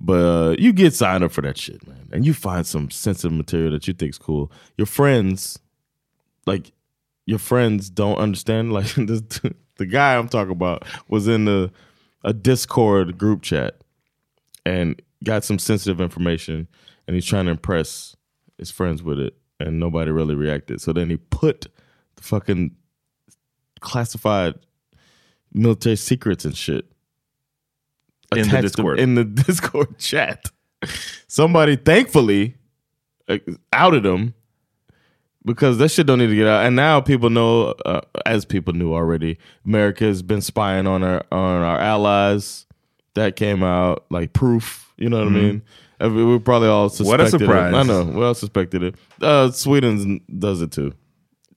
But 0.00 0.24
uh, 0.24 0.56
you 0.58 0.72
get 0.72 0.94
signed 0.94 1.22
up 1.22 1.30
for 1.32 1.42
that 1.42 1.58
shit, 1.58 1.86
man, 1.86 2.08
and 2.10 2.24
you 2.24 2.32
find 2.32 2.66
some 2.66 2.90
sensitive 2.90 3.36
material 3.36 3.72
that 3.72 3.86
you 3.86 3.92
think's 3.92 4.16
cool. 4.16 4.50
Your 4.78 4.86
friends, 4.86 5.58
like, 6.46 6.72
your 7.26 7.38
friends 7.38 7.90
don't 7.90 8.16
understand. 8.16 8.72
Like 8.72 8.86
this, 8.94 9.22
the 9.76 9.86
guy 9.86 10.16
I'm 10.16 10.28
talking 10.28 10.52
about 10.52 10.86
was 11.08 11.28
in 11.28 11.44
the 11.44 11.70
a 12.22 12.32
Discord 12.32 13.18
group 13.18 13.42
chat 13.42 13.80
and 14.66 15.00
got 15.24 15.44
some 15.44 15.58
sensitive 15.58 16.00
information 16.00 16.68
and 17.06 17.14
he's 17.14 17.24
trying 17.24 17.46
to 17.46 17.50
impress 17.50 18.14
his 18.58 18.70
friends 18.70 19.02
with 19.02 19.18
it 19.18 19.34
and 19.58 19.80
nobody 19.80 20.10
really 20.10 20.34
reacted. 20.34 20.80
So 20.80 20.92
then 20.92 21.10
he 21.10 21.16
put 21.16 21.66
the 22.16 22.22
fucking 22.22 22.76
classified 23.80 24.54
military 25.52 25.96
secrets 25.96 26.44
and 26.44 26.56
shit 26.56 26.86
In 28.36 28.48
the 28.48 28.60
Discord. 28.62 29.00
in 29.00 29.14
the 29.16 29.24
Discord 29.44 29.98
chat. 29.98 30.44
Somebody 31.26 31.76
thankfully 31.76 32.54
uh, 33.28 33.38
outed 33.72 34.06
him 34.06 34.34
because 35.44 35.78
that 35.78 35.90
shit 35.90 36.06
don't 36.06 36.18
need 36.18 36.28
to 36.28 36.36
get 36.36 36.46
out. 36.46 36.64
And 36.66 36.76
now 36.76 37.00
people 37.00 37.30
know, 37.30 37.74
uh, 37.84 38.00
as 38.26 38.44
people 38.44 38.72
knew 38.72 38.94
already, 38.94 39.38
America 39.66 40.04
has 40.04 40.22
been 40.22 40.40
spying 40.40 40.86
on 40.86 41.02
our 41.02 41.24
on 41.32 41.62
our 41.62 41.78
allies. 41.80 42.66
That 43.14 43.34
came 43.36 43.62
out 43.62 44.06
like 44.10 44.32
proof. 44.32 44.92
You 44.96 45.08
know 45.08 45.18
what 45.18 45.26
I 45.28 45.30
mean? 45.30 45.62
I 45.98 46.08
mean, 46.08 46.30
we 46.30 46.38
probably 46.38 46.68
all 46.68 46.88
suspected 46.88 47.26
Mm-hmm. 47.26 47.38
surprise. 47.44 47.72
It. 47.74 47.76
I 47.76 47.82
know. 47.82 48.04
We 48.04 48.24
all 48.24 48.34
suspected 48.34 48.82
it. 48.82 48.94
Uh, 49.20 49.50
Sweden 49.50 50.20
does 50.38 50.62
it 50.62 50.70
too. 50.72 50.94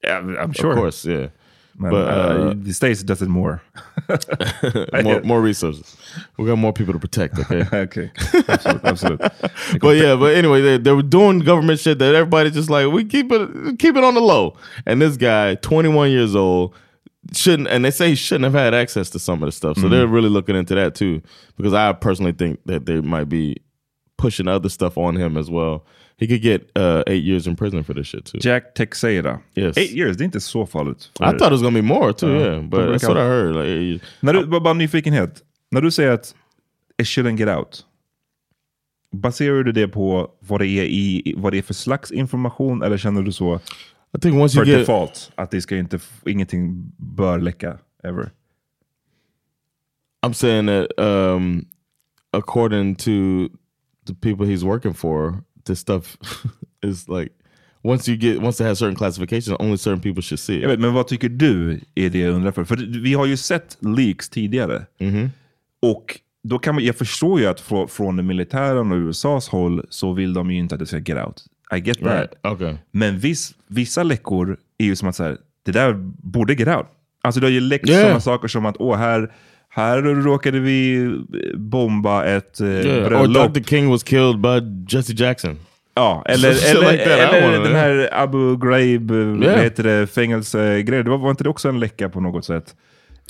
Yeah, 0.03 0.17
I'm 0.17 0.51
sure. 0.51 0.71
Of 0.71 0.78
course, 0.78 1.05
yeah. 1.05 1.28
But, 1.76 1.93
uh, 1.93 1.99
uh, 1.99 2.53
the 2.55 2.74
States 2.74 3.01
does 3.01 3.21
it 3.21 3.30
more. 3.30 3.61
more, 5.03 5.21
more 5.21 5.41
resources. 5.41 5.97
We 6.38 6.45
got 6.45 6.57
more 6.57 6.74
people 6.74 6.93
to 6.93 6.99
protect. 6.99 7.39
Okay. 7.39 7.67
okay. 7.74 8.11
absolut. 8.47 8.86
absolut. 8.86 9.19
but 9.82 9.97
yeah, 9.97 10.15
but 10.15 10.36
anyway, 10.36 10.61
they, 10.61 10.78
they 10.78 10.91
were 10.91 11.01
doing 11.01 11.39
government 11.39 11.80
shit 11.80 11.99
that 11.99 12.13
everybody 12.13 12.51
just 12.51 12.69
like 12.69 12.91
we 12.91 13.03
keep 13.03 13.32
it 13.32 13.80
keep 13.80 13.95
it 13.95 14.03
on 14.03 14.13
the 14.13 14.21
low. 14.21 14.55
And 14.86 15.01
this 15.01 15.17
guy, 15.17 15.55
21 15.55 16.11
years 16.11 16.36
old, 16.36 16.76
shouldn't 17.34 17.67
and 17.69 17.84
they 17.84 17.91
say 17.91 18.09
he 18.09 18.15
shouldn't 18.15 18.45
have 18.45 18.53
had 18.53 18.74
access 18.74 19.09
to 19.11 19.19
some 19.19 19.41
of 19.41 19.47
the 19.47 19.51
stuff. 19.51 19.78
So 19.78 19.89
they're 19.89 20.07
really 20.07 20.30
looking 20.30 20.55
into 20.55 20.76
that 20.76 20.93
too. 20.93 21.21
Because 21.57 21.74
I 21.74 21.91
personally 21.93 22.34
think 22.34 22.59
that 22.65 22.86
they 22.86 23.01
might 23.01 23.30
be 23.30 23.57
pushing 24.17 24.47
other 24.47 24.69
stuff 24.69 24.97
on 24.97 25.15
him 25.15 25.38
as 25.38 25.49
well. 25.49 25.86
He 26.18 26.28
could 26.28 26.41
get 26.41 26.61
uh, 26.76 27.03
eight 27.07 27.24
years 27.24 27.47
in 27.47 27.55
prison 27.55 27.84
for 27.84 27.93
this 27.93 28.07
shit 28.07 28.26
too. 28.26 28.38
Jack 28.39 28.76
Texeira. 28.76 29.39
Yes. 29.55 29.78
Eight 29.78 29.91
years, 29.91 30.18
det 30.18 30.24
är 30.24 30.26
inte 30.26 30.39
så 30.39 30.66
farligt. 30.66 31.11
I 31.20 31.24
thought 31.24 31.41
it 31.41 31.51
was 31.51 31.61
gonna 31.61 31.82
be 31.82 31.88
more 31.88 32.14
too, 32.14 32.28
Ja, 32.28 32.39
yeah. 32.39 32.61
But 32.61 32.80
that's 32.80 33.07
what 33.07 33.18
I 33.18 33.26
heard. 33.26 33.55
Like. 33.55 34.05
När 34.20 34.34
du, 34.34 34.45
bara 34.45 34.74
nyfikenhet. 34.74 35.43
När 35.72 35.82
du 35.82 35.91
säger 35.91 36.11
att 36.11 36.36
it 36.97 37.05
shouldn't 37.05 37.38
get 37.38 37.49
out. 37.49 37.86
Baserar 39.11 39.64
du 39.64 39.72
det 39.72 39.88
på 39.88 40.32
vad 40.39 40.61
det 40.61 40.68
är, 40.68 40.84
i, 40.84 41.34
vad 41.38 41.53
det 41.53 41.57
är 41.57 41.61
för 41.61 41.74
slags 41.74 42.11
information 42.11 42.84
eller 42.84 42.97
känner 42.97 43.22
du 43.22 43.32
så 43.32 43.59
I 44.18 44.20
think 44.20 44.36
once 44.36 44.57
för 44.57 44.68
you 44.68 44.78
get 44.78 44.88
default 44.88 45.32
att 45.36 45.51
det 45.51 45.61
ska 45.61 45.78
inte, 45.78 45.99
ingenting 46.26 46.91
bör 46.97 47.39
läcka 47.39 47.78
ever? 48.03 48.32
I'm 50.26 50.34
saying 50.34 50.68
that 50.68 50.99
um, 50.99 51.66
according 52.32 52.95
to 52.95 53.49
the 54.05 54.14
people 54.14 54.45
he's 54.45 54.64
working 54.64 54.93
for, 54.93 55.43
this 55.66 55.80
stuff 55.80 56.18
is 56.86 57.07
like 57.07 57.30
once 57.84 58.11
you 58.11 58.18
get 58.22 58.43
once 58.43 58.64
it 58.64 58.68
has 58.68 58.80
certain 58.80 58.95
classifications, 58.95 59.57
only 59.59 59.78
certain 59.78 60.01
people 60.01 60.22
should 60.22 60.39
see 60.39 60.53
Jag 60.53 60.64
it. 60.64 60.70
vet, 60.70 60.80
men 60.80 60.93
vad 60.93 61.07
tycker 61.07 61.30
du 61.30 61.80
är 61.95 62.09
det 62.09 62.20
jag 62.20 62.34
undrar 62.34 62.51
för? 62.51 62.64
För 62.64 62.76
vi 63.01 63.14
har 63.14 63.26
ju 63.26 63.38
sett 63.38 63.78
leaks 63.80 64.30
tidigare. 64.30 64.86
Mm-hmm. 64.99 65.30
Och 65.82 66.20
då 66.43 66.59
kan 66.59 66.76
man, 66.76 66.84
jag 66.84 66.95
förstår 66.95 67.39
ju 67.39 67.45
att 67.45 67.59
från, 67.61 67.88
från 67.88 68.28
militären 68.28 68.91
och 68.91 68.97
USAs 68.97 69.47
håll 69.49 69.86
så 69.89 70.14
vill 70.14 70.34
de 70.34 70.51
ju 70.51 70.57
inte 70.59 70.76
att 70.76 70.80
det 70.80 70.86
ska 70.86 70.97
get 70.97 71.26
out. 71.28 71.43
I 71.76 71.80
get 71.80 71.99
that. 71.99 72.07
Right. 72.20 72.53
Okay. 72.53 72.76
Men 72.91 73.20
viss, 73.20 73.53
vissa 73.68 74.03
läckor 74.03 74.57
är 74.78 74.86
ju 74.86 74.95
som 74.95 75.07
att 75.07 75.16
så 75.16 75.24
här, 75.24 75.38
det 75.66 75.72
där 75.72 75.93
borde 76.24 76.53
get 76.53 76.68
out. 76.68 76.86
Alltså 77.22 77.39
det 77.41 77.45
har 77.45 77.51
ju 77.51 77.59
läckt 77.59 77.89
Yeah. 77.89 78.01
sådana 78.01 78.20
saker 78.20 78.47
som 78.47 78.66
att 78.66 78.76
åh, 78.80 78.97
här, 78.97 79.32
här 79.76 80.01
råkade 80.01 80.59
vi 80.59 81.09
bomba 81.55 82.26
ett 82.26 82.61
eh, 82.61 82.67
Yeah. 82.67 83.05
Or 83.05 83.09
bröllop. 83.09 83.53
Dr. 83.53 83.61
King 83.63 83.89
was 83.89 84.03
killed 84.03 84.39
by 84.41 84.59
Jesse 84.95 85.13
Jackson. 85.13 85.57
Ja, 85.95 86.24
eller, 86.26 86.49
eller, 86.49 86.91
like 86.91 87.03
I 87.03 87.09
eller 87.19 87.59
den 87.63 87.76
här 87.76 88.09
Abu 88.11 88.57
Ghraib, 88.57 89.11
Yeah. 89.11 89.61
heter 89.61 89.84
det, 89.84 90.07
fängelsegrejen. 90.07 91.05
Det 91.05 91.11
var, 91.11 91.17
var 91.17 91.30
inte 91.32 91.43
det 91.43 91.49
också 91.49 91.69
en 91.69 91.80
läcka 91.80 92.09
på 92.09 92.19
något 92.21 92.45
sätt? 92.45 92.76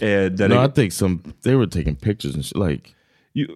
Eh, 0.01 0.07
No, 0.09 0.29
det, 0.29 0.65
I 0.65 0.71
think 0.75 0.93
some 0.93 1.19
they 1.43 1.55
were 1.55 1.67
taking 1.67 1.95
pictures 1.95 2.35
and 2.35 2.45
shit. 2.45 2.57
Like 2.69 2.89
ju, 3.33 3.47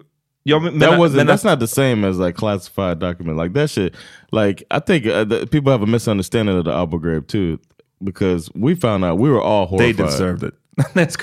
ja, 0.42 0.58
men, 0.58 0.80
that 0.80 0.98
wasn't. 0.98 1.26
that's 1.26 1.50
not 1.50 1.60
the 1.60 1.66
same 1.66 2.08
as 2.08 2.18
like 2.18 2.32
classified 2.32 2.98
document. 2.98 3.38
Like 3.42 3.54
that 3.60 3.70
shit. 3.70 3.94
Like 4.32 4.62
I 4.70 4.80
think 4.86 5.06
uh, 5.06 5.24
the, 5.24 5.46
people 5.46 5.72
have 5.72 5.82
a 5.82 5.86
misunderstanding 5.86 6.58
of 6.58 6.64
the 6.64 6.72
Abu 6.72 6.98
Ghraib 6.98 7.26
too, 7.26 7.58
because 8.04 8.50
we 8.54 8.74
found 8.74 9.04
out 9.04 9.18
we 9.18 9.30
were 9.30 9.42
all 9.42 9.66
They 9.66 9.92
horrified. 9.92 10.06
deserved 10.06 10.42
it. 10.42 10.54
That's 10.94 11.16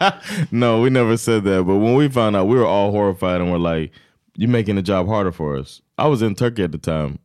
no, 0.52 0.80
we 0.80 0.90
never 0.90 1.16
said 1.16 1.44
that. 1.44 1.64
But 1.64 1.76
when 1.76 1.94
we 1.94 2.08
found 2.08 2.36
out, 2.36 2.46
we 2.46 2.56
were 2.56 2.66
all 2.66 2.90
horrified 2.90 3.40
and 3.40 3.52
we're 3.52 3.58
like, 3.58 3.92
"You're 4.36 4.50
making 4.50 4.76
the 4.76 4.82
job 4.82 5.06
harder 5.06 5.32
for 5.32 5.56
us." 5.56 5.82
I 5.98 6.08
was 6.08 6.22
in 6.22 6.34
Turkey 6.34 6.62
at 6.62 6.72
the 6.72 6.78
time, 6.78 7.18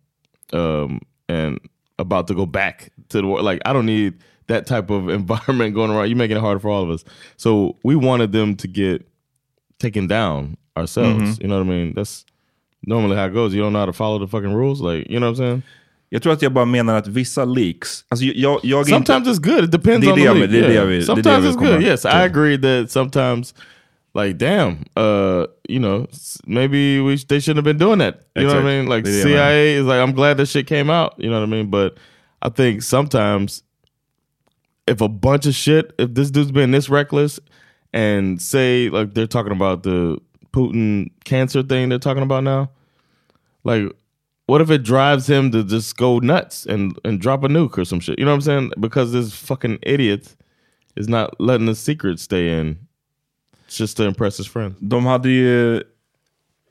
um, 0.51 0.99
and 1.29 1.59
about 1.97 2.27
to 2.27 2.35
go 2.35 2.45
back 2.45 2.91
to 3.09 3.21
the 3.21 3.27
war. 3.27 3.41
Like, 3.41 3.61
I 3.65 3.73
don't 3.73 3.85
need 3.85 4.15
that 4.47 4.65
type 4.65 4.89
of 4.89 5.09
environment 5.19 5.73
going 5.73 5.91
around. 5.91 6.09
You're 6.09 6.17
making 6.17 6.37
it 6.37 6.41
harder 6.41 6.59
for 6.59 6.69
all 6.69 6.83
of 6.83 6.89
us. 6.89 7.05
So 7.37 7.77
we 7.83 7.95
wanted 7.95 8.31
them 8.33 8.55
to 8.57 8.67
get 8.67 9.07
taken 9.79 10.07
down 10.07 10.57
ourselves. 10.75 11.39
You 11.39 11.47
know 11.47 11.57
what 11.57 11.67
I 11.67 11.69
mean? 11.69 11.93
That's 11.93 12.25
normally 12.85 13.15
how 13.15 13.25
it 13.27 13.33
goes. 13.33 13.53
You 13.53 13.61
don't 13.61 13.73
know 13.73 13.79
how 13.79 13.85
to 13.85 13.93
follow 13.93 14.19
the 14.19 14.27
fucking 14.27 14.53
rules. 14.53 14.81
Like, 14.81 15.09
you 15.09 15.19
know 15.19 15.31
what 15.31 15.39
I'm 15.39 15.45
saying? 15.45 15.63
Jag 16.11 16.21
tror 16.23 16.33
att 16.33 16.41
jag 16.41 16.53
bara 16.53 16.65
menar 16.65 16.95
att 16.95 17.07
vissa 17.07 17.45
leaks, 17.45 18.05
alltså 18.09 18.25
jag, 18.25 18.59
jag 18.63 18.87
Sometimes 18.87 19.27
inte, 19.27 19.29
it's 19.29 19.55
good. 19.55 19.63
It 19.65 19.71
depends 19.71 20.05
Det 20.07 20.11
on 20.11 20.17
det 20.19 20.25
the 20.25 20.33
league. 20.33 20.41
vill- 20.47 20.51
det 20.51 20.67
det 20.67 20.73
yeah. 20.73 20.87
det 20.87 20.95
det 20.95 21.03
sometimes 21.03 21.45
jag 21.45 21.53
it's 21.55 21.71
good. 21.73 21.81
Yes, 21.83 22.05
I 22.05 22.07
agree 22.07 22.57
that 22.57 22.91
sometimes, 22.91 23.53
like, 24.15 24.37
damn, 24.37 24.77
uh, 24.97 25.45
you 25.69 25.79
know, 25.79 26.07
maybe 26.47 26.99
we 27.01 27.17
they 27.17 27.39
shouldn't 27.39 27.55
have 27.57 27.63
been 27.73 27.77
doing 27.77 27.99
that. 27.99 28.15
You 28.35 28.45
know 28.47 28.55
what 28.55 28.63
I 28.63 28.77
mean? 28.77 28.85
Like 28.89 29.03
Det 29.03 29.11
det 29.11 29.23
CIA 29.23 29.77
is 29.79 29.83
like, 29.85 29.99
I'm 30.01 30.13
glad 30.15 30.37
that 30.37 30.47
shit 30.47 30.67
came 30.67 30.89
out. 30.89 31.11
You 31.17 31.29
know 31.29 31.39
what 31.39 31.47
I 31.49 31.51
mean? 31.51 31.69
But 31.69 31.91
I 32.41 32.49
think 32.49 32.81
sometimes 32.81 33.63
if 34.87 35.01
a 35.01 35.07
bunch 35.09 35.45
of 35.45 35.53
shit, 35.53 35.93
if 35.99 36.09
this 36.15 36.31
dude's 36.31 36.51
been 36.51 36.71
this 36.71 36.89
reckless, 36.89 37.39
and 37.93 38.41
say 38.41 38.89
like 38.89 39.13
they're 39.13 39.27
talking 39.27 39.51
about 39.51 39.83
the 39.83 40.17
Putin 40.51 41.11
cancer 41.23 41.61
thing 41.63 41.89
they're 41.89 41.99
talking 41.99 42.23
about 42.23 42.43
now, 42.43 42.69
like 43.63 43.83
what 44.49 44.61
if 44.61 44.71
it 44.71 44.83
drives 44.83 45.27
him 45.29 45.51
to 45.51 45.63
just 45.63 45.97
go 45.97 46.19
nuts 46.19 46.65
and 46.67 46.97
and 47.03 47.21
drop 47.21 47.43
a 47.43 47.47
nuke 47.47 47.77
or 47.81 47.85
some 47.85 48.01
shit? 48.01 48.19
You 48.19 48.25
know 48.25 48.35
what 48.35 48.47
I'm 48.47 48.51
saying? 48.51 48.71
Because 48.77 49.11
this 49.21 49.33
fucking 49.47 49.77
idiot 49.81 50.35
is 50.95 51.07
not 51.07 51.29
letting 51.39 51.67
the 51.67 51.75
secret 51.75 52.19
stay 52.19 52.59
in 52.59 52.77
just 53.79 53.97
to 53.97 54.03
impress 54.03 54.37
his 54.37 54.47
friends. 54.47 54.75
De 54.79 55.05
hade 55.05 55.29
ju, 55.29 55.83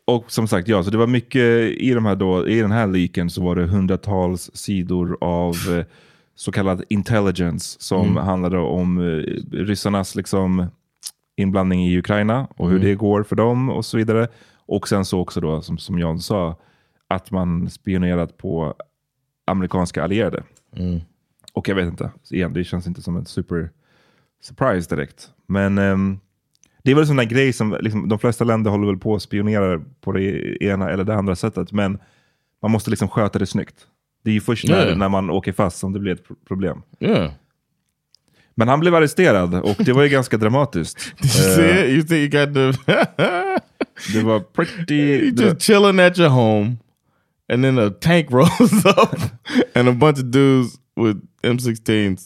och 0.06 0.24
som 0.32 0.48
sagt, 0.48 0.68
ja, 0.68 0.82
så 0.82 0.90
det 0.90 0.98
var 0.98 1.06
mycket 1.06 1.42
i, 1.80 1.94
de 1.94 2.04
här 2.06 2.14
då, 2.16 2.48
i 2.48 2.60
den 2.60 2.70
här 2.72 2.86
leaken 2.86 3.30
så 3.30 3.42
var 3.42 3.56
det 3.56 3.66
hundratals 3.66 4.50
sidor 4.54 5.18
av 5.20 5.54
eh, 5.70 5.84
så 6.34 6.52
kallad 6.52 6.84
intelligence 6.88 7.76
som 7.80 8.04
Mm. 8.10 8.16
handlade 8.24 8.58
om 8.58 8.98
eh, 8.98 9.22
ryssarnas 9.64 10.14
liksom, 10.14 10.66
inblandning 11.36 11.86
i 11.86 11.98
Ukraina 11.98 12.48
och 12.56 12.68
hur 12.68 12.76
Mm. 12.76 12.88
det 12.88 12.94
går 12.94 13.22
för 13.22 13.36
dem 13.36 13.70
och 13.70 13.84
så 13.84 13.96
vidare. 13.96 14.28
Och 14.66 14.88
sen 14.88 15.04
så 15.04 15.20
också 15.20 15.40
då, 15.40 15.62
som, 15.62 15.78
som 15.78 15.98
John 15.98 16.20
sa, 16.20 16.56
att 17.08 17.30
man 17.30 17.70
spionerat 17.70 18.36
på 18.38 18.74
amerikanska 19.46 20.02
allierade. 20.04 20.42
Mm. 20.76 21.00
Och 21.52 21.68
jag 21.68 21.74
vet 21.74 21.86
inte, 21.86 22.10
igen, 22.30 22.52
det 22.52 22.64
känns 22.64 22.86
inte 22.86 23.02
som 23.02 23.16
en 23.16 23.26
super 23.26 23.70
surprise 24.42 24.96
direkt. 24.96 25.28
Men 25.46 25.78
ehm, 25.78 26.18
det 26.84 26.90
är 26.90 26.94
väl 26.94 27.02
en 27.02 27.06
sån 27.08 27.16
där 27.16 27.24
grej 27.24 27.52
som 27.52 27.76
liksom, 27.80 28.08
de 28.08 28.18
flesta 28.18 28.44
länder 28.44 28.70
håller 28.70 28.86
väl 28.86 28.96
på 28.98 29.14
att 29.14 29.22
spionera 29.22 29.82
på 30.00 30.12
det 30.12 30.56
ena 30.64 30.90
eller 30.90 31.04
det 31.04 31.14
andra 31.14 31.36
sättet. 31.36 31.72
Men 31.72 31.98
man 32.62 32.70
måste 32.70 32.90
liksom 32.90 33.08
sköta 33.08 33.38
det 33.38 33.46
snyggt. 33.46 33.86
Det 34.24 34.30
är 34.30 34.34
ju 34.34 34.40
först 34.40 34.68
när, 34.68 34.86
Ja. 34.88 34.94
när 34.94 35.08
man 35.08 35.30
åker 35.30 35.52
fast 35.52 35.78
som 35.78 35.92
det 35.92 36.00
blir 36.00 36.12
ett 36.12 36.24
pro- 36.28 36.36
problem. 36.48 36.82
Yeah. 37.00 37.30
Men 38.54 38.68
han 38.68 38.80
blev 38.80 38.94
arresterad 38.94 39.54
och 39.54 39.76
det 39.78 39.92
var 39.92 40.02
ju 40.02 40.08
ganska 40.08 40.36
dramatiskt. 40.36 41.12
Did 41.22 41.30
you 41.30 41.50
Eh, 41.50 41.56
see 41.56 41.84
it? 41.84 41.90
You 41.90 42.02
think 42.02 42.34
you 42.34 42.46
got 42.46 42.54
the 42.54 42.82
det 44.12 44.22
var 44.22 44.40
pretty... 44.40 44.94
you 44.94 45.30
det- 45.34 45.44
just 45.44 45.62
chilling 45.62 46.00
at 46.00 46.18
your 46.18 46.28
home, 46.30 46.76
and 47.48 47.64
then 47.64 47.78
a 47.78 47.90
tank 47.90 48.30
rolls 48.32 48.84
up, 48.86 49.18
and 49.74 49.88
a 49.88 49.92
bunch 49.92 50.18
of 50.18 50.30
dudes 50.30 50.76
with 50.96 51.16
M16s 51.42 52.20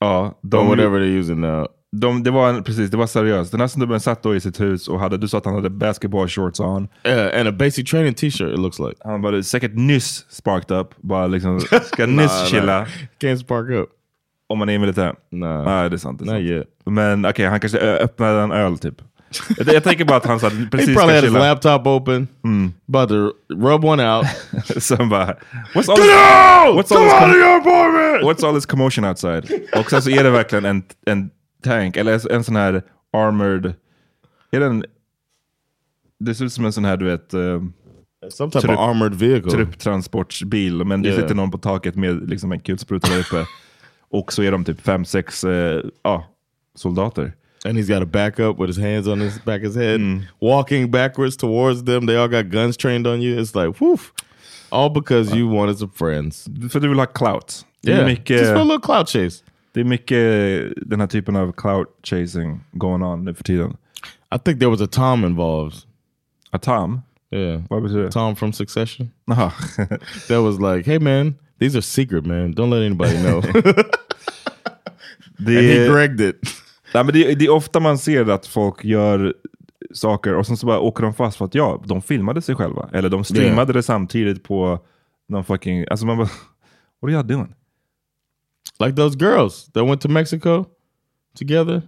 ja, 0.00 0.34
or 0.52 0.64
whatever 0.68 0.98
they're 1.00 1.18
using 1.20 1.40
now. 1.40 1.66
De, 1.96 2.22
det 2.22 2.30
var 2.30 2.60
precis, 2.62 2.90
det 2.90 2.96
var 2.96 3.06
seriöst. 3.06 3.50
Den 3.50 3.60
här 3.60 3.66
snubben 3.68 4.00
satt 4.00 4.22
då 4.22 4.34
i 4.34 4.40
sitt 4.40 4.60
hus 4.60 4.88
och 4.88 5.00
hade, 5.00 5.16
du 5.18 5.28
sa 5.28 5.38
att 5.38 5.44
han 5.44 5.54
hade 5.54 5.70
basketball 5.70 6.28
shorts 6.28 6.60
on. 6.60 6.88
Yeah, 7.04 7.40
and 7.40 7.48
a 7.48 7.52
basic 7.52 7.90
training 7.90 8.14
T-shirt. 8.14 8.52
It 8.52 8.58
looks 8.58 8.78
like. 8.78 8.94
Han 9.04 9.22
var 9.22 9.42
säkert 9.42 9.74
nyss 9.74 10.26
sparked 10.30 10.76
up, 10.76 10.94
bara 10.96 11.26
liksom 11.26 11.60
ska 11.84 12.06
nyss 12.06 12.16
Nah, 12.40 12.44
chilla. 12.46 12.78
nah. 12.78 12.86
Can't 13.20 13.36
spark 13.36 13.70
up. 13.70 13.88
Om 14.46 14.58
man 14.58 14.68
är 14.68 14.78
militär. 14.78 15.14
Nah. 15.30 15.64
Nej, 15.64 15.90
det 15.90 15.96
är 15.96 15.98
sant. 15.98 16.18
Det 16.24 16.32
är 16.32 16.58
sant. 16.58 16.68
Men 16.86 17.26
okej, 17.26 17.46
han 17.46 17.60
kanske 17.60 17.78
öppnade 17.78 18.40
en 18.40 18.52
öl 18.52 18.78
typ. 18.78 18.94
Jag, 19.66 19.84
tänker 19.84 20.04
bara 20.04 20.16
att 20.16 20.26
han 20.26 20.40
så 20.40 20.48
här, 20.48 20.56
He 20.56 20.66
precis 20.70 20.96
probably 20.96 21.14
had 21.14 21.24
his 21.24 21.32
laptop 21.32 21.86
open, 21.86 22.28
about 22.88 23.08
to 23.08 23.32
rub 23.54 23.84
one 23.84 24.16
out. 24.16 24.26
Sen 24.82 25.08
bara, 25.08 25.36
what's 25.74 25.88
all, 25.90 25.96
this, 25.96 26.06
what's, 26.76 26.96
all 26.96 27.04
this 27.04 27.12
com- 27.18 28.28
what's 28.28 28.46
all 28.46 28.54
this 28.54 28.66
commotion 28.66 29.04
outside? 29.04 29.50
Och 29.78 29.90
sen 29.90 30.02
så 30.02 30.10
är 30.10 30.24
det 30.24 30.30
verkligen 30.30 30.64
en, 30.64 30.82
en 31.06 31.30
tank, 31.64 31.96
eller 31.96 32.32
en 32.32 32.44
sån 32.44 32.56
här 32.56 32.82
armored, 33.12 33.74
är 34.50 34.60
den, 34.60 34.84
det 36.20 36.34
ser 36.34 36.44
ut 36.44 36.52
som 36.52 36.64
en 36.64 36.72
sån 36.72 36.84
här 36.84 36.96
du 36.96 37.04
vet, 37.04 37.34
eh, 37.34 37.62
Some 38.30 38.50
type 38.50 38.66
Trupp- 38.66 38.74
of 38.74 38.80
armored 38.88 39.14
vehicle. 39.14 39.50
trupptransportbil, 39.50 40.84
men 40.84 41.02
det 41.02 41.08
Yeah. 41.08 41.20
sitter 41.22 41.34
någon 41.34 41.50
på 41.50 41.58
taket 41.58 41.94
med 41.94 42.28
liksom 42.28 42.52
en 42.52 42.60
kulspruta 42.60 43.10
där 43.10 43.18
uppe. 43.20 43.46
Och 44.10 44.32
så 44.32 44.42
är 44.42 44.50
de 44.52 44.64
typ 44.64 44.80
fem, 44.80 45.04
sex 45.04 45.44
eh, 45.44 45.80
ja, 46.02 46.24
soldater. 46.74 47.32
And 47.64 47.78
he's 47.78 47.88
got 47.88 48.02
a 48.02 48.06
backup 48.06 48.58
with 48.58 48.68
his 48.68 48.76
hands 48.76 49.08
on 49.08 49.20
his 49.20 49.38
back 49.38 49.60
of 49.60 49.74
his 49.74 49.74
head, 49.74 50.00
mm. 50.00 50.22
walking 50.40 50.90
backwards 50.90 51.36
towards 51.36 51.84
them. 51.84 52.06
They 52.06 52.16
all 52.16 52.28
got 52.28 52.50
guns 52.50 52.76
trained 52.76 53.06
on 53.06 53.22
you. 53.22 53.38
It's 53.38 53.54
like, 53.54 53.80
woof. 53.80 54.12
All 54.70 54.90
because 54.90 55.32
you 55.34 55.48
wanted 55.48 55.78
some 55.78 55.90
friends. 55.90 56.48
För 56.68 56.80
du 56.80 56.88
vill 56.88 56.98
ha 56.98 57.06
clout. 57.06 57.64
Det 57.82 57.90
Yeah, 57.92 58.04
mycket... 58.04 58.38
just 58.38 58.52
for 58.52 58.60
a 58.60 58.64
little 58.64 58.80
clout 58.80 59.08
chase. 59.08 59.42
Det 59.72 59.80
är 59.80 59.84
mycket 59.84 60.72
den 60.90 61.00
här 61.00 61.06
typen 61.06 61.36
av 61.36 61.52
clout 61.52 61.88
chasing 62.02 62.60
going 62.72 63.02
on 63.02 63.24
nu 63.24 63.34
för 63.34 63.44
tiden. 63.44 63.76
I 64.34 64.38
think 64.38 64.60
there 64.60 64.70
was 64.70 64.80
a 64.80 64.86
Tom 64.86 65.24
involved. 65.24 65.84
A 66.52 66.58
Tom? 66.58 67.02
Yeah. 67.30 67.62
Vad 67.70 67.82
betyder 67.82 68.02
det? 68.02 68.10
Tom 68.10 68.36
from 68.36 68.52
Succession. 68.52 69.10
That 70.28 70.42
was 70.42 70.60
like, 70.60 70.86
hey 70.86 70.98
man, 70.98 71.34
these 71.58 71.76
are 71.76 71.82
secret, 71.82 72.26
man. 72.26 72.52
Don't 72.52 72.70
let 72.70 72.82
anybody 72.82 73.16
know. 73.18 73.40
det, 75.38 75.58
and 75.58 75.66
he 75.66 75.88
gregged 75.88 76.20
it. 76.20 76.36
Nej, 76.94 77.04
men 77.04 77.14
det, 77.14 77.34
det 77.34 77.44
är 77.44 77.50
ofta 77.50 77.80
man 77.80 77.98
ser 77.98 78.30
att 78.30 78.46
folk 78.46 78.84
gör 78.84 79.34
saker 79.92 80.34
och 80.34 80.46
sen 80.46 80.56
så 80.56 80.66
bara 80.66 80.80
åker 80.80 81.02
de 81.02 81.14
fast 81.14 81.36
för 81.36 81.44
att 81.44 81.54
ja, 81.54 81.82
de 81.86 82.02
filmade 82.02 82.42
sig 82.42 82.54
själva. 82.54 82.88
Eller 82.92 83.08
de 83.08 83.24
streamade 83.24 83.72
det 83.72 83.82
samtidigt 83.82 84.42
på 84.42 84.78
någon 85.28 85.44
fucking... 85.44 85.84
Alltså 85.90 86.06
man 86.06 86.16
bara, 86.16 86.28
what 87.00 87.12
are 87.12 87.20
y'all 87.20 87.26
doing? 87.26 87.54
Like 88.78 88.96
those 88.96 89.18
girls 89.18 89.72
that 89.72 89.84
went 89.84 90.00
to 90.00 90.08
Mexico 90.08 90.64
together. 91.38 91.82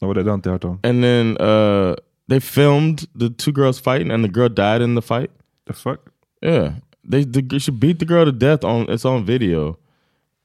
Det? 0.00 0.06
Det 0.06 0.06
har 0.06 0.26
jag 0.26 0.34
inte 0.34 0.50
hört 0.50 0.64
om. 0.64 0.80
And 0.82 1.02
then 1.02 1.36
uh, 1.38 1.94
they 2.28 2.40
filmed 2.40 2.98
the 3.18 3.28
two 3.30 3.52
girls 3.52 3.80
fighting, 3.80 4.10
and 4.10 4.24
the 4.24 4.40
girl 4.40 4.48
died 4.48 4.82
in 4.82 4.96
the 4.96 5.02
fight. 5.02 5.30
The 5.66 5.72
fuck? 5.72 5.98
Yeah, 6.42 6.72
they, 7.10 7.24
the, 7.24 7.60
she 7.60 7.72
beat 7.72 7.98
the 7.98 8.06
girl 8.06 8.24
to 8.24 8.32
death 8.32 8.64
on 8.64 8.88
it's 8.88 9.04
on 9.04 9.26
video, 9.26 9.76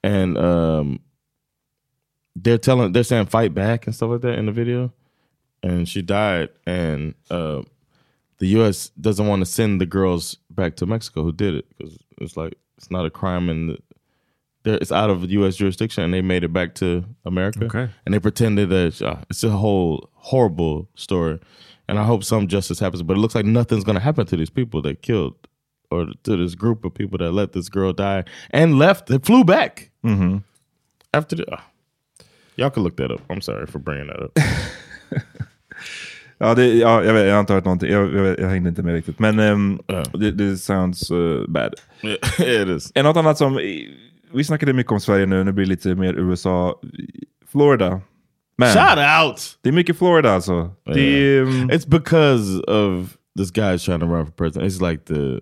and 0.04 0.36
um, 0.36 1.00
they're 2.38 2.58
telling 2.58 2.92
they're 2.92 3.02
saying 3.02 3.26
fight 3.26 3.54
back 3.54 3.86
and 3.86 3.94
stuff 3.96 4.10
like 4.10 4.20
that 4.20 4.38
in 4.38 4.46
the 4.46 4.52
video, 4.52 4.92
and 5.62 5.88
she 5.88 6.02
died, 6.02 6.50
and 6.66 7.14
uh, 7.30 7.62
the 8.38 8.46
U.S. 8.58 8.90
doesn't 9.00 9.26
want 9.26 9.40
to 9.40 9.46
send 9.46 9.80
the 9.80 9.86
girls 9.86 10.36
back 10.50 10.76
to 10.76 10.86
Mexico 10.86 11.22
who 11.22 11.32
did 11.32 11.54
it 11.54 11.64
because 11.76 11.98
it's 12.18 12.36
like 12.36 12.54
it's 12.76 12.90
not 12.90 13.06
a 13.06 13.10
crime 13.10 13.48
and 13.48 13.70
the, 14.64 14.74
it's 14.82 14.92
out 14.92 15.08
of 15.10 15.30
U.S. 15.30 15.56
jurisdiction, 15.56 16.04
and 16.04 16.12
they 16.12 16.20
made 16.22 16.44
it 16.44 16.52
back 16.52 16.74
to 16.76 17.04
America, 17.24 17.64
Okay. 17.64 17.88
and 18.04 18.14
they 18.14 18.18
pretended 18.18 18.68
that 18.68 19.00
uh, 19.00 19.16
it's 19.30 19.42
a 19.44 19.50
whole 19.50 20.10
horrible 20.14 20.88
story, 20.96 21.40
and 21.88 21.98
I 21.98 22.04
hope 22.04 22.22
some 22.24 22.48
justice 22.48 22.78
happens, 22.80 23.02
but 23.02 23.16
it 23.16 23.20
looks 23.20 23.34
like 23.34 23.46
nothing's 23.46 23.84
going 23.84 23.94
to 23.94 24.00
happen 24.02 24.26
to 24.26 24.36
these 24.36 24.50
people 24.50 24.82
that 24.82 25.00
killed 25.02 25.34
or 25.90 26.06
to 26.24 26.36
this 26.36 26.56
group 26.56 26.84
of 26.84 26.92
people 26.92 27.16
that 27.18 27.30
let 27.30 27.52
this 27.52 27.68
girl 27.68 27.92
die 27.92 28.24
and 28.50 28.76
left. 28.76 29.06
They 29.06 29.18
flew 29.18 29.44
back 29.44 29.92
after 31.14 31.36
the. 31.36 31.44
ah. 31.52 31.64
Y'all 32.56 32.70
can 32.70 32.82
look 32.82 32.96
that 32.96 33.10
up. 33.10 33.20
I'm 33.28 33.40
sorry 33.40 33.66
for 33.66 33.78
bringing 33.78 34.08
that 34.08 34.20
up. 34.22 34.38
Ja, 36.38 36.54
det, 36.54 36.66
ja 36.66 37.04
jag, 37.04 37.14
vet, 37.14 37.26
jag 37.26 37.34
har 37.34 37.40
inte 37.40 37.52
hört 37.52 37.64
någonting. 37.64 37.90
Jag, 37.90 38.14
jag, 38.14 38.22
vet- 38.22 38.38
jag 38.38 38.48
hängde 38.48 38.68
inte 38.68 38.82
med 38.82 38.94
riktigt. 38.94 39.18
Men 39.18 39.38
ehm, 39.38 39.80
det, 40.12 40.30
det 40.30 40.56
sounds 40.56 41.10
uh, 41.10 41.46
bad. 41.48 41.74
yeah, 42.38 42.62
it 42.62 42.68
is. 42.68 42.94
Något 42.94 43.16
annat 43.16 43.38
som, 43.38 43.56
vi 44.32 44.44
snackade 44.44 44.72
mycket 44.72 44.92
om 44.92 45.00
Sverige 45.00 45.26
nu, 45.26 45.44
nu 45.44 45.52
blir 45.52 45.64
det 45.64 45.70
lite 45.70 45.94
mer 45.94 46.14
USA. 46.14 46.80
Florida. 47.52 48.00
Man, 48.58 48.68
Shout 48.68 48.98
out! 48.98 49.58
det 49.62 49.68
är 49.68 49.72
mycket 49.72 49.98
Florida 49.98 50.30
alltså. 50.30 50.70
Det 50.84 51.00
är, 51.00 51.42
ehm, 51.42 51.70
It's 51.70 51.88
because 51.88 52.60
of 52.60 53.16
this 53.38 53.52
guy's 53.52 53.84
trying 53.84 54.00
to 54.00 54.06
run 54.06 54.26
for 54.26 54.32
president. 54.32 54.72
It's 54.72 54.90
like 54.90 55.04
the 55.04 55.40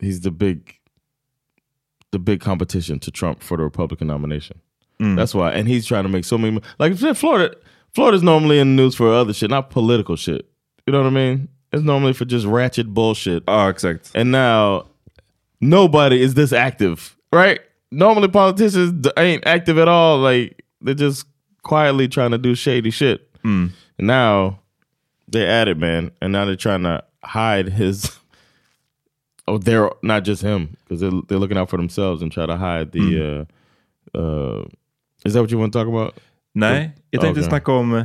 he's 0.00 0.22
the 0.22 0.30
big 0.30 0.62
the 2.12 2.18
big 2.18 2.42
competition 2.42 2.98
to 2.98 3.10
Trump 3.10 3.42
for 3.42 3.56
the 3.56 3.62
Republican 3.62 4.06
nomination. 4.08 4.58
That's 5.16 5.34
why, 5.34 5.52
and 5.52 5.66
he's 5.66 5.86
trying 5.86 6.02
to 6.02 6.08
make 6.10 6.24
so 6.24 6.36
many 6.36 6.60
like 6.78 6.94
Florida. 7.16 7.56
Florida's 7.94 8.22
normally 8.22 8.58
in 8.58 8.76
the 8.76 8.82
news 8.82 8.94
for 8.94 9.12
other 9.12 9.32
shit, 9.32 9.50
not 9.50 9.70
political 9.70 10.14
shit. 10.14 10.46
You 10.86 10.92
know 10.92 11.00
what 11.00 11.06
I 11.08 11.10
mean? 11.10 11.48
It's 11.72 11.82
normally 11.82 12.12
for 12.12 12.24
just 12.24 12.46
ratchet 12.46 12.92
bullshit. 12.92 13.42
ja, 13.48 13.68
exakt. 13.68 14.10
And 14.14 14.30
now 14.30 14.86
nobody 15.60 16.20
is 16.22 16.34
this 16.34 16.52
active, 16.52 17.16
right? 17.32 17.60
Normally 17.90 18.28
politicians 18.28 19.06
ain't 19.16 19.46
active 19.46 19.78
at 19.78 19.88
all. 19.88 20.18
Like 20.18 20.62
they're 20.80 20.94
just 20.94 21.26
quietly 21.62 22.06
trying 22.08 22.30
to 22.32 22.38
do 22.38 22.54
shady 22.54 22.90
shit. 22.90 23.28
And 23.98 24.06
now 24.06 24.60
they're 25.28 25.48
at 25.48 25.68
it, 25.68 25.78
man. 25.78 26.10
And 26.20 26.32
now 26.32 26.44
they're 26.44 26.56
trying 26.56 26.82
to 26.82 27.02
hide 27.24 27.68
his. 27.68 28.16
Oh, 29.48 29.58
they're 29.58 29.90
not 30.02 30.22
just 30.24 30.42
him 30.42 30.76
because 30.84 31.00
they're 31.00 31.10
they're 31.26 31.38
looking 31.38 31.56
out 31.58 31.70
for 31.70 31.76
themselves 31.76 32.22
and 32.22 32.30
try 32.30 32.46
to 32.46 32.56
hide 32.56 32.92
the. 32.92 33.46
Uh, 34.14 34.18
uh, 34.18 34.64
is 35.24 35.32
that 35.32 35.40
what 35.40 35.52
you 35.52 35.60
want 35.60 35.72
to 35.72 35.78
talk 35.78 35.88
about? 35.88 36.14
Nej, 36.52 36.90
jag 37.10 37.20
tänkte 37.20 37.40
Okej. 37.40 37.48
snacka 37.48 37.72
om... 37.72 38.04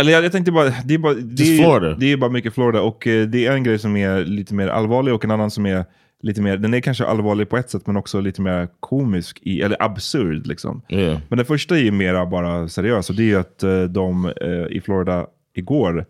Eller 0.00 0.12
jag, 0.12 0.24
jag 0.24 0.32
tänkte 0.32 0.52
bara... 0.52 0.72
Det 0.84 0.94
är, 0.94 0.98
bara, 0.98 1.14
det, 1.14 1.42
är, 1.42 1.62
Florida. 1.62 1.96
det 1.96 2.12
är 2.12 2.16
bara 2.16 2.30
mycket 2.30 2.54
Florida. 2.54 2.80
Och 2.80 3.06
eh, 3.06 3.26
det 3.26 3.46
är 3.46 3.52
en 3.52 3.64
grej 3.64 3.78
som 3.78 3.96
är 3.96 4.24
lite 4.24 4.54
mer 4.54 4.68
allvarlig 4.68 5.14
och 5.14 5.24
en 5.24 5.30
annan 5.30 5.50
som 5.50 5.66
är 5.66 5.84
lite 6.22 6.42
mer... 6.42 6.56
Den 6.56 6.74
är 6.74 6.80
kanske 6.80 7.04
allvarlig 7.04 7.48
på 7.48 7.56
ett 7.56 7.70
sätt 7.70 7.86
men 7.86 7.96
också 7.96 8.20
lite 8.20 8.42
mer 8.42 8.68
komisk, 8.80 9.38
i, 9.42 9.62
eller 9.62 9.82
absurd 9.82 10.46
liksom. 10.46 10.82
Yeah. 10.88 11.20
Men 11.28 11.36
den 11.36 11.46
första 11.46 11.76
är 11.76 11.82
ju 11.82 11.90
mera 11.90 12.26
bara 12.26 12.68
seriös 12.68 13.10
och 13.10 13.16
det 13.16 13.22
är 13.22 13.26
ju 13.26 13.38
att 13.38 13.62
eh, 13.62 13.82
de 13.82 14.32
eh, 14.40 14.76
i 14.76 14.80
Florida 14.84 15.26
igår 15.54 16.06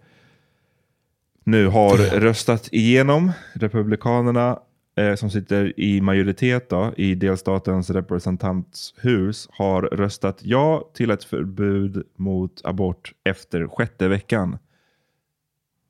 nu 1.44 1.66
har 1.66 2.20
röstat 2.20 2.68
igenom 2.72 3.32
Republikanerna 3.52 4.58
eh, 4.96 5.14
som 5.14 5.30
sitter 5.30 5.80
i 5.80 6.00
majoritet 6.00 6.68
då, 6.68 6.92
i 6.96 7.14
delstatens 7.14 7.90
representanthus 7.90 9.48
har 9.52 9.82
röstat 9.82 10.38
ja 10.42 10.90
till 10.94 11.10
ett 11.10 11.24
förbud 11.24 12.02
mot 12.16 12.60
abort 12.64 13.12
efter 13.24 13.66
sjätte 13.66 14.08
veckan. 14.08 14.58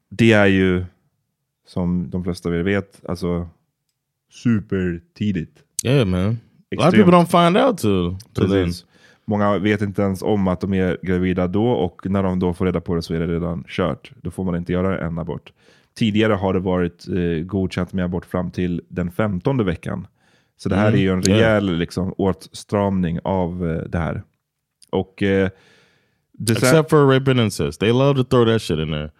Det 0.09 0.33
är 0.33 0.47
ju, 0.47 0.85
som 1.67 2.11
de 2.11 2.25
flesta 2.25 2.49
av 2.49 2.55
er 2.55 2.63
vet, 2.63 3.01
alltså 3.09 3.49
supertidigt. 4.31 5.59
Yeah, 5.85 6.07
man. 6.07 6.39
A 6.73 6.75
lot 6.75 6.87
of 6.87 6.95
people 6.95 7.13
don't 7.13 7.45
find 7.45 7.57
out 7.57 7.79
till, 7.79 8.17
till 8.35 8.51
then. 8.51 8.73
Många 9.25 9.59
vet 9.59 9.83
inte 9.83 10.03
ens 10.03 10.23
om 10.23 10.49
att 10.49 10.61
de 10.61 10.75
är 10.75 10.99
gravida 11.03 11.47
då 11.47 11.71
och 11.71 12.07
när 12.11 12.23
de 12.23 12.39
då 12.39 12.55
får 12.55 12.67
reda 12.67 12.81
på 12.81 12.95
det 12.95 13.03
så 13.03 13.15
är 13.15 13.21
det 13.21 13.27
redan 13.27 13.65
kört. 13.69 14.13
Då 14.23 14.31
får 14.31 14.45
man 14.45 14.57
inte 14.57 14.73
göra 14.73 15.07
en 15.07 15.19
abort. 15.19 15.53
Tidigare 15.95 16.33
har 16.33 16.53
det 16.53 16.61
varit 16.61 17.09
eh, 17.09 17.45
godkänt 17.45 17.93
med 17.93 18.05
abort 18.05 18.27
fram 18.27 18.51
till 18.51 18.81
den 18.89 19.11
femtonde 19.11 19.65
veckan. 19.65 20.07
Så 20.57 20.69
det 20.69 20.77
här 20.77 20.89
Mm. 20.89 20.99
är 20.99 21.03
ju 21.03 21.13
en 21.13 21.23
rejäl 21.23 21.77
liksom, 21.79 22.15
åtstramning 22.19 23.19
av 23.25 23.71
eh, 23.71 23.89
det 23.89 23.99
här. 23.99 24.23
Och 24.91 25.23
eh, 25.23 25.49
Except 26.51 26.91
for 26.91 27.07
rape 27.15 27.31
and 27.31 27.41
incest. 27.41 27.81
They 27.81 27.93
love 27.93 28.15
to 28.15 28.25
throw 28.25 28.47
that 28.53 28.63
shit 28.63 28.79
in 28.79 28.89
there. 28.91 29.11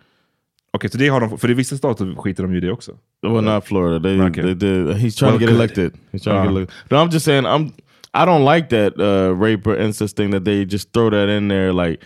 Okej, 0.73 0.91
så 0.91 0.99
det 0.99 1.09
har 1.09 1.21
de, 1.21 1.39
för 1.39 1.51
i 1.51 1.55
vissa 1.55 1.77
stater 1.77 2.15
skiter 2.17 2.43
de 2.43 2.55
ju 2.55 2.61
det 2.61 2.71
också. 2.73 2.99
Well, 3.23 3.45
not 3.45 3.65
Florida. 3.65 4.01
They, 4.01 4.21
Okay. 4.21 4.43
they 4.43 4.55
did. 4.55 4.87
He's 4.87 5.19
trying 5.19 5.33
Well, 5.33 5.41
to 5.41 5.47
get 5.47 5.51
elected. 5.51 5.93
He's 6.13 6.23
trying 6.23 6.37
to 6.37 6.43
get 6.43 6.51
Uh-huh. 6.51 6.57
elected. 6.57 6.75
No, 6.91 6.97
I'm 7.05 7.11
just 7.13 7.25
saying. 7.27 7.45
I'm. 7.47 7.71
I 8.15 8.25
don't 8.27 8.55
like 8.55 8.69
that 8.69 8.99
uh, 8.99 9.43
rape 9.43 9.67
or 9.71 9.77
incest 9.77 10.17
thing 10.17 10.31
that 10.33 10.45
they 10.45 10.65
just 10.65 10.93
throw 10.93 11.11
that 11.11 11.29
in 11.29 11.49
there. 11.49 11.73
Like 11.73 12.05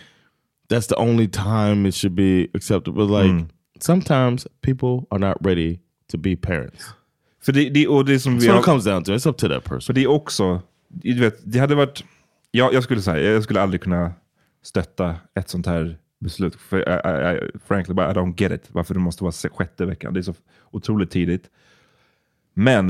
that's 0.69 0.87
the 0.87 0.95
only 0.97 1.27
time 1.27 1.87
it 1.87 1.95
should 1.95 2.15
be 2.15 2.49
acceptable. 2.53 3.05
Like 3.07 3.31
Mm. 3.31 3.47
Sometimes 3.83 4.47
people 4.61 5.07
are 5.09 5.19
not 5.19 5.37
ready 5.41 5.79
to 6.11 6.17
be 6.17 6.35
parents. 6.35 6.85
För 7.41 7.51
det, 7.51 7.69
det, 7.69 7.87
och 7.87 8.05
det 8.05 8.19
som 8.19 8.39
vi 8.39 8.47
har, 8.47 8.61
comes 8.61 8.83
down 8.83 9.03
to. 9.03 9.11
It's 9.11 9.29
up 9.29 9.37
to 9.37 9.47
that 9.47 9.63
person. 9.63 9.81
För 9.81 9.93
det 9.93 10.03
är 10.03 10.07
också, 10.07 10.61
du 10.87 11.19
vet, 11.19 11.39
det 11.43 11.59
hade 11.59 11.75
varit, 11.75 12.03
ja, 12.51 12.69
jag 12.73 12.83
skulle 12.83 13.01
säga, 13.01 13.31
jag 13.31 13.43
skulle 13.43 13.61
aldrig 13.61 13.81
kunna 13.81 14.11
stötta 14.63 15.15
ett 15.35 15.49
sånt 15.49 15.65
här 15.65 15.97
beslut. 16.19 16.55
För 16.55 16.77
I, 16.77 16.81
I, 16.81 17.37
I, 17.37 17.59
frankly, 17.67 17.93
I 17.93 17.97
don't 17.97 18.41
get 18.41 18.51
it. 18.51 18.67
Varför 18.71 18.93
det 18.93 18.99
måste 18.99 19.23
vara 19.23 19.31
sjätte 19.31 19.85
veckan. 19.85 20.13
Det 20.13 20.19
är 20.19 20.21
så 20.21 20.33
otroligt 20.71 21.11
tidigt. 21.11 21.49
Men, 22.53 22.89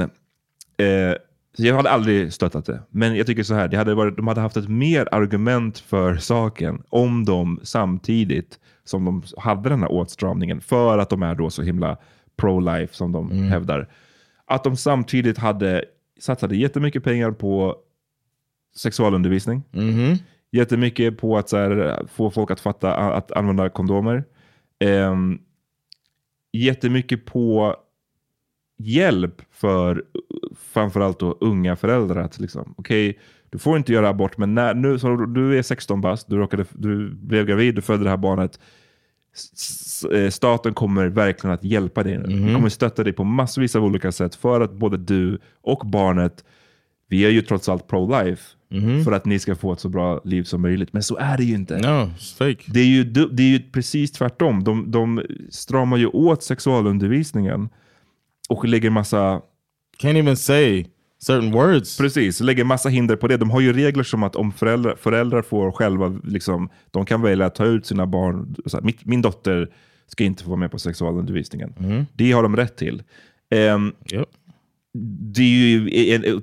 eh, 0.78 1.16
jag 1.58 1.76
hade 1.76 1.90
aldrig 1.90 2.34
stöttat 2.34 2.66
det. 2.66 2.82
Men 2.90 3.16
jag 3.16 3.28
tycker 3.28 3.44
så 3.44 3.54
här, 3.54 3.68
det 3.68 3.78
hade 3.78 3.96
varit, 3.96 4.18
de 4.18 4.28
hade 4.28 4.42
haft 4.42 4.58
ett 4.58 4.70
mer 4.70 5.08
argument 5.12 5.80
för 5.80 6.18
saken 6.18 6.84
om 6.90 7.26
de 7.26 7.60
samtidigt 7.64 8.60
som 8.88 9.06
de 9.06 9.24
hade 9.38 9.70
den 9.70 9.82
här 9.82 9.92
åtstramningen, 9.92 10.62
för 10.62 10.98
att 10.98 11.10
de 11.10 11.24
är 11.24 11.36
då 11.36 11.50
så 11.50 11.62
himla 11.62 11.98
pro-life 12.38 12.94
som 12.94 13.12
de 13.12 13.32
hävdar. 13.32 13.90
Att 14.46 14.64
de 14.64 14.78
samtidigt 14.78 15.38
hade 15.38 15.86
satsade 16.20 16.56
jättemycket 16.56 17.04
pengar 17.04 17.32
på 17.32 17.76
sexualundervisning. 18.76 19.64
Mm-hmm. 19.72 20.18
Jättemycket 20.52 21.18
på 21.18 21.38
att 21.38 21.52
här, 21.52 22.06
få 22.08 22.32
folk 22.32 22.52
att 22.52 22.60
fatta 22.60 22.96
att 22.96 23.32
använda 23.32 23.70
kondomer. 23.70 24.24
Um, 24.86 25.42
jättemycket 26.54 27.26
på 27.26 27.76
hjälp 28.78 29.42
för 29.52 30.04
framförallt 30.60 31.20
då 31.20 31.38
unga 31.42 31.76
föräldrar. 31.76 32.22
Att 32.22 32.40
liksom, 32.40 32.74
okej, 32.78 33.20
du 33.50 33.58
får 33.58 33.78
inte 33.78 33.94
göra 33.94 34.10
abort, 34.10 34.38
men 34.38 34.56
när, 34.56 34.74
nu, 34.74 35.00
så 35.00 35.16
du 35.26 35.58
är 35.58 35.62
16 35.62 36.02
bast, 36.02 36.30
du, 36.30 36.38
råkade, 36.38 36.66
du 36.74 37.10
blev 37.10 37.46
gravid, 37.46 37.76
du 37.76 37.82
födde 37.82 38.04
det 38.04 38.10
här 38.10 38.18
barnet. 38.18 38.60
Eh, 40.14 40.30
Staten 40.30 40.74
kommer 40.74 41.08
verkligen 41.08 41.54
att 41.54 41.64
hjälpa 41.64 42.04
dig. 42.04 42.18
nu. 42.18 42.24
De 42.24 42.56
kommer 42.56 42.70
stötta 42.70 43.04
dig 43.04 43.14
på 43.14 43.24
massvis 43.24 43.76
av 43.76 43.84
olika 43.86 44.12
sätt 44.12 44.36
för 44.36 44.62
att 44.62 44.74
både 44.74 44.98
du 44.98 45.40
och 45.62 45.82
barnet, 45.88 46.44
vi 47.10 47.26
är 47.26 47.30
ju 47.30 47.42
trots 47.42 47.70
allt 47.70 47.88
pro-life, 47.88 48.42
för 49.04 49.12
att 49.12 49.26
ni 49.26 49.40
ska 49.40 49.56
få 49.56 49.74
ett 49.74 49.80
så 49.80 49.90
bra 49.90 50.22
liv 50.24 50.44
som 50.44 50.62
möjligt. 50.62 50.94
Men 50.94 51.04
så 51.04 51.18
är 51.18 51.38
det 51.38 51.44
ju 51.44 51.56
inte. 51.56 51.78
No. 51.78 52.12
Det 52.74 52.80
är 52.80 52.86
ju, 52.86 53.04
det 53.04 53.44
är 53.44 53.48
ju 53.48 53.60
precis 53.72 54.12
tvärtom. 54.12 54.64
De, 54.64 54.92
de 54.92 55.22
stramar 55.50 55.98
ju 55.98 56.08
åt 56.08 56.44
sexualundervisningen 56.44 57.70
och 58.50 58.66
lägger 58.66 58.90
massa 58.90 59.42
Can't 60.00 60.18
even 60.20 60.38
say 60.38 60.86
certain 61.24 61.52
words. 61.52 61.98
Precis, 61.98 62.40
lägger 62.40 62.64
massa 62.64 62.90
hinder 62.90 63.16
på 63.16 63.28
det. 63.28 63.38
De 63.38 63.50
har 63.52 63.62
ju 63.62 63.74
regler 63.74 64.04
som 64.04 64.24
att 64.24 64.36
om 64.36 64.52
föräldrar, 64.52 64.96
föräldrar 64.96 65.42
får 65.42 65.72
själva, 65.72 66.20
liksom, 66.24 66.70
de 66.92 67.06
kan 67.06 67.22
välja 67.22 67.46
att 67.46 67.56
ta 67.56 67.66
ut 67.66 67.86
sina 67.86 68.06
barn. 68.06 68.56
Så 68.66 68.78
här, 68.78 68.84
mitt, 68.84 69.06
min 69.06 69.22
dotter 69.22 69.70
ska 70.08 70.24
inte 70.24 70.44
få 70.44 70.50
vara 70.50 70.60
med 70.60 70.72
på 70.72 70.80
sexualundervisningen. 70.80 71.74
Det 72.14 72.32
har 72.32 72.44
de 72.44 72.56
rätt 72.56 72.78
till. 72.78 73.04
Det 75.34 75.42
är 75.42 75.68
ju 75.68 76.12
en, 76.14 76.42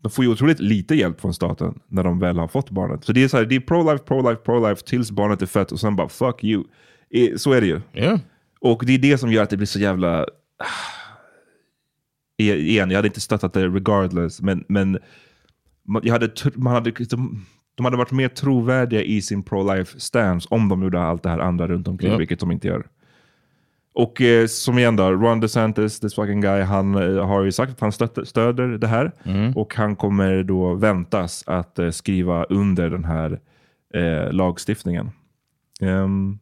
de 0.00 0.10
får 0.10 0.24
ju 0.24 0.30
otroligt 0.30 0.60
lite 0.60 0.94
hjälp 0.94 1.20
från 1.20 1.34
staten 1.34 1.78
när 1.88 2.04
de 2.04 2.18
väl 2.18 2.38
har 2.38 2.48
fått 2.48 2.70
barnet. 2.70 3.04
Så 3.04 3.12
det 3.12 3.24
är, 3.24 3.28
så 3.28 3.36
här, 3.36 3.44
det 3.44 3.56
är 3.56 3.60
pro-life, 3.60 4.04
pro-life, 4.04 4.42
pro-life 4.44 4.84
tills 4.84 5.10
barnet 5.10 5.42
är 5.42 5.46
fött 5.46 5.72
och 5.72 5.80
sen 5.80 5.96
bara 5.96 6.08
fuck 6.08 6.44
you. 6.44 6.64
Eh, 7.10 7.36
Så 7.36 7.52
är 7.52 7.60
det 7.60 7.66
ju. 7.66 7.80
Yeah. 7.94 8.18
Och 8.60 8.82
det 8.86 8.92
är 8.94 8.98
det 8.98 9.18
som 9.18 9.32
gör 9.32 9.42
att 9.42 9.50
det 9.50 9.56
blir 9.56 9.66
så 9.66 9.78
jävla... 9.78 10.26
ah, 12.38 12.42
Igen, 12.42 12.90
jag 12.90 12.98
hade 12.98 13.08
inte 13.08 13.20
stöttat 13.20 13.52
det 13.52 13.68
regardless, 13.68 14.42
men, 14.42 14.64
men 14.68 14.98
jag 16.02 16.12
hade, 16.12 16.30
man 16.54 16.72
hade, 16.72 16.90
de, 16.90 17.46
de 17.74 17.84
hade 17.84 17.96
varit 17.96 18.12
mer 18.12 18.28
trovärdiga 18.28 19.02
i 19.02 19.22
sin 19.22 19.42
pro-life 19.42 19.98
stance 20.00 20.48
om 20.50 20.68
de 20.68 20.82
gjorde 20.82 21.00
allt 21.02 21.22
det 21.22 21.28
här 21.28 21.38
andra 21.38 21.66
runt 21.68 21.88
omkring, 21.88 22.10
Ja. 22.12 22.16
vilket 22.18 22.40
de 22.40 22.50
inte 22.52 22.68
gör. 22.68 22.86
Och 23.94 24.20
eh, 24.20 24.46
som 24.46 24.78
igen 24.78 24.96
då, 24.96 25.10
Ron 25.12 25.40
DeSantis, 25.40 26.00
this 26.00 26.14
fucking 26.14 26.40
guy, 26.40 26.62
han 26.62 26.94
eh, 26.94 27.26
har 27.26 27.42
ju 27.44 27.52
sagt 27.52 27.72
att 27.72 27.80
han 27.80 27.92
stöter, 27.92 28.24
stöder 28.24 28.68
det 28.68 28.86
här. 28.86 29.12
Och 29.54 29.74
han 29.74 29.96
kommer 29.96 30.42
då 30.42 30.74
väntas 30.74 31.44
att 31.46 31.78
eh, 31.78 31.90
skriva 31.90 32.44
under 32.44 32.90
den 32.90 33.04
här 33.04 33.40
eh, 33.94 34.32
lagstiftningen. 34.32 35.10
Ehm, 35.80 36.38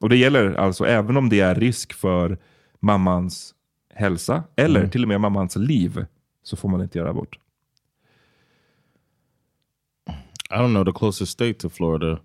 och 0.00 0.08
det 0.08 0.16
gäller 0.16 0.54
alltså 0.54 0.86
även 0.86 1.16
om 1.16 1.28
det 1.28 1.40
är 1.40 1.54
risk 1.54 1.92
för 1.92 2.38
mammans 2.80 3.54
hälsa 3.94 4.44
eller 4.56 4.88
till 4.88 5.02
och 5.02 5.08
med 5.08 5.20
mammans 5.20 5.56
liv 5.56 6.06
så 6.42 6.56
får 6.56 6.68
man 6.68 6.82
inte 6.82 6.98
göra 6.98 7.10
abort. 7.10 7.38
I 10.50 10.54
don't 10.56 10.70
know 10.72 10.84
the 10.84 10.92
closest 10.98 11.32
state 11.32 11.54
to 11.54 11.68
Florida, 11.68 12.18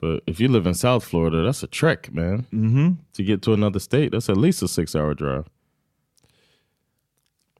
but 0.00 0.22
if 0.26 0.40
you 0.40 0.52
live 0.52 0.68
in 0.68 0.74
South 0.74 1.06
Florida, 1.06 1.48
that's 1.48 1.64
a 1.64 1.68
trek, 1.70 2.10
man. 2.12 2.44
Mhm. 2.50 2.96
To 3.16 3.22
get 3.22 3.42
to 3.42 3.52
another 3.52 3.80
state, 3.80 4.10
that's 4.10 4.32
at 4.32 4.38
least 4.38 4.62
a 4.62 4.68
six-hour 4.68 5.14
drive. 5.14 5.44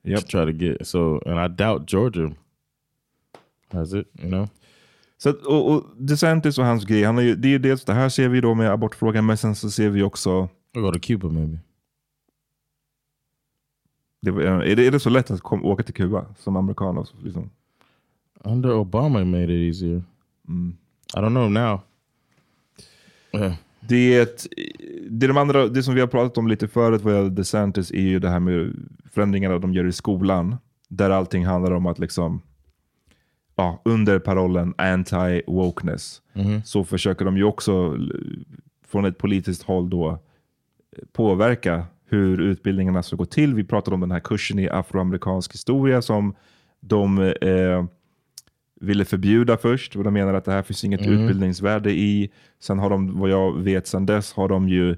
Yep. 0.04 0.20
To 0.20 0.26
try 0.26 0.44
to 0.44 0.52
get 0.52 0.86
so, 0.86 1.18
and 1.26 1.40
I 1.40 1.48
doubt 1.56 1.92
Georgia 1.92 2.34
has 3.72 3.94
it. 3.94 4.06
You 4.22 4.28
know, 4.28 4.48
Så 5.16 5.30
att, 5.30 5.42
och, 5.46 5.72
och 5.72 5.84
DeSantis 5.96 6.58
och 6.58 6.64
hans 6.64 6.84
grej, 6.84 7.02
han 7.04 7.18
är 7.18 7.22
ju, 7.22 7.36
det 7.36 7.48
är 7.48 7.50
ju 7.50 7.58
dels 7.58 7.84
det 7.84 7.92
här 7.92 8.08
ser 8.08 8.28
vi 8.28 8.40
då 8.40 8.54
med 8.54 8.70
abortfrågan, 8.70 9.26
men 9.26 9.36
sen 9.36 9.54
så 9.54 9.70
ser 9.70 9.88
vi 9.90 10.02
också, 10.02 10.48
go 10.74 10.92
to 10.92 10.98
Cuba 11.02 11.28
maybe. 11.28 11.58
Det, 14.24 14.30
var- 14.30 14.42
är, 14.42 14.76
det, 14.76 14.86
är 14.86 14.90
det 14.90 15.00
så 15.00 15.10
lätt 15.10 15.30
att 15.30 15.40
kom, 15.40 15.64
åka 15.64 15.82
till 15.82 15.94
Kuba 15.94 16.24
som 16.38 16.56
amerikan? 16.56 17.06
Liksom? 17.22 17.50
Under 18.44 18.72
Obama, 18.72 19.20
it 19.20 19.26
made 19.26 19.44
it 19.44 19.50
easier. 19.74 20.02
I 21.16 21.18
don't 21.20 21.30
know 21.30 21.50
now. 21.50 21.80
Yeah. 23.32 23.54
Det, 23.80 24.48
det, 25.10 25.26
de 25.26 25.36
andra, 25.36 25.68
det 25.68 25.82
som 25.82 25.94
vi 25.94 26.00
har 26.00 26.08
pratat 26.08 26.38
om 26.38 26.48
lite 26.48 26.68
förut 26.68 27.02
vad 27.02 27.14
gäller 27.14 27.30
DeSantis 27.30 27.90
är 27.90 28.00
ju 28.00 28.18
det 28.18 28.28
här 28.30 28.40
med 28.40 28.76
förändringarna 29.12 29.58
de 29.58 29.74
gör 29.74 29.86
i 29.86 29.92
skolan. 29.92 30.56
Där 30.88 31.10
allting 31.10 31.46
handlar 31.46 31.70
om 31.72 31.86
att 31.86 31.98
liksom, 31.98 32.42
ja, 33.56 33.82
under 33.84 34.18
parollen 34.18 34.74
anti-wokeness 34.74 36.20
så 36.64 36.84
försöker 36.84 37.24
de 37.24 37.36
ju 37.36 37.44
också 37.44 37.96
från 38.86 39.04
ett 39.04 39.18
politiskt 39.18 39.62
håll 39.62 39.90
då 39.90 40.08
eh, 40.10 40.18
påverka 41.12 41.84
hur 42.14 42.40
utbildningarna 42.40 43.02
ska 43.02 43.16
gå 43.16 43.24
till. 43.24 43.54
Vi 43.54 43.64
pratade 43.64 43.94
om 43.94 44.00
den 44.00 44.10
här 44.10 44.20
kursen 44.20 44.58
i 44.58 44.68
afroamerikansk 44.68 45.52
historia 45.52 46.02
som 46.02 46.34
de 46.80 47.18
eh, 47.18 47.84
ville 48.80 49.04
förbjuda 49.04 49.56
först. 49.56 49.96
Och 49.96 50.04
de 50.04 50.14
menar 50.14 50.34
att 50.34 50.44
det 50.44 50.52
här 50.52 50.62
finns 50.62 50.84
inget 50.84 51.00
utbildningsvärde 51.00 51.90
i. 51.90 52.30
Sen 52.60 52.78
har 52.78 52.90
de, 52.90 53.20
vad 53.20 53.30
jag 53.30 53.58
vet 53.58 53.86
sen 53.86 54.06
dess, 54.06 54.32
har 54.32 54.48
de 54.48 54.68
ju 54.68 54.96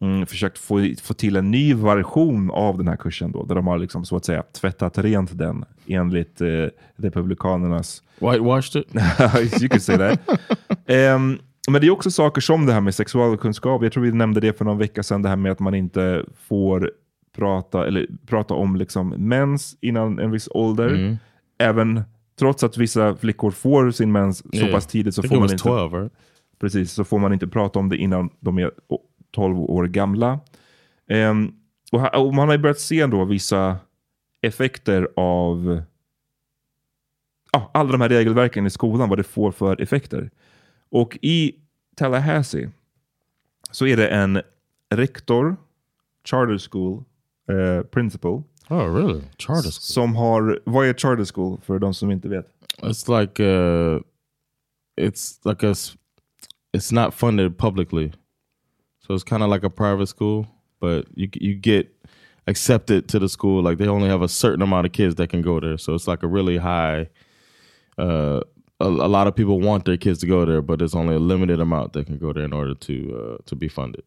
mm, 0.00 0.26
försökt 0.26 0.58
få, 0.58 0.94
få 1.02 1.14
till 1.14 1.36
en 1.36 1.50
ny 1.50 1.74
version 1.74 2.50
av 2.50 2.78
den 2.78 2.88
här 2.88 2.96
kursen. 2.96 3.32
Då, 3.32 3.44
där 3.44 3.54
de 3.54 3.66
har 3.66 3.78
liksom, 3.78 4.04
så 4.04 4.16
att 4.16 4.24
säga 4.24 4.42
tvättat 4.42 4.98
rent 4.98 5.38
den 5.38 5.64
enligt 5.86 6.40
eh, 6.40 6.66
republikanernas 6.96 8.02
Whitewashed 8.18 8.82
it. 8.82 8.94
you 9.62 9.68
could 9.68 9.82
say 9.82 9.98
that. 9.98 10.20
Ehm, 10.86 11.38
men 11.70 11.80
det 11.80 11.86
är 11.86 11.90
också 11.90 12.10
saker 12.10 12.40
som 12.40 12.66
det 12.66 12.72
här 12.72 12.80
med 12.80 12.94
sexualkunskap. 12.94 13.82
Jag 13.82 13.92
tror 13.92 14.02
vi 14.04 14.12
nämnde 14.12 14.40
det 14.40 14.58
för 14.58 14.64
någon 14.64 14.78
vecka 14.78 15.02
sedan, 15.02 15.22
det 15.22 15.28
här 15.28 15.36
med 15.36 15.52
att 15.52 15.60
man 15.60 15.74
inte 15.74 16.24
får 16.48 16.90
prata, 17.36 17.86
eller, 17.86 18.06
prata 18.26 18.54
om 18.54 18.76
liksom 18.76 19.08
mens 19.08 19.76
innan 19.80 20.18
en 20.18 20.30
viss 20.30 20.48
ålder. 20.50 20.90
Även 21.58 22.02
trots 22.38 22.64
att 22.64 22.76
vissa 22.76 23.16
flickor 23.16 23.50
får 23.50 23.90
sin 23.90 24.12
mens 24.12 24.38
så 24.38 24.48
Yeah. 24.56 24.72
pass 24.72 24.86
tidigt 24.86 25.14
så 25.14 25.22
får 25.22 25.34
man 25.36 25.42
inte 25.50 25.56
12, 25.56 25.92
right? 25.94 26.12
Precis, 26.60 26.92
så 26.92 27.04
får 27.04 27.18
man 27.18 27.32
inte 27.32 27.46
prata 27.48 27.78
om 27.78 27.88
det 27.88 27.96
innan 27.96 28.30
de 28.40 28.58
är 28.58 28.70
å- 28.88 29.00
12 29.32 29.58
år 29.58 29.86
gamla. 29.86 30.40
Ehm, 31.08 31.52
och, 31.92 32.14
och 32.26 32.34
man 32.34 32.48
har 32.48 32.54
ju 32.54 32.62
börjat 32.62 32.80
se 32.80 33.06
då 33.06 33.24
vissa 33.24 33.76
effekter 34.42 35.08
av 35.16 35.82
ja, 37.52 37.70
alla 37.74 37.92
de 37.92 38.00
här 38.00 38.08
regelverken 38.08 38.66
i 38.66 38.70
skolan, 38.70 39.08
vad 39.08 39.18
det 39.18 39.22
får 39.24 39.50
för 39.52 39.80
effekter. 39.82 40.30
Och 40.90 41.18
i 41.22 41.54
Tallahassee 41.96 42.70
så 43.70 43.86
är 43.86 43.96
det 43.96 44.08
en 44.08 44.42
rektor, 44.90 45.56
charter 46.24 46.58
school 46.70 47.04
eh, 47.48 47.82
principal, 47.82 48.42
Oh, 48.70 48.94
really? 48.94 49.22
Charter 49.38 49.62
school. 49.62 49.72
som 49.72 50.16
har, 50.16 50.60
vad 50.64 50.86
är 50.86 50.94
charter 50.94 51.24
school 51.24 51.60
för 51.60 51.78
de 51.78 51.94
som 51.94 52.10
inte 52.10 52.28
vet? 52.28 52.46
It's 52.78 53.20
like 53.20 53.42
uh, 53.42 54.00
it's 54.96 55.38
like 55.48 55.66
a, 55.66 55.74
it's 56.72 56.92
not 56.92 57.14
funded 57.14 57.58
publicly, 57.58 58.12
so 59.06 59.14
it's 59.14 59.24
kind 59.28 59.42
of 59.42 59.50
like 59.50 59.66
a 59.66 59.70
private 59.70 60.06
school, 60.06 60.46
but 60.80 61.06
you 61.16 61.28
you 61.34 61.54
get 61.62 61.86
accepted 62.46 63.08
to 63.08 63.18
the 63.18 63.28
school. 63.28 63.62
Like 63.62 63.76
they 63.76 63.88
only 63.88 64.08
have 64.08 64.24
a 64.24 64.28
certain 64.28 64.62
amount 64.62 64.86
of 64.86 64.92
kids 64.92 65.14
that 65.16 65.28
can 65.30 65.42
go 65.42 65.60
there, 65.60 65.76
so 65.78 65.94
it's 65.94 66.08
like 66.10 66.22
a 66.26 66.28
really 66.28 66.56
high. 66.56 67.08
Uh, 67.98 68.40
a, 68.80 68.86
a 68.86 69.08
lot 69.08 69.26
of 69.28 69.34
people 69.34 69.60
want 69.68 69.84
their 69.84 69.96
kids 69.98 70.20
to 70.20 70.26
go 70.26 70.46
there, 70.46 70.62
but 70.62 70.78
there's 70.78 70.94
only 70.94 71.14
a 71.14 71.18
limited 71.18 71.60
amount 71.60 71.92
that 71.92 72.06
can 72.06 72.18
go 72.18 72.32
there 72.32 72.44
in 72.44 72.52
order 72.52 72.74
to 72.74 72.92
uh, 72.92 73.36
to 73.44 73.56
be 73.56 73.68
funded. 73.68 74.02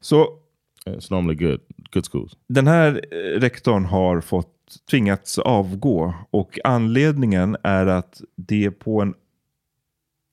Så 0.00 0.38
It's 0.86 1.10
normally 1.10 1.34
good, 1.34 1.60
good 1.90 2.04
schools. 2.04 2.36
den 2.48 2.66
här 2.66 3.00
eh, 3.10 3.40
rektorn 3.40 3.84
har 3.84 4.20
fått 4.20 4.52
tvingats 4.90 5.38
avgå 5.38 6.14
och 6.30 6.58
anledningen 6.64 7.56
är 7.62 7.86
att 7.86 8.20
det 8.36 8.64
är 8.64 8.70
på 8.70 9.02
en 9.02 9.14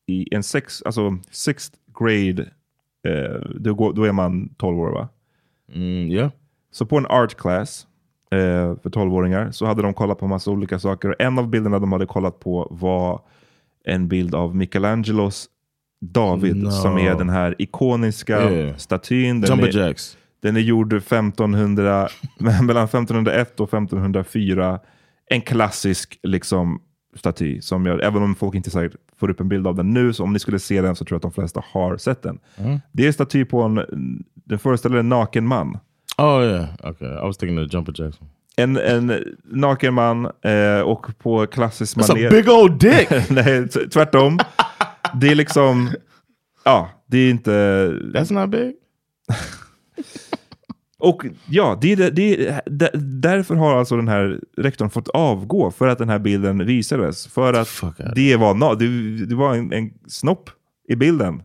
i 0.07 0.35
en 0.35 0.43
sex, 0.43 0.81
alltså 0.81 1.17
sixth 1.31 1.77
grade, 1.99 2.51
eh, 3.07 3.41
då, 3.55 3.73
går, 3.73 3.93
då 3.93 4.03
är 4.03 4.11
man 4.11 4.49
12 4.57 4.79
år 4.79 4.91
va? 4.91 5.09
Mm, 5.73 6.11
yeah. 6.11 6.31
Så 6.71 6.85
på 6.85 6.97
en 6.97 7.05
art 7.05 7.35
class 7.35 7.87
eh, 8.33 8.75
för 8.83 8.89
12-åringar 8.89 9.51
så 9.51 9.65
hade 9.65 9.81
de 9.81 9.93
kollat 9.93 10.19
på 10.19 10.27
massa 10.27 10.51
olika 10.51 10.79
saker. 10.79 11.09
Och 11.09 11.15
en 11.21 11.39
av 11.39 11.47
bilderna 11.47 11.79
de 11.79 11.91
hade 11.91 12.05
kollat 12.05 12.39
på 12.39 12.67
var 12.71 13.21
en 13.85 14.07
bild 14.07 14.35
av 14.35 14.55
Michelangelos 14.55 15.49
David 16.01 16.55
No. 16.55 16.71
som 16.71 16.97
är 16.97 17.15
den 17.15 17.29
här 17.29 17.55
ikoniska 17.59 18.51
Yeah. 18.51 18.77
statyn. 18.77 19.41
Den 19.41 19.49
Jumper 19.49 19.77
är, 19.77 19.87
jacks. 19.87 20.17
den 20.41 20.55
är 20.55 20.59
gjord 20.59 20.93
1500, 20.93 22.07
mellan 22.39 22.83
1501 22.83 23.59
och 23.59 23.67
1504. 23.73 24.79
En 25.29 25.41
klassisk 25.41 26.19
liksom, 26.23 26.81
staty. 27.15 27.61
Som 27.61 27.85
jag, 27.85 28.03
även 28.03 28.23
om 28.23 28.35
folk 28.35 28.55
inte 28.55 28.69
säkert 28.69 28.99
får 29.19 29.29
upp 29.29 29.39
en 29.39 29.49
bild 29.49 29.67
av 29.67 29.75
den 29.75 29.93
nu, 29.93 30.13
så 30.13 30.23
om 30.23 30.33
ni 30.33 30.39
skulle 30.39 30.59
se 30.59 30.81
den 30.81 30.95
så 30.95 31.05
tror 31.05 31.15
jag 31.15 31.17
att 31.17 31.35
de 31.35 31.41
flesta 31.41 31.63
har 31.71 31.97
sett 31.97 32.21
den. 32.21 32.39
Mm. 32.57 32.79
Det 32.91 33.03
är 33.03 33.07
en 33.07 33.13
staty 33.13 33.45
på 33.45 33.61
en, 33.61 33.79
den 34.33 34.59
föreställer 34.59 34.97
en 34.97 35.09
naken 35.09 35.47
man. 35.47 35.77
Oh 36.17 36.43
yeah. 36.43 36.67
Okay, 36.83 37.07
I 37.07 37.21
was 37.25 37.37
thinking 37.37 37.57
the 37.57 37.77
jumper 37.77 37.91
jacks. 37.95 38.21
one. 38.21 38.29
En, 38.57 38.77
en 38.77 39.23
naken 39.43 39.93
man 39.93 40.25
eh, 40.41 40.79
och 40.81 41.17
på 41.19 41.45
klassisk 41.47 41.97
That's 41.97 42.03
a 42.11 42.15
manér. 42.15 42.29
big 42.29 42.49
old 42.49 42.79
dick. 42.79 43.09
Nej, 43.29 43.67
tvärtom. 43.67 44.39
det 45.21 45.27
är 45.27 45.35
liksom, 45.35 45.89
ja, 46.65 46.89
det 47.07 47.17
är 47.17 47.29
inte... 47.29 47.51
That's 48.13 48.33
not 48.33 48.49
big. 48.49 48.73
Och 50.99 51.25
ja, 51.49 51.77
det, 51.81 51.91
är 51.91 51.95
det, 51.95 52.09
det, 52.09 52.47
är- 52.47 52.61
där- 52.65 52.89
därför 53.21 53.55
har 53.55 53.77
alltså 53.77 53.95
den 53.95 54.07
här 54.07 54.39
rektorn 54.57 54.89
fått 54.89 55.07
avgå 55.07 55.71
för 55.71 55.87
att 55.87 55.97
den 55.97 56.09
här 56.09 56.19
bilden 56.19 56.65
visades. 56.65 57.27
För 57.27 57.53
att 57.53 57.81
det 58.15 58.35
var, 58.35 58.75
det, 58.75 59.25
det 59.25 59.35
var 59.35 59.55
en, 59.55 59.73
en 59.73 59.91
snopp 60.07 60.49
i 60.89 60.95
bilden. 60.95 61.43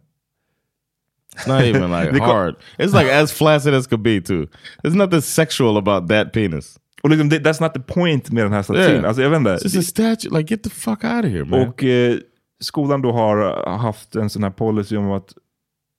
It's 1.39 1.47
not 1.47 1.65
even 1.65 1.91
like 1.91 2.19
hard. 2.33 2.57
It's 2.79 2.93
like 2.93 3.09
as 3.09 3.33
flaccid 3.33 3.75
as 3.75 3.87
could 3.87 4.03
be 4.03 4.21
too. 4.21 4.49
There's 4.83 4.97
nothing 4.97 5.21
sexual 5.21 5.77
about 5.77 6.09
that 6.09 6.33
penis. 6.33 6.79
Och 7.03 7.11
liksom, 7.11 7.29
det, 7.29 7.39
that's 7.39 7.61
not 7.61 7.75
the 7.75 7.81
point 7.81 8.31
med 8.31 8.45
den 8.45 8.53
här 8.53 8.63
statyn. 8.63 8.83
Yeah. 8.83 9.09
Alltså, 9.09 9.23
jag 9.23 9.31
vet 9.31 9.37
inte. 9.37 9.51
It's 9.51 9.75
just 9.75 9.77
a 9.77 9.83
statue. 9.83 10.39
Like 10.39 10.55
get 10.55 10.63
the 10.63 10.71
fuck 10.71 11.05
out 11.05 11.25
of 11.25 11.31
here, 11.31 11.45
man. 11.45 11.69
Och 11.69 11.85
eh, 11.85 12.19
skolan 12.61 13.03
då 13.03 13.13
har 13.13 13.67
haft 13.79 14.17
en 14.17 14.31
sån 14.31 14.43
här 14.43 14.51
policy 14.51 14.97
om 14.97 15.11
att 15.11 15.35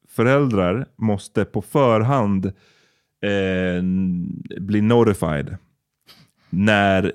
föräldrar 0.10 0.86
måste 0.96 1.46
på 1.46 1.62
förhand 1.62 2.46
eh, 2.46 3.84
bli 4.62 4.82
notified 4.82 5.58
när, 6.50 7.12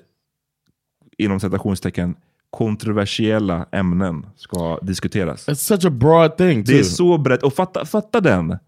inom 1.18 1.40
citationstecken, 1.40 2.16
kontroversiella 2.54 3.66
ämnen 3.72 4.26
ska 4.36 4.78
diskuteras. 4.82 5.48
It's 5.48 5.54
such 5.54 5.84
a 5.84 5.90
broad 5.90 6.36
thing 6.36 6.64
too. 6.64 6.72
Det 6.72 6.78
är 6.78 6.82
så 6.82 7.18
brett. 7.18 7.42
Och 7.42 7.54
fatta, 7.54 7.84
fatta 7.84 8.20
den. 8.20 8.58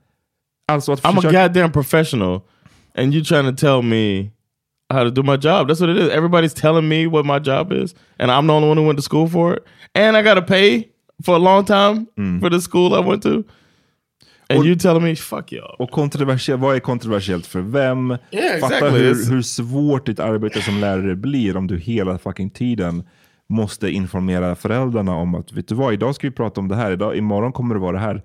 Alltså 0.72 0.92
att 0.92 1.02
I'm 1.02 1.28
a 1.28 1.32
goddamn 1.32 1.72
professional, 1.72 2.40
and 2.98 3.14
you 3.14 3.24
trying 3.24 3.56
to 3.56 3.66
tell 3.66 3.82
me 3.82 4.30
how 4.94 5.04
to 5.04 5.10
do 5.10 5.22
my 5.22 5.32
job. 5.36 5.70
That's 5.70 5.80
what 5.80 5.90
it 5.90 5.96
is. 5.96 6.08
Everybody's 6.08 6.60
telling 6.60 6.88
me 6.88 7.06
what 7.06 7.26
my 7.26 7.38
job 7.50 7.72
is, 7.72 7.94
and 8.18 8.30
I'm 8.30 8.46
the 8.46 8.52
only 8.52 8.68
one 8.68 8.80
who 8.80 8.86
went 8.86 8.98
to 8.98 9.02
school 9.02 9.28
for 9.28 9.54
it. 9.54 9.64
And 9.94 10.16
I 10.16 10.22
got 10.22 10.34
to 10.34 10.42
pay 10.42 10.88
for 11.24 11.34
a 11.34 11.38
long 11.38 11.64
time 11.64 12.06
for 12.40 12.50
the 12.50 12.60
school 12.60 12.94
I 12.94 13.08
went 13.08 13.22
to. 13.22 13.44
And 14.48 14.64
you 14.64 14.76
telling 14.76 15.02
me, 15.02 15.16
fuck 15.16 15.52
y'all. 15.52 15.76
Och 15.78 15.90
kontroversiellt, 15.90 16.60
vad 16.60 16.76
är 16.76 16.80
kontroversiellt 16.80 17.46
för 17.46 17.60
vem? 17.60 18.10
Yeah, 18.10 18.60
Fatta 18.60 18.74
exactly. 18.76 19.00
hur, 19.00 19.30
hur 19.30 19.42
svårt 19.42 20.06
ditt 20.06 20.20
arbete 20.20 20.62
som 20.62 20.80
lärare 20.80 21.16
blir 21.16 21.56
om 21.56 21.66
du 21.66 21.78
hela 21.78 22.18
fucking 22.18 22.50
tiden 22.50 23.04
måste 23.48 23.90
informera 23.90 24.54
föräldrarna 24.54 25.14
om 25.14 25.34
att 25.34 25.52
vet 25.52 25.68
du 25.68 25.74
vad, 25.74 25.92
idag 25.94 26.14
ska 26.14 26.26
vi 26.26 26.34
prata 26.34 26.60
om 26.60 26.68
det 26.68 26.76
här, 26.76 26.92
idag, 26.92 27.16
imorgon 27.16 27.52
kommer 27.52 27.74
det 27.74 27.80
vara 27.80 27.92
det 27.92 27.98
här. 27.98 28.14
Eh, 28.16 28.22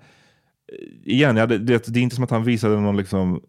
Igen, 1.04 1.36
ja, 1.36 1.46
det, 1.46 1.58
det, 1.58 1.86
det 1.86 2.00
är 2.00 2.02
inte 2.02 2.14
som 2.14 2.24
att 2.24 2.30
han 2.30 2.44
visade 2.44 2.80
någon 2.80 2.96
liksom 2.96 3.40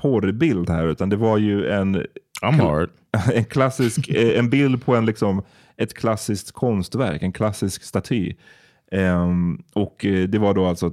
porrbild 0.00 0.70
här, 0.70 0.86
utan 0.86 1.08
det 1.08 1.16
var 1.16 1.38
ju 1.38 1.70
en, 1.70 2.06
en 3.34 3.44
klassisk, 3.44 4.08
eh, 4.08 4.38
en 4.38 4.50
bild 4.50 4.84
på 4.84 4.96
en 4.96 5.06
liksom, 5.06 5.42
ett 5.76 5.94
klassiskt 5.94 6.52
konstverk, 6.52 7.22
en 7.22 7.32
klassisk 7.32 7.82
staty. 7.82 8.34
Ehm, 8.92 9.62
och 9.72 10.04
eh, 10.04 10.28
det 10.28 10.38
var 10.38 10.54
då 10.54 10.66
alltså 10.66 10.92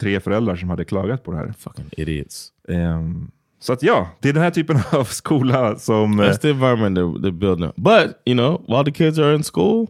tre 0.00 0.20
föräldrar 0.20 0.56
som 0.56 0.70
hade 0.70 0.84
klagat 0.84 1.24
på 1.24 1.32
det 1.32 1.38
här. 1.38 1.54
Fucking 1.58 1.90
idiots. 1.92 2.48
Ehm, 2.68 3.30
så 3.62 3.72
att 3.72 3.82
ja, 3.82 4.08
det 4.20 4.28
är 4.28 4.32
den 4.32 4.42
här 4.42 4.50
typen 4.50 4.76
av 4.92 5.04
skola 5.04 5.76
som... 5.78 6.20
eh, 6.20 6.26
That's 6.26 6.38
the 6.40 6.50
environment 6.50 6.98
they're, 6.98 7.18
they're 7.22 7.38
building. 7.38 7.72
But 7.76 8.20
you 8.26 8.34
know, 8.34 8.62
while 8.68 8.84
the 8.84 8.92
kids 8.92 9.18
are 9.18 9.34
in 9.34 9.42
school, 9.42 9.86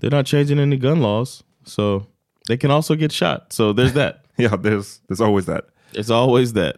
they're 0.00 0.16
not 0.16 0.26
changing 0.26 0.58
any 0.58 0.76
gun 0.76 1.00
laws, 1.02 1.44
so 1.64 2.02
they 2.48 2.56
can 2.58 2.70
also 2.70 2.94
get 2.94 3.12
shot. 3.12 3.52
So 3.52 3.72
there's 3.74 3.92
that. 3.92 4.14
yeah, 4.38 4.56
there's, 4.62 5.00
there's 5.08 5.20
always 5.20 5.46
that. 5.46 5.64
It's 5.92 6.10
always 6.10 6.52
that. 6.52 6.76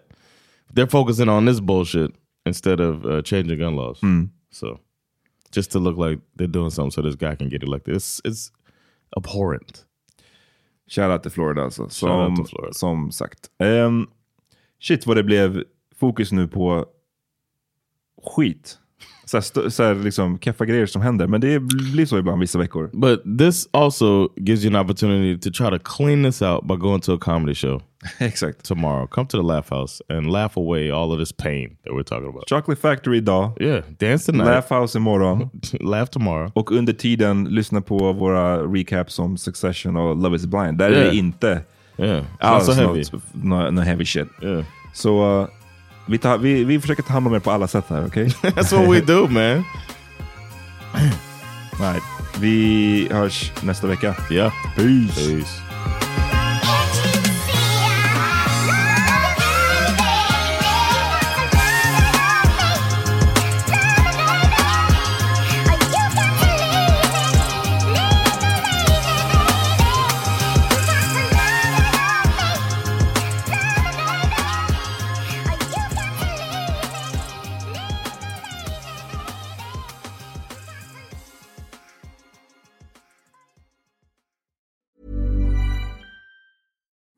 They're 0.75 0.91
focusing 0.91 1.29
on 1.29 1.45
this 1.47 1.61
bullshit 1.61 2.11
instead 2.47 2.81
of 2.81 3.05
uh, 3.07 3.23
changing 3.23 3.59
gun 3.59 3.77
laws. 3.77 4.01
So 4.51 4.79
just 5.53 5.71
to 5.73 5.79
look 5.79 5.97
like 5.97 6.21
they're 6.37 6.53
doing 6.53 6.71
something 6.71 6.91
so 6.91 7.03
this 7.03 7.17
guy 7.17 7.37
can 7.37 7.49
get 7.49 7.63
elected. 7.63 7.97
It's 7.97 8.21
it's 8.25 8.51
abhorrent. 9.17 9.85
Shoutout 10.91 11.23
till 11.23 11.31
Florida 11.33 11.63
alltså. 11.63 11.89
Som, 11.89 12.37
Florida. 12.47 12.73
som 12.73 13.13
sagt. 13.13 13.51
Ehm, 13.59 14.07
shit 14.81 15.07
vad 15.07 15.17
det 15.17 15.23
blev 15.23 15.65
fokus 16.05 16.33
nu 16.33 16.49
på 16.49 16.85
skit. 18.37 18.79
Så 19.27 19.37
här, 19.37 19.69
så 19.69 19.83
här 19.83 19.95
liksom 19.95 20.39
keffa 20.39 20.65
grejer 20.65 20.87
som 20.87 21.03
händer. 21.03 21.27
Men 21.27 21.41
det 21.41 21.61
blir 21.61 22.07
så 22.07 22.19
ibland 22.19 22.41
vissa 22.41 22.59
veckor. 22.59 22.91
But 22.93 23.39
this 23.39 23.69
also 23.73 24.29
gives 24.37 24.65
you 24.65 24.77
an 24.77 24.81
opportunity 24.85 25.41
to 25.41 25.51
try 25.65 25.79
to 25.79 25.85
clean 25.97 26.25
this 26.25 26.43
out 26.43 26.65
by 26.69 26.75
going 26.77 27.01
to 27.01 27.15
a 27.15 27.19
comedy 27.21 27.55
show 27.55 27.83
Exakt. 28.21 28.65
tomorrow. 28.65 29.07
Come 29.07 29.27
to 29.29 29.37
the 29.37 29.43
Laugh 29.43 29.71
House 29.71 30.03
and 30.09 30.33
laugh 30.33 30.57
away 30.57 30.91
all 30.91 31.13
of 31.13 31.19
this 31.19 31.33
pain 31.33 31.77
that 31.85 31.93
we're 31.95 32.03
talking 32.05 32.29
about. 32.29 32.49
Chocolate 32.49 32.81
Factory 32.81 33.17
idag. 33.19 33.53
Yeah, 33.61 33.85
dance 34.01 34.27
tonight. 34.33 34.47
Laugh 34.47 34.69
House 34.71 34.99
imorgon. 34.99 35.51
laugh 35.81 36.11
tomorrow. 36.11 36.51
Och 36.55 36.73
under 36.73 36.93
tiden 36.93 37.45
lyssna 37.45 37.81
på 37.81 38.13
våra 38.13 38.63
recaps 38.63 39.19
om 39.19 39.37
Succession 39.37 39.97
och 39.97 40.17
Love 40.17 40.37
is 40.37 40.47
blind. 40.47 40.79
Där 40.79 40.91
är 40.91 40.93
Yeah. 40.93 41.11
det 41.11 41.17
inte 41.17 41.63
Yeah, 41.99 42.25
alls 42.41 42.67
so 42.67 42.73
heavy. 42.73 43.03
något, 43.13 43.23
nå- 43.33 43.71
nå 43.71 43.81
heavy 43.81 44.05
shit. 44.05 44.29
Yeah. 44.43 44.65
Så 44.95 45.41
uh, 45.43 45.49
vi, 46.07 46.19
tar, 46.19 46.39
vi, 46.39 46.65
vi 46.65 46.81
försöker 46.81 47.03
ta 47.03 47.13
hand 47.13 47.27
om 47.27 47.35
er 47.35 47.39
på 47.39 47.51
alla 47.51 47.69
sätt 47.69 47.85
här, 47.89 48.07
okej? 48.07 48.27
That's 48.43 48.77
what 48.77 48.95
we 48.95 49.01
do, 49.01 49.29
man. 49.29 49.65
right. 51.81 52.03
Vi 52.39 53.09
hörs 53.11 53.53
nästa 53.63 53.87
vecka. 53.87 54.15
Yeah. 54.31 54.53
Peace. 54.77 55.31
Peace. 55.31 55.61